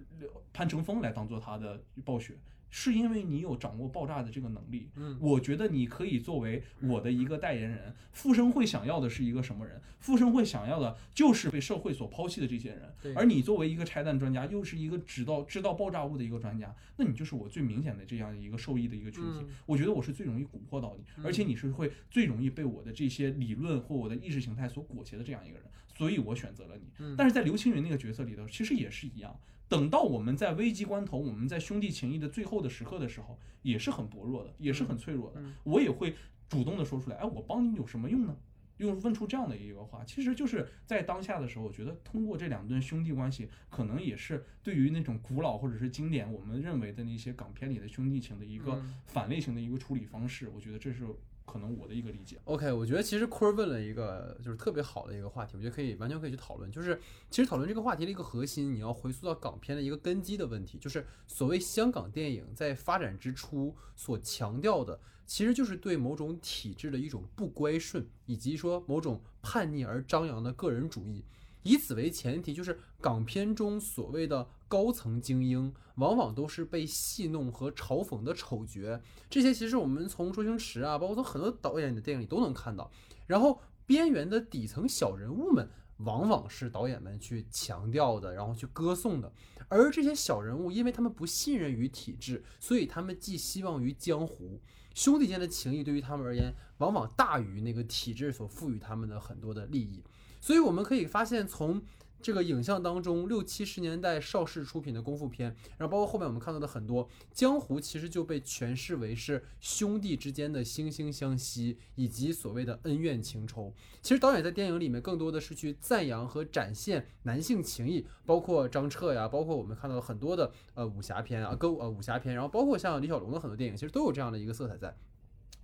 [0.53, 2.35] 潘成峰来当做他的暴雪？
[2.70, 4.90] 是因为你有掌握爆炸的这个能力。
[4.97, 7.95] 嗯，我觉得你可以作为我的一个代言人。
[8.12, 9.81] 富生会想要的是一个什么人？
[10.01, 13.15] 富生会想要的就是被社会所抛弃的这些人对。
[13.15, 19.40] 而你作为一个拆弹专家，又是一个知道知道爆炸物的一个专家，那你就是我最明显的这样一个受益的一个群体。
[19.43, 25.65] 嗯我觉得我是最容易蛊惑到你，而且你是会最容易被我的这些理论或我的意识形态所裹挟的这样一个人，
[25.97, 26.90] 所以我选择了你。
[26.99, 29.39] 嗯但是在刘青云那个角色里头，其实也是一样。
[29.69, 35.40] 等到我们在危机关头，我们在兄弟情谊的最后的时刻的时候，也是很薄弱的，也是很脆弱的。
[35.40, 36.15] 嗯我也会
[36.49, 38.36] 主动的说出来，哎，我帮你有什么用呢？
[38.78, 50.49] 用问出这样的一个话，其实就是在当下的时候，我觉得通过这两段兄弟关系，可能也是对于那种古老或者是经典我们认为的那些港片里的兄弟情的一个嗯反类型的一个处理方式。
[50.49, 51.05] 我觉得这是
[51.50, 52.38] 可能我的一个理解。
[52.44, 56.70] OK，我觉得其实坤儿问了一个就是特别好的一个话题，我觉得可以完全可以去讨论。
[56.70, 57.00] 就是
[57.30, 71.24] 其实讨论这个话题的一个核心，你要回溯到港片的一个根基的问题，就是所谓香港电影在发展之初所强调的，其实就是对某种体制的一种不乖顺，以及说某种叛逆而张扬的个人主义。
[71.64, 79.01] 以此为前提，就是港片中所谓的高层精英，往往都是被戏弄和嘲讽的丑角。
[79.28, 82.90] 这些其实我们从周星驰啊，包括从很多导演的电影里都能看到。
[83.27, 85.69] 然后边缘的底层小人物们，
[85.99, 89.32] 往往是导演们去强调的，然后去歌颂的。
[89.69, 94.61] 而这些小人物，因为他们不信任于体制，所以他们寄希望于江湖。
[94.95, 100.03] 兄弟间的情谊对于他们而言，往往大于那个体制所赋予他们的很多的利益。
[100.40, 101.82] 所以我们可以发现，从
[102.20, 113.73] 这个影像当中，六七十年代邵氏出品的功夫片，然后包括后面我们看到的很多江湖，其实就被诠释为是兄弟之间的惺惺相惜，以及所谓的恩怨情仇。
[114.03, 124.97] 其实导演在电影里面更多的是去赞扬和展现男性情谊，包括张彻呀，包括我们看到很多的呃武侠片啊，歌呃武侠片，然后包括像李小龙的很多电影，其实都有这样的一个色彩在。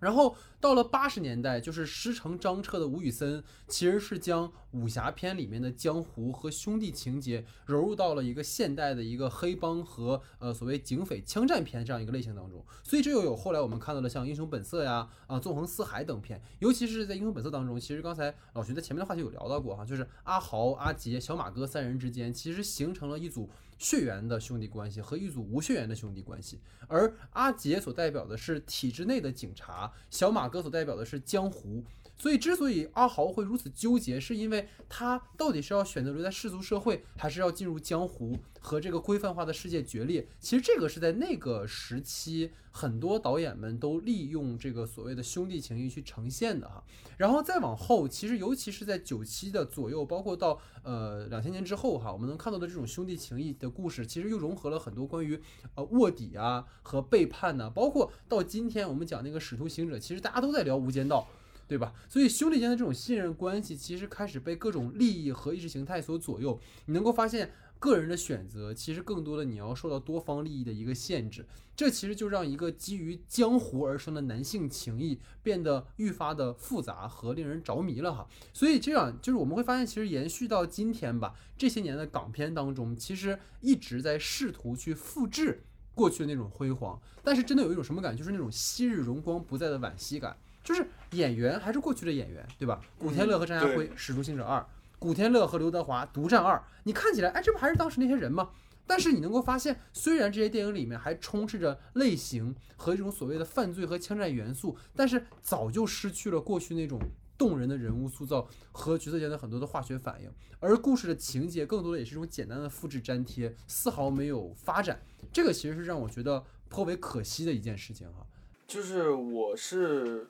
[0.05, 23.49] 然后到了八十年代，就是师承张彻的吴宇森，其实是将武侠片里面的江湖和兄弟情节融入到了一个现代的一个黑帮和呃所谓警匪枪战片这样一个类型当中，所以这又有后来我们看到的像《英雄本色》呀、啊《纵横四海》等片，尤其是在《英雄本色》当中，其实刚才老徐在前面的话题有聊到过哈，就是阿豪、阿杰、小马哥三人之间其实形成了一组
[23.79, 31.85] 血缘的兄弟关系和一组无血缘的兄弟关系，而阿杰所代表的是体制内的警察，小马哥所代表的是江湖。
[32.16, 40.27] 所以，之所以阿豪会如此纠结，是因为他到底是要选择留在世俗社会，还是要进入江湖和这个规范化的世界决裂？
[40.39, 46.82] 其实这个是在那个时期，很多导演们都利用这个所谓的兄弟情谊去呈现的哈。
[47.16, 55.39] 然后再往后，其实尤其是在九七的左右，包括到呃两千年之后哈，我们能看到的这种兄弟情谊的故事，其实又融合了很多关于
[55.74, 61.27] 呃卧底啊和背叛呐、包括到今天我们讲那个使徒行者，其实大家都在聊无间道。
[61.66, 61.93] 对吧？
[62.09, 66.61] 所以兄弟间的这种信任关系，其实开始被各种利益和意识形态所左右。
[66.86, 71.47] 你能够发现，个人的选择其实更多的你要受到多方利益的一个限制。
[71.77, 78.28] 这其实就让一个基于江湖而生的男性情谊变得愈发的复杂和令人着迷了哈。
[78.53, 85.65] 所以这样就是我们会发现，其实延续到今天吧，这些年的港片当中，其实一直在试图去复制
[85.97, 90.36] 过去的那种辉煌，但是真的有一种什么感，就是那种昔日荣光不再的惋惜感。
[90.65, 92.81] 就是演员还是过去的演员，对吧？
[92.99, 94.59] 古天乐和张家辉，《使徒行者二》，
[94.99, 98.51] 古天乐和刘德华，《独占二》，你看起来，哎，这不还是当时那些人吗？
[98.86, 107.01] 但是你能够发现，虽然这些电影里面还充斥着类型和一种所谓的犯罪和枪战元素，但是早就失去了过去那种
[107.39, 110.31] 动人的人物塑造和角色间的很多的化学反应，
[110.61, 115.01] 而故事的情节更多的也是一种简单的复制粘贴，丝毫没有发展。
[115.32, 118.27] 这个其实是让我觉得颇为可惜的一件事情哈。
[118.66, 120.28] 就是我是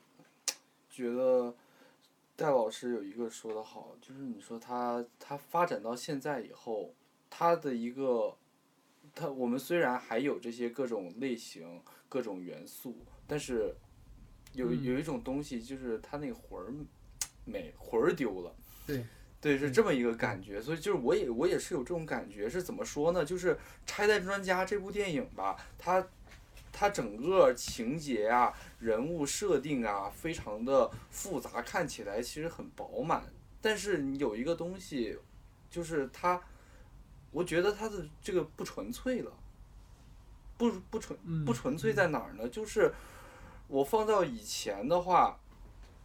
[0.94, 1.54] 觉得
[2.36, 6.94] 戴老师有一个说的好，就是你说他他发展到现在以后，
[7.28, 8.36] 他的一个
[9.14, 12.96] 他我们虽然还有这些各种类型、各种元素，
[13.26, 13.74] 但是
[14.52, 16.72] 有嗯有一种东西就是他那个魂儿
[17.44, 18.54] 没魂儿丢了。
[18.86, 19.04] 对。
[19.44, 23.22] 对，是这么一个感觉，所以就是我也我也是有这种感觉，是怎么说呢？
[23.22, 23.54] 就是
[23.84, 26.08] 《拆弹专家》这部电影吧，它
[26.76, 33.24] 它整个情节啊、人物设定啊，非常的复杂，看起来其实很饱满。
[33.62, 35.16] 但是你有一个东西，
[35.70, 36.40] 就是它，
[37.30, 39.32] 我觉得它的这个不纯粹了。
[40.56, 42.48] 不不纯嗯不纯粹在哪儿呢？
[42.48, 42.92] 就是
[43.68, 45.38] 我放到以前的话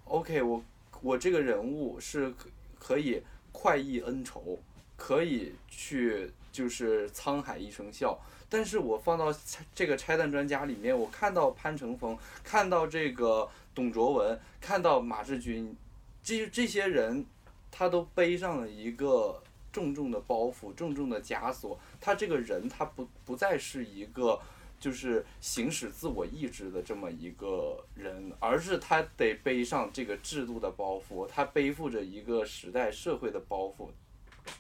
[0.06, 0.64] ，OK，我
[1.02, 3.22] 我这个人物是可可以
[3.52, 4.60] 快意恩仇，
[4.96, 8.20] 可以去就是沧海一声笑。
[8.50, 15.76] 但是我放到拆这个拆弹专家里面，我看到潘乘风，看到这个董卓文，看到马志军，
[16.24, 17.24] 这这些人，
[17.70, 21.80] 他都背上了一个重重的包袱，重重的枷锁。
[22.02, 24.42] 他这个人，他不不再是一个
[24.80, 33.90] 就是行使自我意志的这么一个人，而是他得背上这个制度的包袱，他背负着一个时代社会的包袱。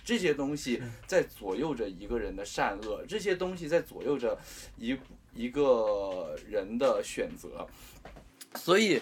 [0.03, 4.37] 这些东西在左右着一个人的善恶，这些东西在左右着
[4.77, 4.97] 一
[5.33, 7.67] 一个人的选择，
[8.55, 9.01] 所以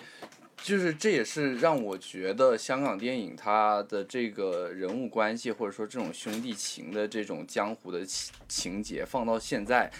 [0.57, 9.91] 就是这也是让我觉得香港电影它的这个人物关系，或者说这种兄弟情的这种江湖的情情节，放到现在，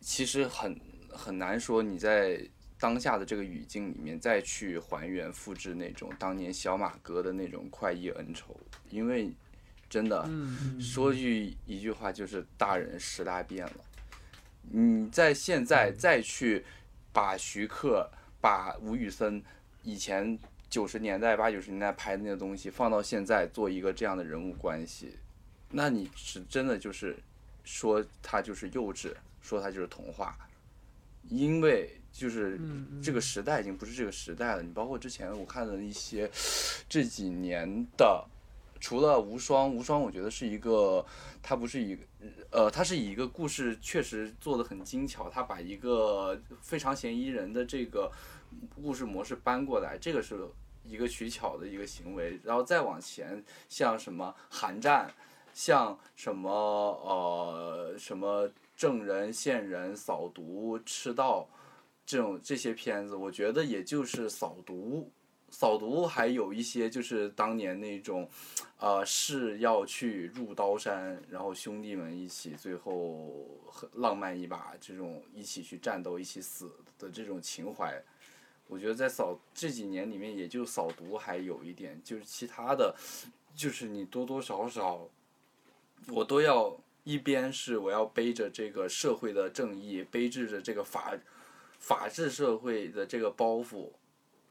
[0.00, 0.78] 其实很
[1.10, 2.40] 很难说你在
[2.78, 8.54] 当下的这个语境里面再去还原复制那种当年小马哥的那种快意恩仇，
[8.90, 9.34] 因为
[9.94, 10.24] 真的。
[10.26, 13.74] 嗯说句一句话，就是大人时代变了。
[14.62, 16.64] 你在现在再去
[17.12, 18.10] 把徐克、
[18.40, 19.40] 把吴宇森
[19.84, 20.36] 以前
[20.68, 25.14] 九十年代、八九十年代拍的那些东西放到现在做一个这样的人物关系，
[25.70, 27.16] 那你是真的就是
[27.62, 30.36] 说他就是幼稚，说他就是童话，
[31.28, 34.62] 因为就是嗯这个时代已经不是这个时代了。
[34.62, 36.28] 你包括之前我看的一些
[36.88, 38.26] 这几年的。
[38.84, 41.02] 除了无双，无双我觉得是一个，
[41.42, 41.96] 它不是一，
[42.50, 48.12] 呃，它是以一个故事确实做的很精巧，它把一个非常嫌疑人的这个
[48.74, 50.38] 故事模式搬过来，这个是
[50.82, 52.38] 一个取巧的一个行为。
[52.44, 55.10] 然后再往前，像什么寒战，
[55.54, 58.46] 像什么呃什么
[58.76, 61.48] 证人、线人、扫毒、赤道
[62.04, 65.10] 这种这些片子，我觉得也就是扫毒。
[65.54, 68.28] 扫毒还有一些就是当年那种，
[68.76, 73.48] 呃，是要去入刀山，然后兄弟们一起最后
[73.92, 78.02] 浪漫一把，这种一起去战斗、一起死的这种情怀，
[78.66, 82.92] 我觉得在扫这几年里面，也就扫毒还有一点，就是其他的，
[83.54, 85.08] 就是你多多少少，
[86.08, 91.16] 我都要一边是我要背着这个社会的正义，背着着这个法
[91.78, 93.92] 法治社会的这个包袱，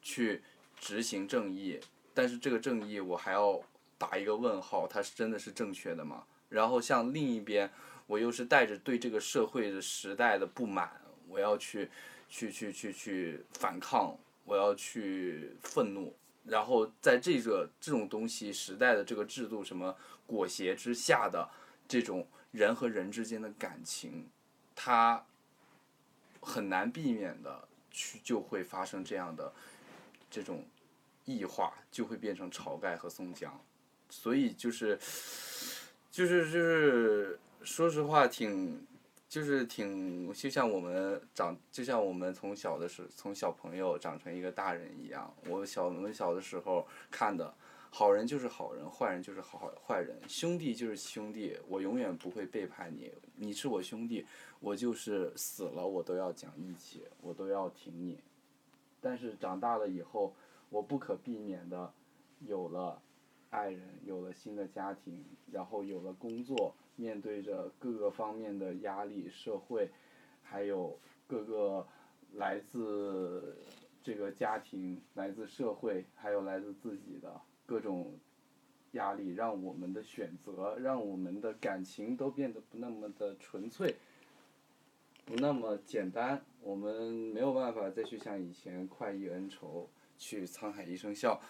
[0.01, 0.41] 去
[0.83, 1.79] 执行正义，
[2.13, 3.57] 但是这个正义我还要
[3.97, 6.25] 打一个问号，它是真的是正确的吗？
[6.49, 7.71] 然后像另一边，
[8.05, 10.91] 我又是带着对这个社会的时代的不满，
[11.29, 11.89] 我要去
[12.27, 19.95] 去去去去反抗，我要去愤怒，然后在这个这种东西时代的这个制度什么
[20.27, 21.49] 裹挟之下的
[21.87, 24.27] 这种人和人之间的感情，
[24.75, 25.25] 它
[26.41, 29.53] 很难避免的去就会发生这样的
[30.29, 30.65] 这种
[31.25, 33.59] 异化，就会变成晁盖和宋江，
[34.09, 34.97] 所以就是
[36.11, 38.85] 就是就是说实话挺。
[39.29, 45.33] 就是挺，就像我们长，就像我们从小的时，从小朋友长成一个大人一样。
[45.49, 47.51] 我小我们小的时候看的，
[47.89, 54.23] 好人就是好人，坏人就是好坏人，兄弟就是兄弟，我永远不会背叛你，你是我兄弟，
[54.59, 58.19] 我就是死了我都要讲义气，我都要挺你。
[59.01, 60.35] 但是长大了以后，
[60.73, 61.93] 我不可避免的
[62.47, 62.99] 有了
[63.51, 66.73] 爱人，有了新的家庭，然后有了工作。
[66.95, 69.89] 面对着各个方面的压力，社会，
[70.43, 71.87] 还有各个
[72.33, 73.57] 来自
[74.03, 78.13] 这个家庭、来自社会，还有来自自己的各种
[78.91, 83.95] 压力，让我们的选择，让我们的感情都变得不那么的纯粹，
[85.25, 86.43] 不那么简单。
[86.61, 89.89] 我们没有办法再去像以前快意恩仇，
[90.23, 91.41] 去沧海一声笑。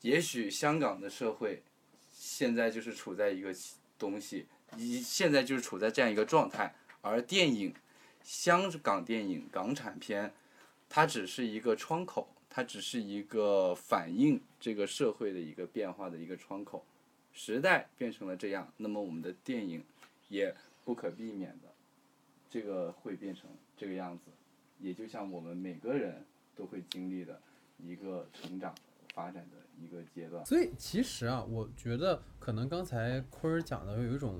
[0.00, 1.62] 也许香港的社会
[2.10, 3.54] 现在就是处在一个。
[3.98, 7.72] 东西，一现在就是处在这样一个状态，而电影，
[8.24, 10.34] 香港电影港产片，
[10.88, 16.84] 它只是一个窗口，它只是一个反映这个社会的一个变化的一个窗口，
[17.32, 19.84] 时代变成了这样，那么我们的电影
[20.28, 20.52] 也
[20.84, 21.72] 不可避免的，
[22.50, 24.32] 这个会变成这个样子，
[24.80, 26.26] 也就像我们每个人
[26.62, 27.40] 都会经历的
[27.78, 28.72] 一个成长
[29.12, 29.56] 发展的。
[29.82, 34.38] 一个阶段，所以其实啊，我觉得可能刚才坤儿讲的有一种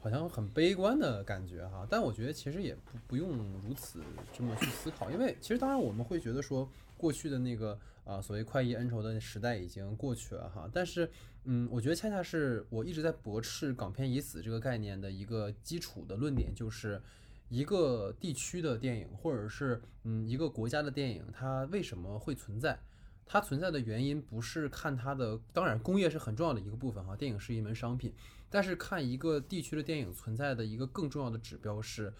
[0.00, 3.36] 好像很悲观的感觉哈，但我觉得其实也不不用
[3.66, 4.00] 如此
[4.32, 11.10] 这么去思考，因为其实当然我们会觉得说过去的那个啊所谓快意恩仇的时代已经过去了哈，但是
[11.44, 17.02] 嗯，我觉得恰恰是我一直在驳斥港片已死这个概念的一个基础的论点，就是
[17.50, 22.80] 一个地区的电影或者是嗯一个国家的电影，它为什么会存在？
[23.26, 28.14] 它存在的原因不是看它的，当然工业是很重要的一个部分哈，电影是一门商品，
[28.48, 32.12] 但是看一个地区的电影存在的一个更重要的指标是，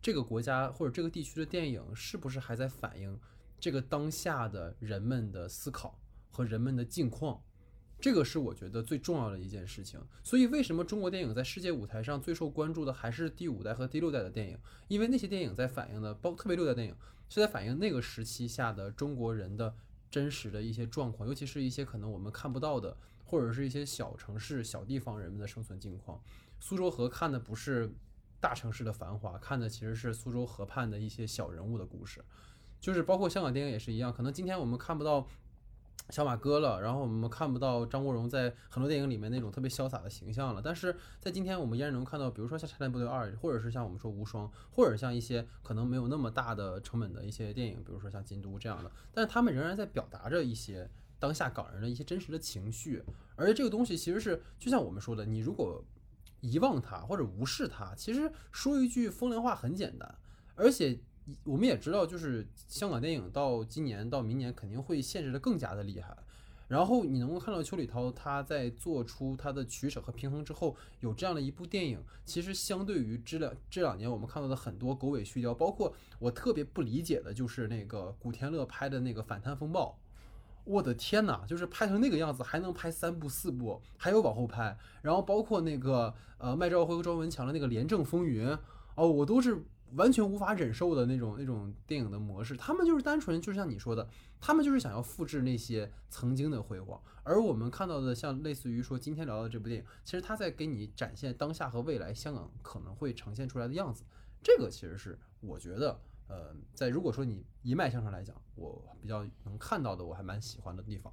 [0.00, 3.18] 这个国家或者这个地区的电影是不是还在反映
[3.58, 5.98] 这个当下的人们的思考
[6.30, 7.40] 和人们的境况，
[8.02, 9.98] 这个是我觉得最重要的一件事情。
[10.22, 14.58] 所以为什么中国电影在世界舞台上最受关注的还是第五代和第六代的电影？
[14.88, 16.94] 因为那些电影在反映的，包括特别六代电影
[17.30, 19.74] 是在反映那个时期下的中国人的。
[20.10, 26.22] 真实的一些状况，尤其是一些可能我们看不到的，或者是一些小城市、小地方人们的生存境况。
[26.60, 27.90] 苏州河看的不是
[28.38, 32.22] 大城市的繁华，看的其实是苏州河畔的一些小人物的故事。
[32.78, 35.26] 就是包括香港电影也是一样，可能今天我们看不到。
[36.10, 40.60] 小马哥了，然后我们看不到张国荣在很多电影里面那种特别潇洒的形象了。
[40.62, 48.90] 但是在今天，我们依然能看到，比如说像《拆弹部队二》，或者是像我们说《无双》，或者像一些可能没有那么大的成本的一些电影，比如说像《京都》这样的。
[49.12, 53.02] 但是他们仍然在表达着一些当下港人的一些真实的情绪。
[53.36, 55.82] 而且这个东西其实是，就像我们说的，你如果
[56.40, 60.14] 遗忘它或者无视它，其实说一句风凉话很简单，
[60.54, 61.00] 而且。
[61.44, 66.16] 我们也知道，就是香港电影到今年到明年肯定会限制的更加的厉害。
[66.68, 79.98] 然后你能够看到邱礼涛他在做出他的取舍和平衡之后，有这样的一部电影，其实相对于这两这两年我们看到的很多狗尾续貂，包括我特别不理解的就是那个古天乐拍的那个反贪风暴，
[80.64, 84.74] 我的天哪，就是拍成那个样子还能拍三部四部，还有往后拍。
[85.02, 88.48] 然后包括那个呃麦兆辉和庄文强的那个廉政风云，
[88.96, 89.62] 哦，我都是。
[89.94, 94.08] 完全无法忍受的那种那种电影的模式，他们就是单纯，就像你说的，
[94.40, 97.00] 他们就是想要复制那些曾经的辉煌。
[97.22, 104.04] 而我们看到的，像类似于说今天聊的这部电影，其实他在给你展现当下和未来香港可能会呈现出来的样子。
[104.42, 111.12] 这个其实是我觉得，呃，在如果说你一脉相承来讲，我比较能看到的，我还蛮喜欢的地方。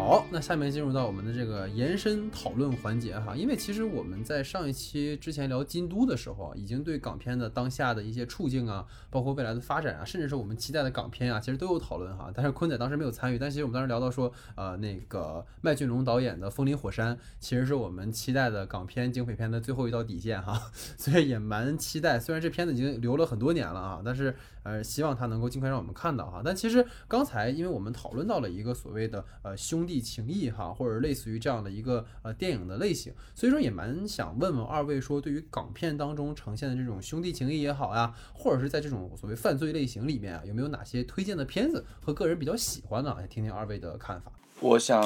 [0.00, 12.30] 好，那下面进入到我们的这个延伸讨论环节哈，因为其实我们在上一期之前聊京都的时候，已经对港片的当下的一些处境啊，包括未来的发展啊，甚至是我们期待的港片啊，其实都有讨论哈。
[12.34, 20.58] 但是坤仔当时没有参与，但其实我们当时聊到说，呃，那个麦浚龙导演的《风林火山》其实是我们期待的港片警匪片的最后一道底线哈，
[20.96, 22.18] 所以也蛮期待。
[22.18, 26.42] 虽然这片子已经留了很多年了啊，但是呃，希望它能够尽快让我们看到哈。
[26.44, 43.10] 但其实刚才因为我们讨论到了一个所谓的呃兄弟情谊哈，或者类似于这样的一个呃电影的类型，所以说也蛮想问问二位说，对于港片当中呈现的这种兄弟情谊也好呀，或者是在这种所谓犯罪类型里面啊，有没有哪些推荐的片子和个人比较喜欢的？
[43.14, 44.32] 来听听二位的看法。
[44.60, 45.02] 我想，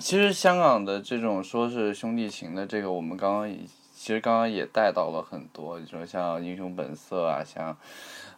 [0.00, 3.56] 其实香港的这种说是兄弟情的这个，我们刚刚
[3.94, 7.76] 其实刚刚也带到了很多，你说像《英雄本色》啊，像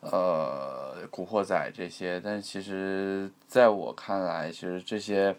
[0.00, 5.34] 呃《古惑仔》这些，但其实在我看来，其实这些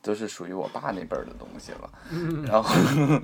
[0.00, 1.90] 都是属于我爸那辈儿的东西了。
[2.46, 3.20] 然后，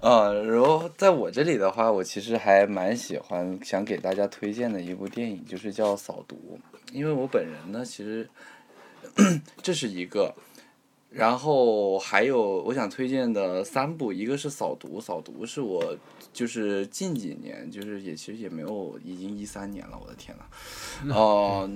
[0.00, 6.58] 呃，然后在我这里的话，我其实还蛮喜欢想给大家推荐的一部电影，就是叫《扫毒》，
[6.92, 8.28] 因为我本人呢，其实
[9.62, 10.34] 这是一个。
[11.12, 15.82] 然后还有我想推荐的三部，一个是《扫毒》，《扫毒》是我
[16.32, 20.44] 就是近几年，就是也其实也没有，已经一三年了，我的天呐，
[21.14, 21.68] 哦、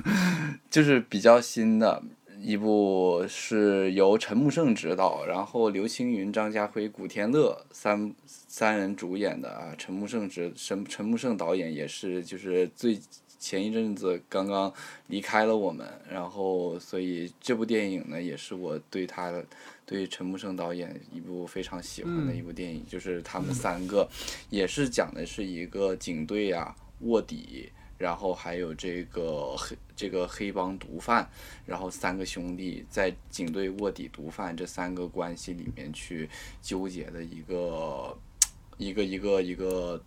[0.70, 2.02] 就是比较新的
[2.42, 12.98] 一部，是由陈木胜执导，然后刘青云、张家辉、古天乐三三人主演的啊，陈木胜执陈陈木胜导演也是就是最。
[13.42, 14.72] 前一阵子刚刚
[15.08, 19.44] 离开了我们，然后所以这部电影呢，也是我对他的
[19.84, 24.08] 对陈木胜导演一部非常喜欢的一部电影，就是他们三个，
[24.48, 27.68] 也是讲的是一个警队啊卧底，
[28.02, 31.24] 然后还有这个黑这个黑帮毒贩，
[31.64, 36.28] 然后三个兄弟在警队卧底毒贩这三个关系里面去
[36.60, 38.18] 纠结的一个
[38.76, 40.02] 一个一个一个。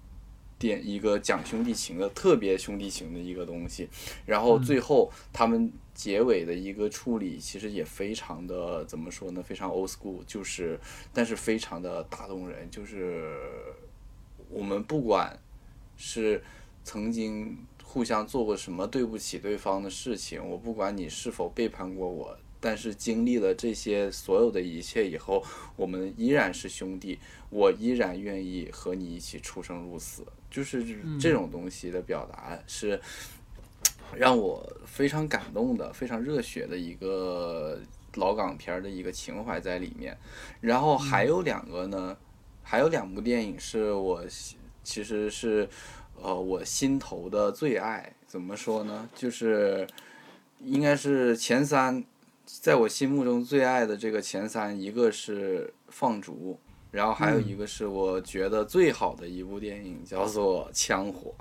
[0.57, 3.89] 电一个讲兄弟情的特别兄弟情的一个东西，
[4.25, 9.43] 然后最后他们结尾的一个处理其实也非常的怎么说呢？
[9.43, 10.79] 非常 old school，就是
[11.13, 13.35] 但是非常的打动人，就是
[14.49, 15.37] 我们不管
[15.97, 16.41] 是
[16.85, 17.57] 曾经
[17.95, 25.41] 互相做过什么对不起对方的事情，我不管你是否背叛过我，但是经历了这些所有的一切以后，
[25.77, 27.17] 我们依然是兄弟，
[27.49, 30.25] 我依然愿意和你一起出生入死。
[30.51, 30.83] 就是
[31.17, 32.99] 这种东西的表达是
[34.13, 37.79] 让我非常感动的、非常热血的一个
[38.15, 40.17] 老港片的一个情怀在里面。
[40.59, 42.17] 然后还有两个呢，
[42.61, 44.21] 还有两部电影是我
[44.83, 45.69] 其实是
[46.21, 48.11] 呃我心头的最爱。
[48.27, 49.07] 怎么说呢？
[49.15, 49.87] 就是
[50.59, 52.03] 应该是前三，
[52.45, 56.59] 在我心目中最爱的这个前三，一个是《放逐》。
[56.91, 61.33] 然后还有一个是我觉得最好的一部电影，叫做《枪火》。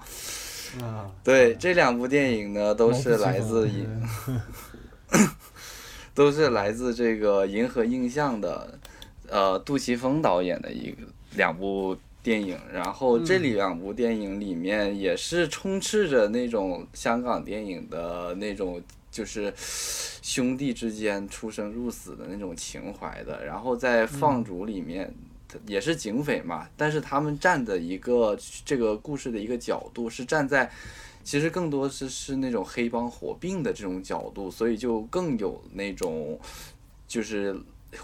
[0.84, 3.88] 啊，对，这两部电影呢，都是来自银，
[6.12, 8.78] 都是来自这个银河映像的，
[9.28, 11.02] 呃，杜琪峰导演的一个
[11.36, 12.58] 两部电影。
[12.72, 18.82] 然后这里两部电影里面也是充斥着那种香港电影的那种。
[19.14, 25.14] 就是兄弟之间出生入死的那种情怀的，然后在《放逐》里面
[25.68, 30.68] 也是警匪嘛，但是他们站的一个这个故事的一个角度是站在，
[31.22, 36.36] 其实更多是是那种黑帮火并的这种角度，所以就更有那种
[37.06, 37.56] 就是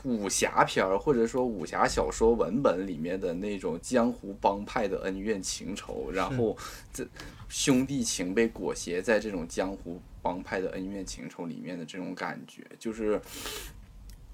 [0.04, 6.56] 武侠片儿或者说武侠小说文本里面的那种江湖帮派的恩怨情仇，然后
[6.92, 7.06] 这
[7.48, 10.00] 兄弟情被裹挟在这种江湖。
[10.22, 13.18] 帮派的恩怨情仇里面的这种感觉，就是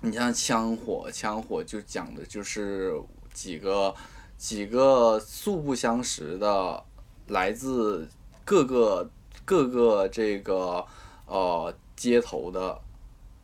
[0.00, 2.92] 你像枪火，枪火就讲的就是
[3.32, 3.94] 几个
[4.36, 6.82] 几个素不相识的，
[7.28, 8.08] 来自
[8.44, 9.08] 各个
[9.44, 10.84] 各个这个
[11.26, 12.76] 呃街头的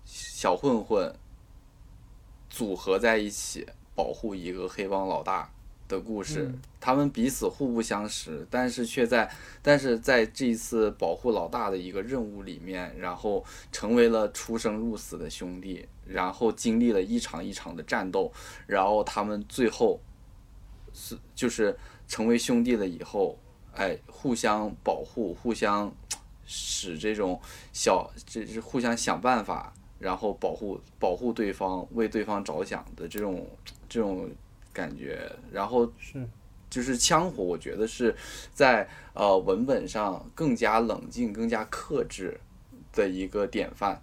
[0.05, 1.14] 小混混
[2.53, 3.66] 组合在一起，
[3.97, 5.51] 保护一个黑帮老大。
[5.89, 6.51] 的故事，
[6.81, 9.31] 他们彼此互不相识，但是却在，
[9.61, 18.33] 但是在这一次保护老大的一个任务里面，然后成为了出生入死的兄弟，然后经历了一场一场的战斗，
[18.66, 20.01] 然后他们最后
[20.95, 21.77] 是就是
[22.09, 23.39] 成为兄弟了以后，
[23.74, 25.95] 哎，互相保护，互相
[26.47, 27.39] 使这种
[27.70, 33.49] 小，这是互相想办法，然后保护保护对方，为对方着想的这种
[33.89, 34.29] 这种。
[34.74, 36.27] 感觉，然后是，
[36.70, 38.16] 就是枪火，我觉得是
[38.55, 42.41] 在呃文本上更加冷静、更加克制
[42.91, 44.03] 的一个典范。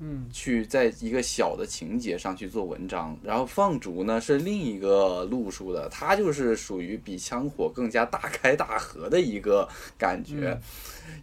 [0.00, 9.66] 嗯去在一个小的情节上去做文章，然后放逐呢是另一个路数的，它就是属于比枪火更加大开大合的一个
[9.96, 10.60] 感觉，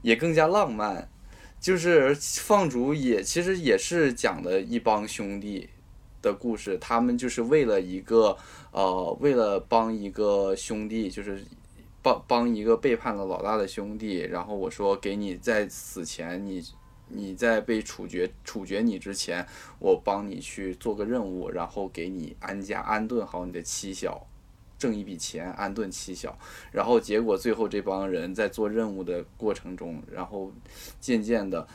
[0.02, 1.08] 也更加浪漫。
[1.62, 5.70] 就是放逐也其实也是讲的一帮兄弟
[6.22, 8.38] 的故事，他们就是为了一个
[8.72, 11.42] 呃，为了帮一个兄弟，就是
[12.02, 16.62] 帮帮一个背叛了老大的兄弟，然后我说给你在死前你。
[17.14, 19.46] 你在被处决处决你之前，
[19.80, 24.26] 我帮你去做个任务，然后给你安家安顿好你的妻小，
[24.82, 26.36] 挣一笔钱安顿妻小。
[26.72, 30.52] 然后结果最后这帮人在做任务的过程中，然后
[31.00, 31.68] 渐渐的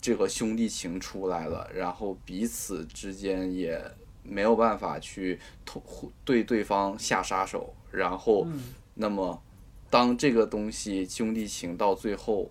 [0.00, 3.80] 这个兄弟情出来了，然后彼此之间也
[4.24, 5.80] 没有办法去同
[6.24, 7.72] 对对方下杀手。
[7.92, 8.46] 然后，
[8.94, 9.40] 那么
[9.88, 12.50] 当这个东西兄弟情到最后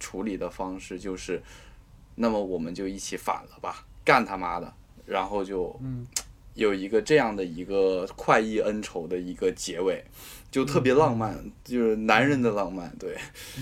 [0.00, 1.42] 处理的方式就是。
[2.16, 4.72] 那么我们就一起反了吧，干他妈的！
[5.04, 5.76] 然后就
[6.54, 10.04] 有一个这样的一个快意恩仇的一个结尾，
[10.50, 13.16] 就特别浪漫，就是男人的浪漫，对。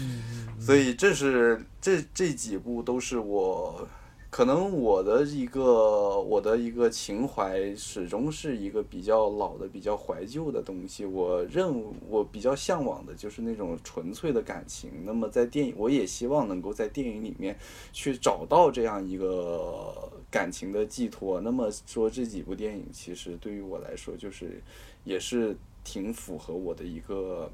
[0.60, 3.89] 所以这是这这几部都是我。
[4.32, 11.04] 可能我的一个我的一个情怀始终是一个比较老的、比较怀旧的东西。
[11.04, 14.90] 我认我比较向往的就是那种纯粹的感情。
[15.04, 17.59] 那么在电影，我也希望能够在电影里面
[17.92, 21.38] 去找到这样一个感情的寄托。
[21.42, 24.62] 那么说这几部电影，其实对于我来说，就是
[25.04, 25.54] 也是
[25.84, 27.50] 挺符合我的一个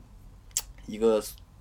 [0.86, 1.20] 一个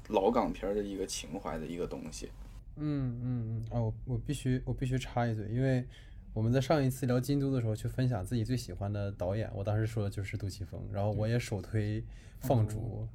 [0.10, 2.30] 老港片的一个情怀的一个东西。
[2.78, 3.66] 嗯嗯嗯。
[3.72, 5.86] 哦，我我必须我必须插一嘴，因为
[6.34, 12.04] 我们在上一次聊京都的时候去分享自己最喜欢的导演，我当时说的就是杜琪峰，然后我也首推
[12.40, 13.08] 放逐，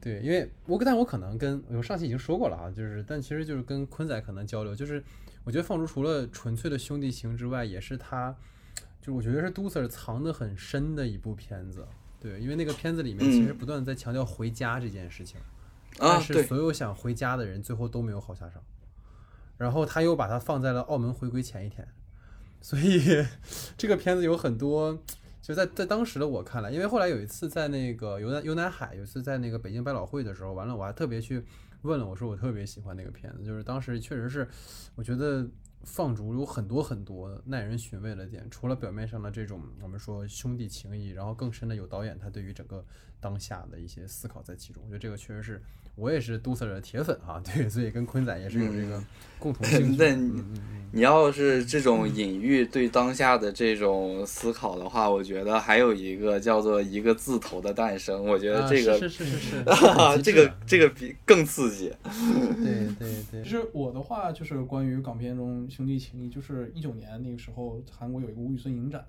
[0.00, 5.02] 对，因为我但我可能跟我上期已经说过了啊，就是但其实就是跟坤仔可能交流，就是
[5.44, 8.34] 我觉得放逐除了纯粹的兄弟情之外，也是他，
[9.02, 11.84] 就我觉得是杜 Sir 藏得很深的一部片子，
[12.20, 15.40] 对，因为那个片子里面其实不断的在强调回家这件事情，
[15.98, 18.62] 但是所有想回家的人最后都没有好下场。
[19.60, 21.86] 然后他又把它放在了澳门回归前一天，
[22.62, 22.98] 所以
[23.76, 24.98] 这个片子有很多，
[25.42, 31.44] 就在在当时的我看来，因为后来有一次在那个游南游南海，有一次在那个北京百老汇的时候，完了我还特别去
[31.82, 34.48] 问了，我说我特别喜欢那个片子，就是当时确实是
[34.94, 35.46] 我觉得
[35.82, 42.82] 放逐有很多很多耐人寻味的点，除了表面上的这种我们说兄弟情谊，然后更深的有导演他对于整个
[43.20, 45.62] 当下的一些思考在其中，我觉得这个确实是。
[46.00, 49.02] 我也是杜 Sir 的铁粉哈，对，所以跟坤仔也是有这个
[49.38, 49.96] 共同 兴趣。
[49.98, 50.16] 那
[50.92, 59.64] 你要是这种隐喻对当下的这种思考的话，我觉得还有一个叫做一个字头的诞生，我觉得这个是是是是，
[60.24, 61.92] 这个这个比更刺激。
[62.02, 63.42] 对对 对。
[63.44, 69.04] 其实我的话就是关于港片中兄弟情谊，就是一九年那个时候，韩国有一个吴宇森影展。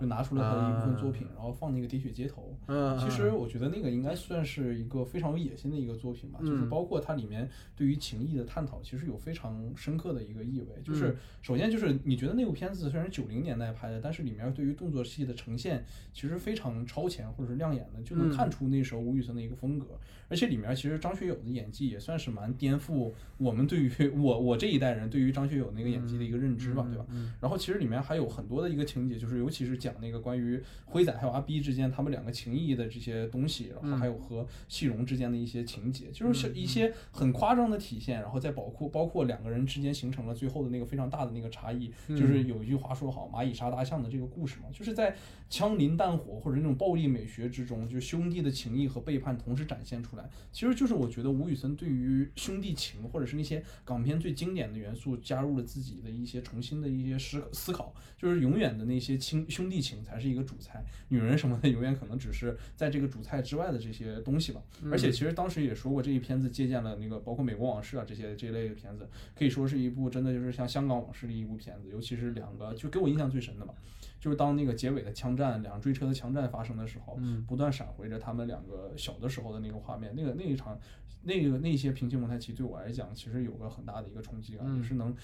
[0.00, 2.56] 就拿出了他的一部分作品，然后放那个《喋血街头》。
[2.66, 6.40] 嗯，其实我觉得那个应该算是一个非常有野心的一个作品吧。
[6.42, 10.66] 就是包括它里面对于情谊的探讨，其实有非常深刻的一个意味。
[10.82, 19.86] 就是首先就是你觉得那部片子虽然九零年代拍的，但是里面对于动作戏的呈现其实非常超前或者是亮眼的，就能看出那时候吴宇森的一个风格。
[20.28, 27.06] 而且里面其实张学友的演技也算是蛮颠覆我们对于我我这一代人对于张学友那个演技的一个认知吧，对吧？
[27.40, 45.14] 然后其实里面还有很多的一个情节，就是尤其是讲那个关于辉仔还有阿 B 之间他们两个情谊的这些东西，然后还有和细荣之间的一些情节，就是一些很夸张的体现，然后再包括包括两个人之间形成了最后的那个非常大的那个差异，就是有一句话说好，蚂蚁杀大象的这个故事嘛，就是在
[45.50, 50.28] 枪林弹火或者那种暴力美学之中，就兄弟的情谊和背叛同时展现出来。
[50.50, 64.62] 其实就是我觉得吴宇森对于兄弟情或者是那些港片最经典的元素，加入了自己的一些重新的一些思思考，就是永远的那些亲兄弟情才是一个主菜，女人什么的永远可能只是在这个主菜之外的这些东西吧。
[64.90, 73.74] 而且其实当时也说过，这一片子借鉴了那个包括美国往事啊这些这一类的片子，可以说是一部真的就是像香港往事的一部片子，尤其是两个就给我印象最深的吧。
[74.20, 80.80] 就是当那个结尾的枪战，两追车的枪战发生的时候，不断闪回着他们两个小的时候的那个画面，那个那一场，
[81.24, 85.14] 那个那些平行蒙太奇对我来讲，其实有个很大的一个冲击感，也是能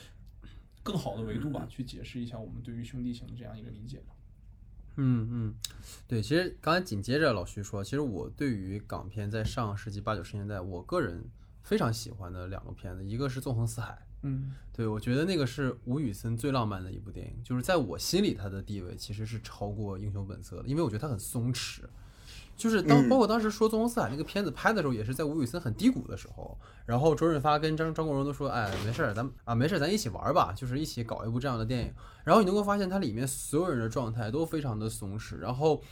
[0.82, 4.02] 更好的维度吧，去解释一下我们对于兄弟情的这样一个理解
[5.02, 5.54] 嗯嗯，
[6.06, 11.24] 对，其实刚才紧接着老徐说，其实我对于港片在上世纪八九十年代，我个人
[11.62, 13.92] 非常喜欢的两个片子，一个是《纵横四海》。
[14.22, 21.80] 嗯，对，我觉得那个是吴宇森最浪漫的一部电影，就是在我心里他的地位其实是超过《英雄本色》的，因为我觉得他很松弛，
[22.60, 31.92] 就是当嗯包括当时说《纵横四海》那个片子拍的时候，也是在吴宇森很低谷的时候，然后周润发跟张张国荣都说，哎，没事儿，咱们啊没事儿，咱一起玩儿吧，就是一起搞一部这样的电影。
[32.22, 35.82] 然后你能够发现它里面所有人的状态都非常的松弛，然后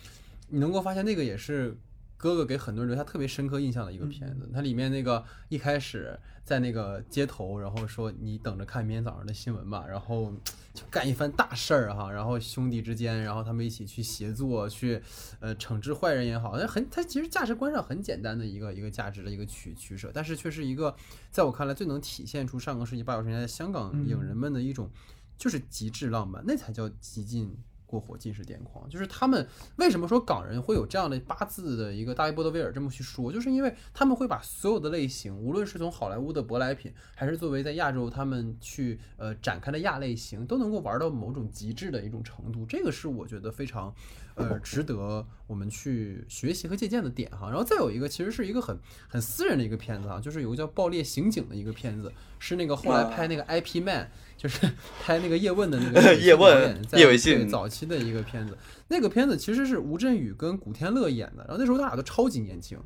[0.48, 1.74] 你能够发现那个也是
[2.18, 4.50] 哥哥给很多人留下特别深刻印象的一个片子。
[4.52, 10.32] 它里面那个一开始在那个街头，然后说你等着看明天早上的新闻吧，然后
[10.74, 15.00] 就干一番大事儿哈，然后兄弟之间，然后他们一起去协作去
[15.38, 20.94] 呃惩治坏人也好，那很它其实价值观上很简单的一个一个价值的一个取取舍，但是却是一个
[21.30, 24.90] 在我看来最能体现出上个世纪八九十年代香港影人们的一种
[25.36, 27.56] 就是极致浪漫，那才叫极尽
[27.88, 28.88] 过火、近视癫狂。
[28.88, 29.44] 就是他们
[29.76, 42.66] 为什么说港人会有这样的八字的一个大卫·波德威尔这么去说，就是因为他们会把所有的类型，无论是从好莱坞的舶来品，还是作为在亚洲他们去呃展开的亚类型，都能够玩到某种极致的一种程度。
[42.66, 43.92] 这个是我觉得非常
[44.38, 47.48] 呃值得我们去学习和借鉴的点哈。
[47.48, 48.78] 然后再有一个，其实是一个很
[49.08, 54.60] 很私人的一个片子啊，就是有个叫《爆裂刑警》的一个片子，是那个后来拍那个 IP Man，就是
[55.02, 58.56] 拍那个叶问的那个 叶问在叶伟信对早期的一个片子。
[58.88, 62.78] 那个片子其实是吴镇宇跟古天乐演的，然后那时候他俩都超级年轻。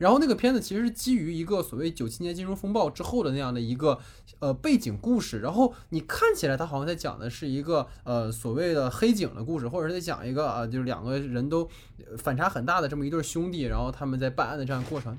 [0.00, 4.00] 然后那个片子其实是基于一个所谓九七年金融风暴之后的那样的一个
[4.38, 11.68] 呃背景故事，然后你看起来他好像在讲的是一个呃所谓的黑警的故事，或者是在讲一个啊、就是两个人都
[12.16, 15.18] 反差很大的这么一对兄弟，然后他们在办案的这样过程。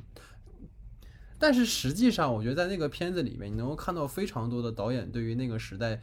[1.37, 6.01] 但是实际上，我觉得在那个片子里面，你能够看到非常多的导演对于那个时代，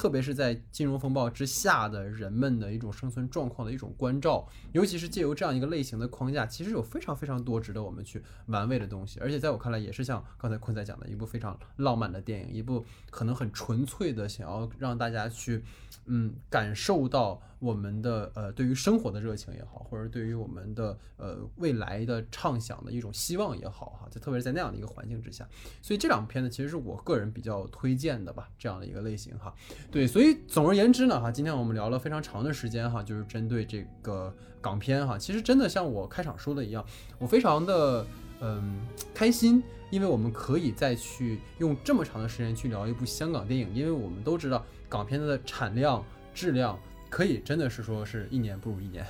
[0.00, 9.20] 特别是在金融风暴之下的人们的一种生存状况的一种关照，尤其是借由这样一个类型的框架，其实有非常非常多值得我们去玩味的东西。
[9.20, 15.62] 而且在我看来，也是像刚才坤仔讲的一部非常浪漫的电影，一部可能很纯粹的想要让大家去，
[16.06, 25.46] 嗯，感受到我们的呃对于生活的热情也好，或者对于我们的呃未来的畅想的一种希望也好哈，就特别是在那样的一个环境之下，
[25.82, 29.54] 所以这两部片子其实是我个人比较推荐的吧，这样的一个类型哈。
[29.90, 36.84] 对，所以总而言之呢，哈，今天我们聊了非常长的时间哈，就是针对这个港片哈，其实真的像我开场说的一样，
[37.18, 38.06] 我非常的
[38.40, 38.80] 嗯
[39.12, 39.60] 开心，
[39.90, 46.78] 因为我们可以再去用这么长的时间去聊一部香港电影，因为我们都知道港片的产量、质量。
[47.10, 49.04] 可以真的是说是一年不如一年，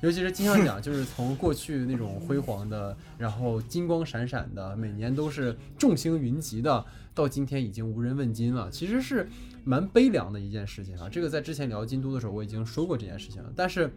[0.00, 6.84] 尤其是金像奖，就是从过去那种辉煌的，然后金光闪闪的，每年都是众星云集的，
[7.14, 9.28] 到今天已经无人问津了，其实是
[9.62, 11.08] 蛮悲凉的一件事情啊。
[11.08, 13.92] 这个在之前聊京都的时候我已经说过这件事情了，但是。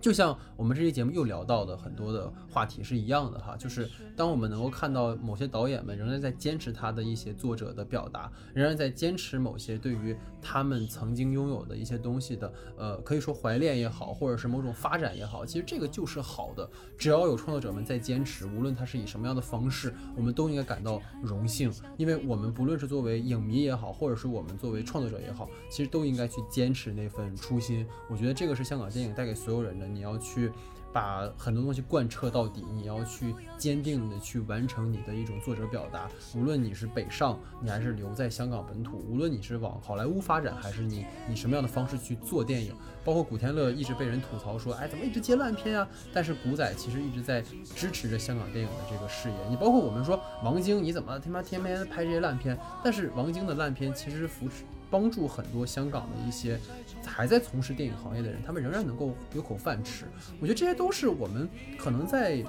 [0.00, 16.68] 就像我们这期节目又聊到的很多的话题是一样的哈，就是当我们能够看到某些导演们仍然在坚持他的一些作者的表达，仍然在坚持某些对于他们曾经拥有的一些东西的，呃，可以说怀恋也好，或者是某种发展也好，其实这个就是好的。
[16.96, 27.86] 只要有创作者们在坚持，无论他是以什么样的方式，我们都应该感到荣幸，因为我们不论是作为影迷也好，或者是我们作为创作者也好，其实都应该去坚持那份初心。
[28.08, 30.50] 我觉得这个是香港电影带给所有人的，你要去。
[30.92, 36.10] 把很多东西贯彻到底，你要去坚定的去完成你的一种作者表达。
[36.34, 45.88] 无论你是北上，你还是留在香港本土，无论你是往好莱坞发展，还是你你什么样的方式去做电影，包括古天乐一直被人吐槽说，哎，怎么一直接烂片啊？
[46.12, 47.40] 但是古仔其实一直在
[47.76, 49.36] 支持着香港电影的这个事业。
[49.48, 52.58] 你包括我们说王晶，你怎么他妈天天拍这些烂片？
[52.82, 54.64] 但是王晶的烂片其实扶持。
[54.92, 56.58] 帮助很多香港的一些
[57.06, 60.04] 还在从事电影行业的人，他们仍然能够有口饭吃。
[60.40, 61.48] 我觉得这些都是我们
[61.78, 62.44] 可能在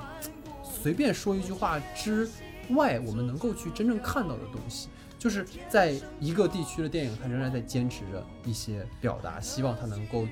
[0.63, 2.29] 随便说一句话之
[2.69, 10.27] 外，我们能够去真正看到的东西，就是在一个地区的电影，它仍然在坚持着一些表达，希望它能够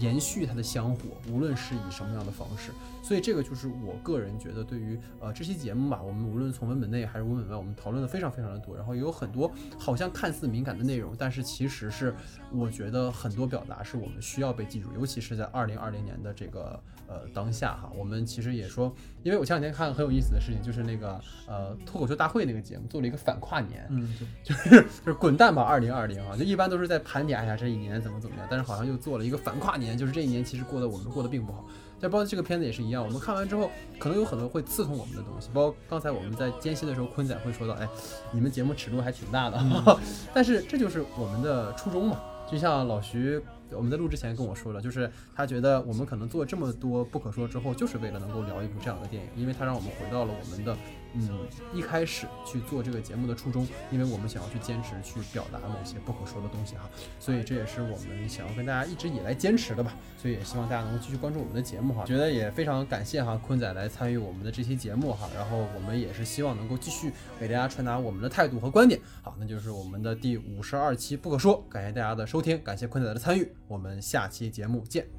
[0.00, 2.72] 延续它的香火，无论是以什么样的方式。
[3.08, 12.14] 所以这个就是我个人觉得，对于呃这期节目吧，我们无论从文本内还是文本外，我们讨论的非常非常的多，然后也有很多好像看似敏感的内容，但是其实是
[12.52, 31.64] 我觉得很多表达是我们需要被记住，尤其是在二零二零年的这个呃当下哈，我们其实也说，因为我前两天看很有意思的事情，就是那个呃脱口秀大会那个节目做了一个反跨年，嗯， 对，就是就是滚蛋吧二零二零啊，就一般都是在盘点一下这一年怎么怎么样，但是好像又做了一个反跨年，就是这一年其实过得我们过得并不好。
[32.00, 35.48] 就包括这个片子也是一样，我们看完之后，可能有很多会刺痛我们的东西。
[35.52, 37.88] 包括刚才我们在间隙的时候，坤仔会说到，哎，
[38.32, 39.98] 你们节目尺度还挺大的，
[40.32, 42.20] 但是这就是我们的初衷嘛。
[42.50, 43.38] 就像老徐
[43.70, 50.74] 我们在录之前跟我说了，就是他觉得我们可能做这么多不可说之后，就是为了能够聊一部这样的电影，因为他让我们回到了我们的
[51.14, 51.28] 嗯。
[51.72, 56.88] 一开始去做这个节目的初衷，因为我们想要去坚持去表达某些不可说的东西哈，
[57.20, 75.17] 所以这也是我们想要跟大家一直以来坚持的吧，所以也希望大家能够继续关注我们的节目哈，觉得也非常感谢哈坤仔来参与我们的这期节目哈，然后我们也是希望能够继续给大家传达我们的态度和观点，好，那就是我们的第五十二期不可说，感谢大家的收听，感谢坤仔的参与，我们下期节目见。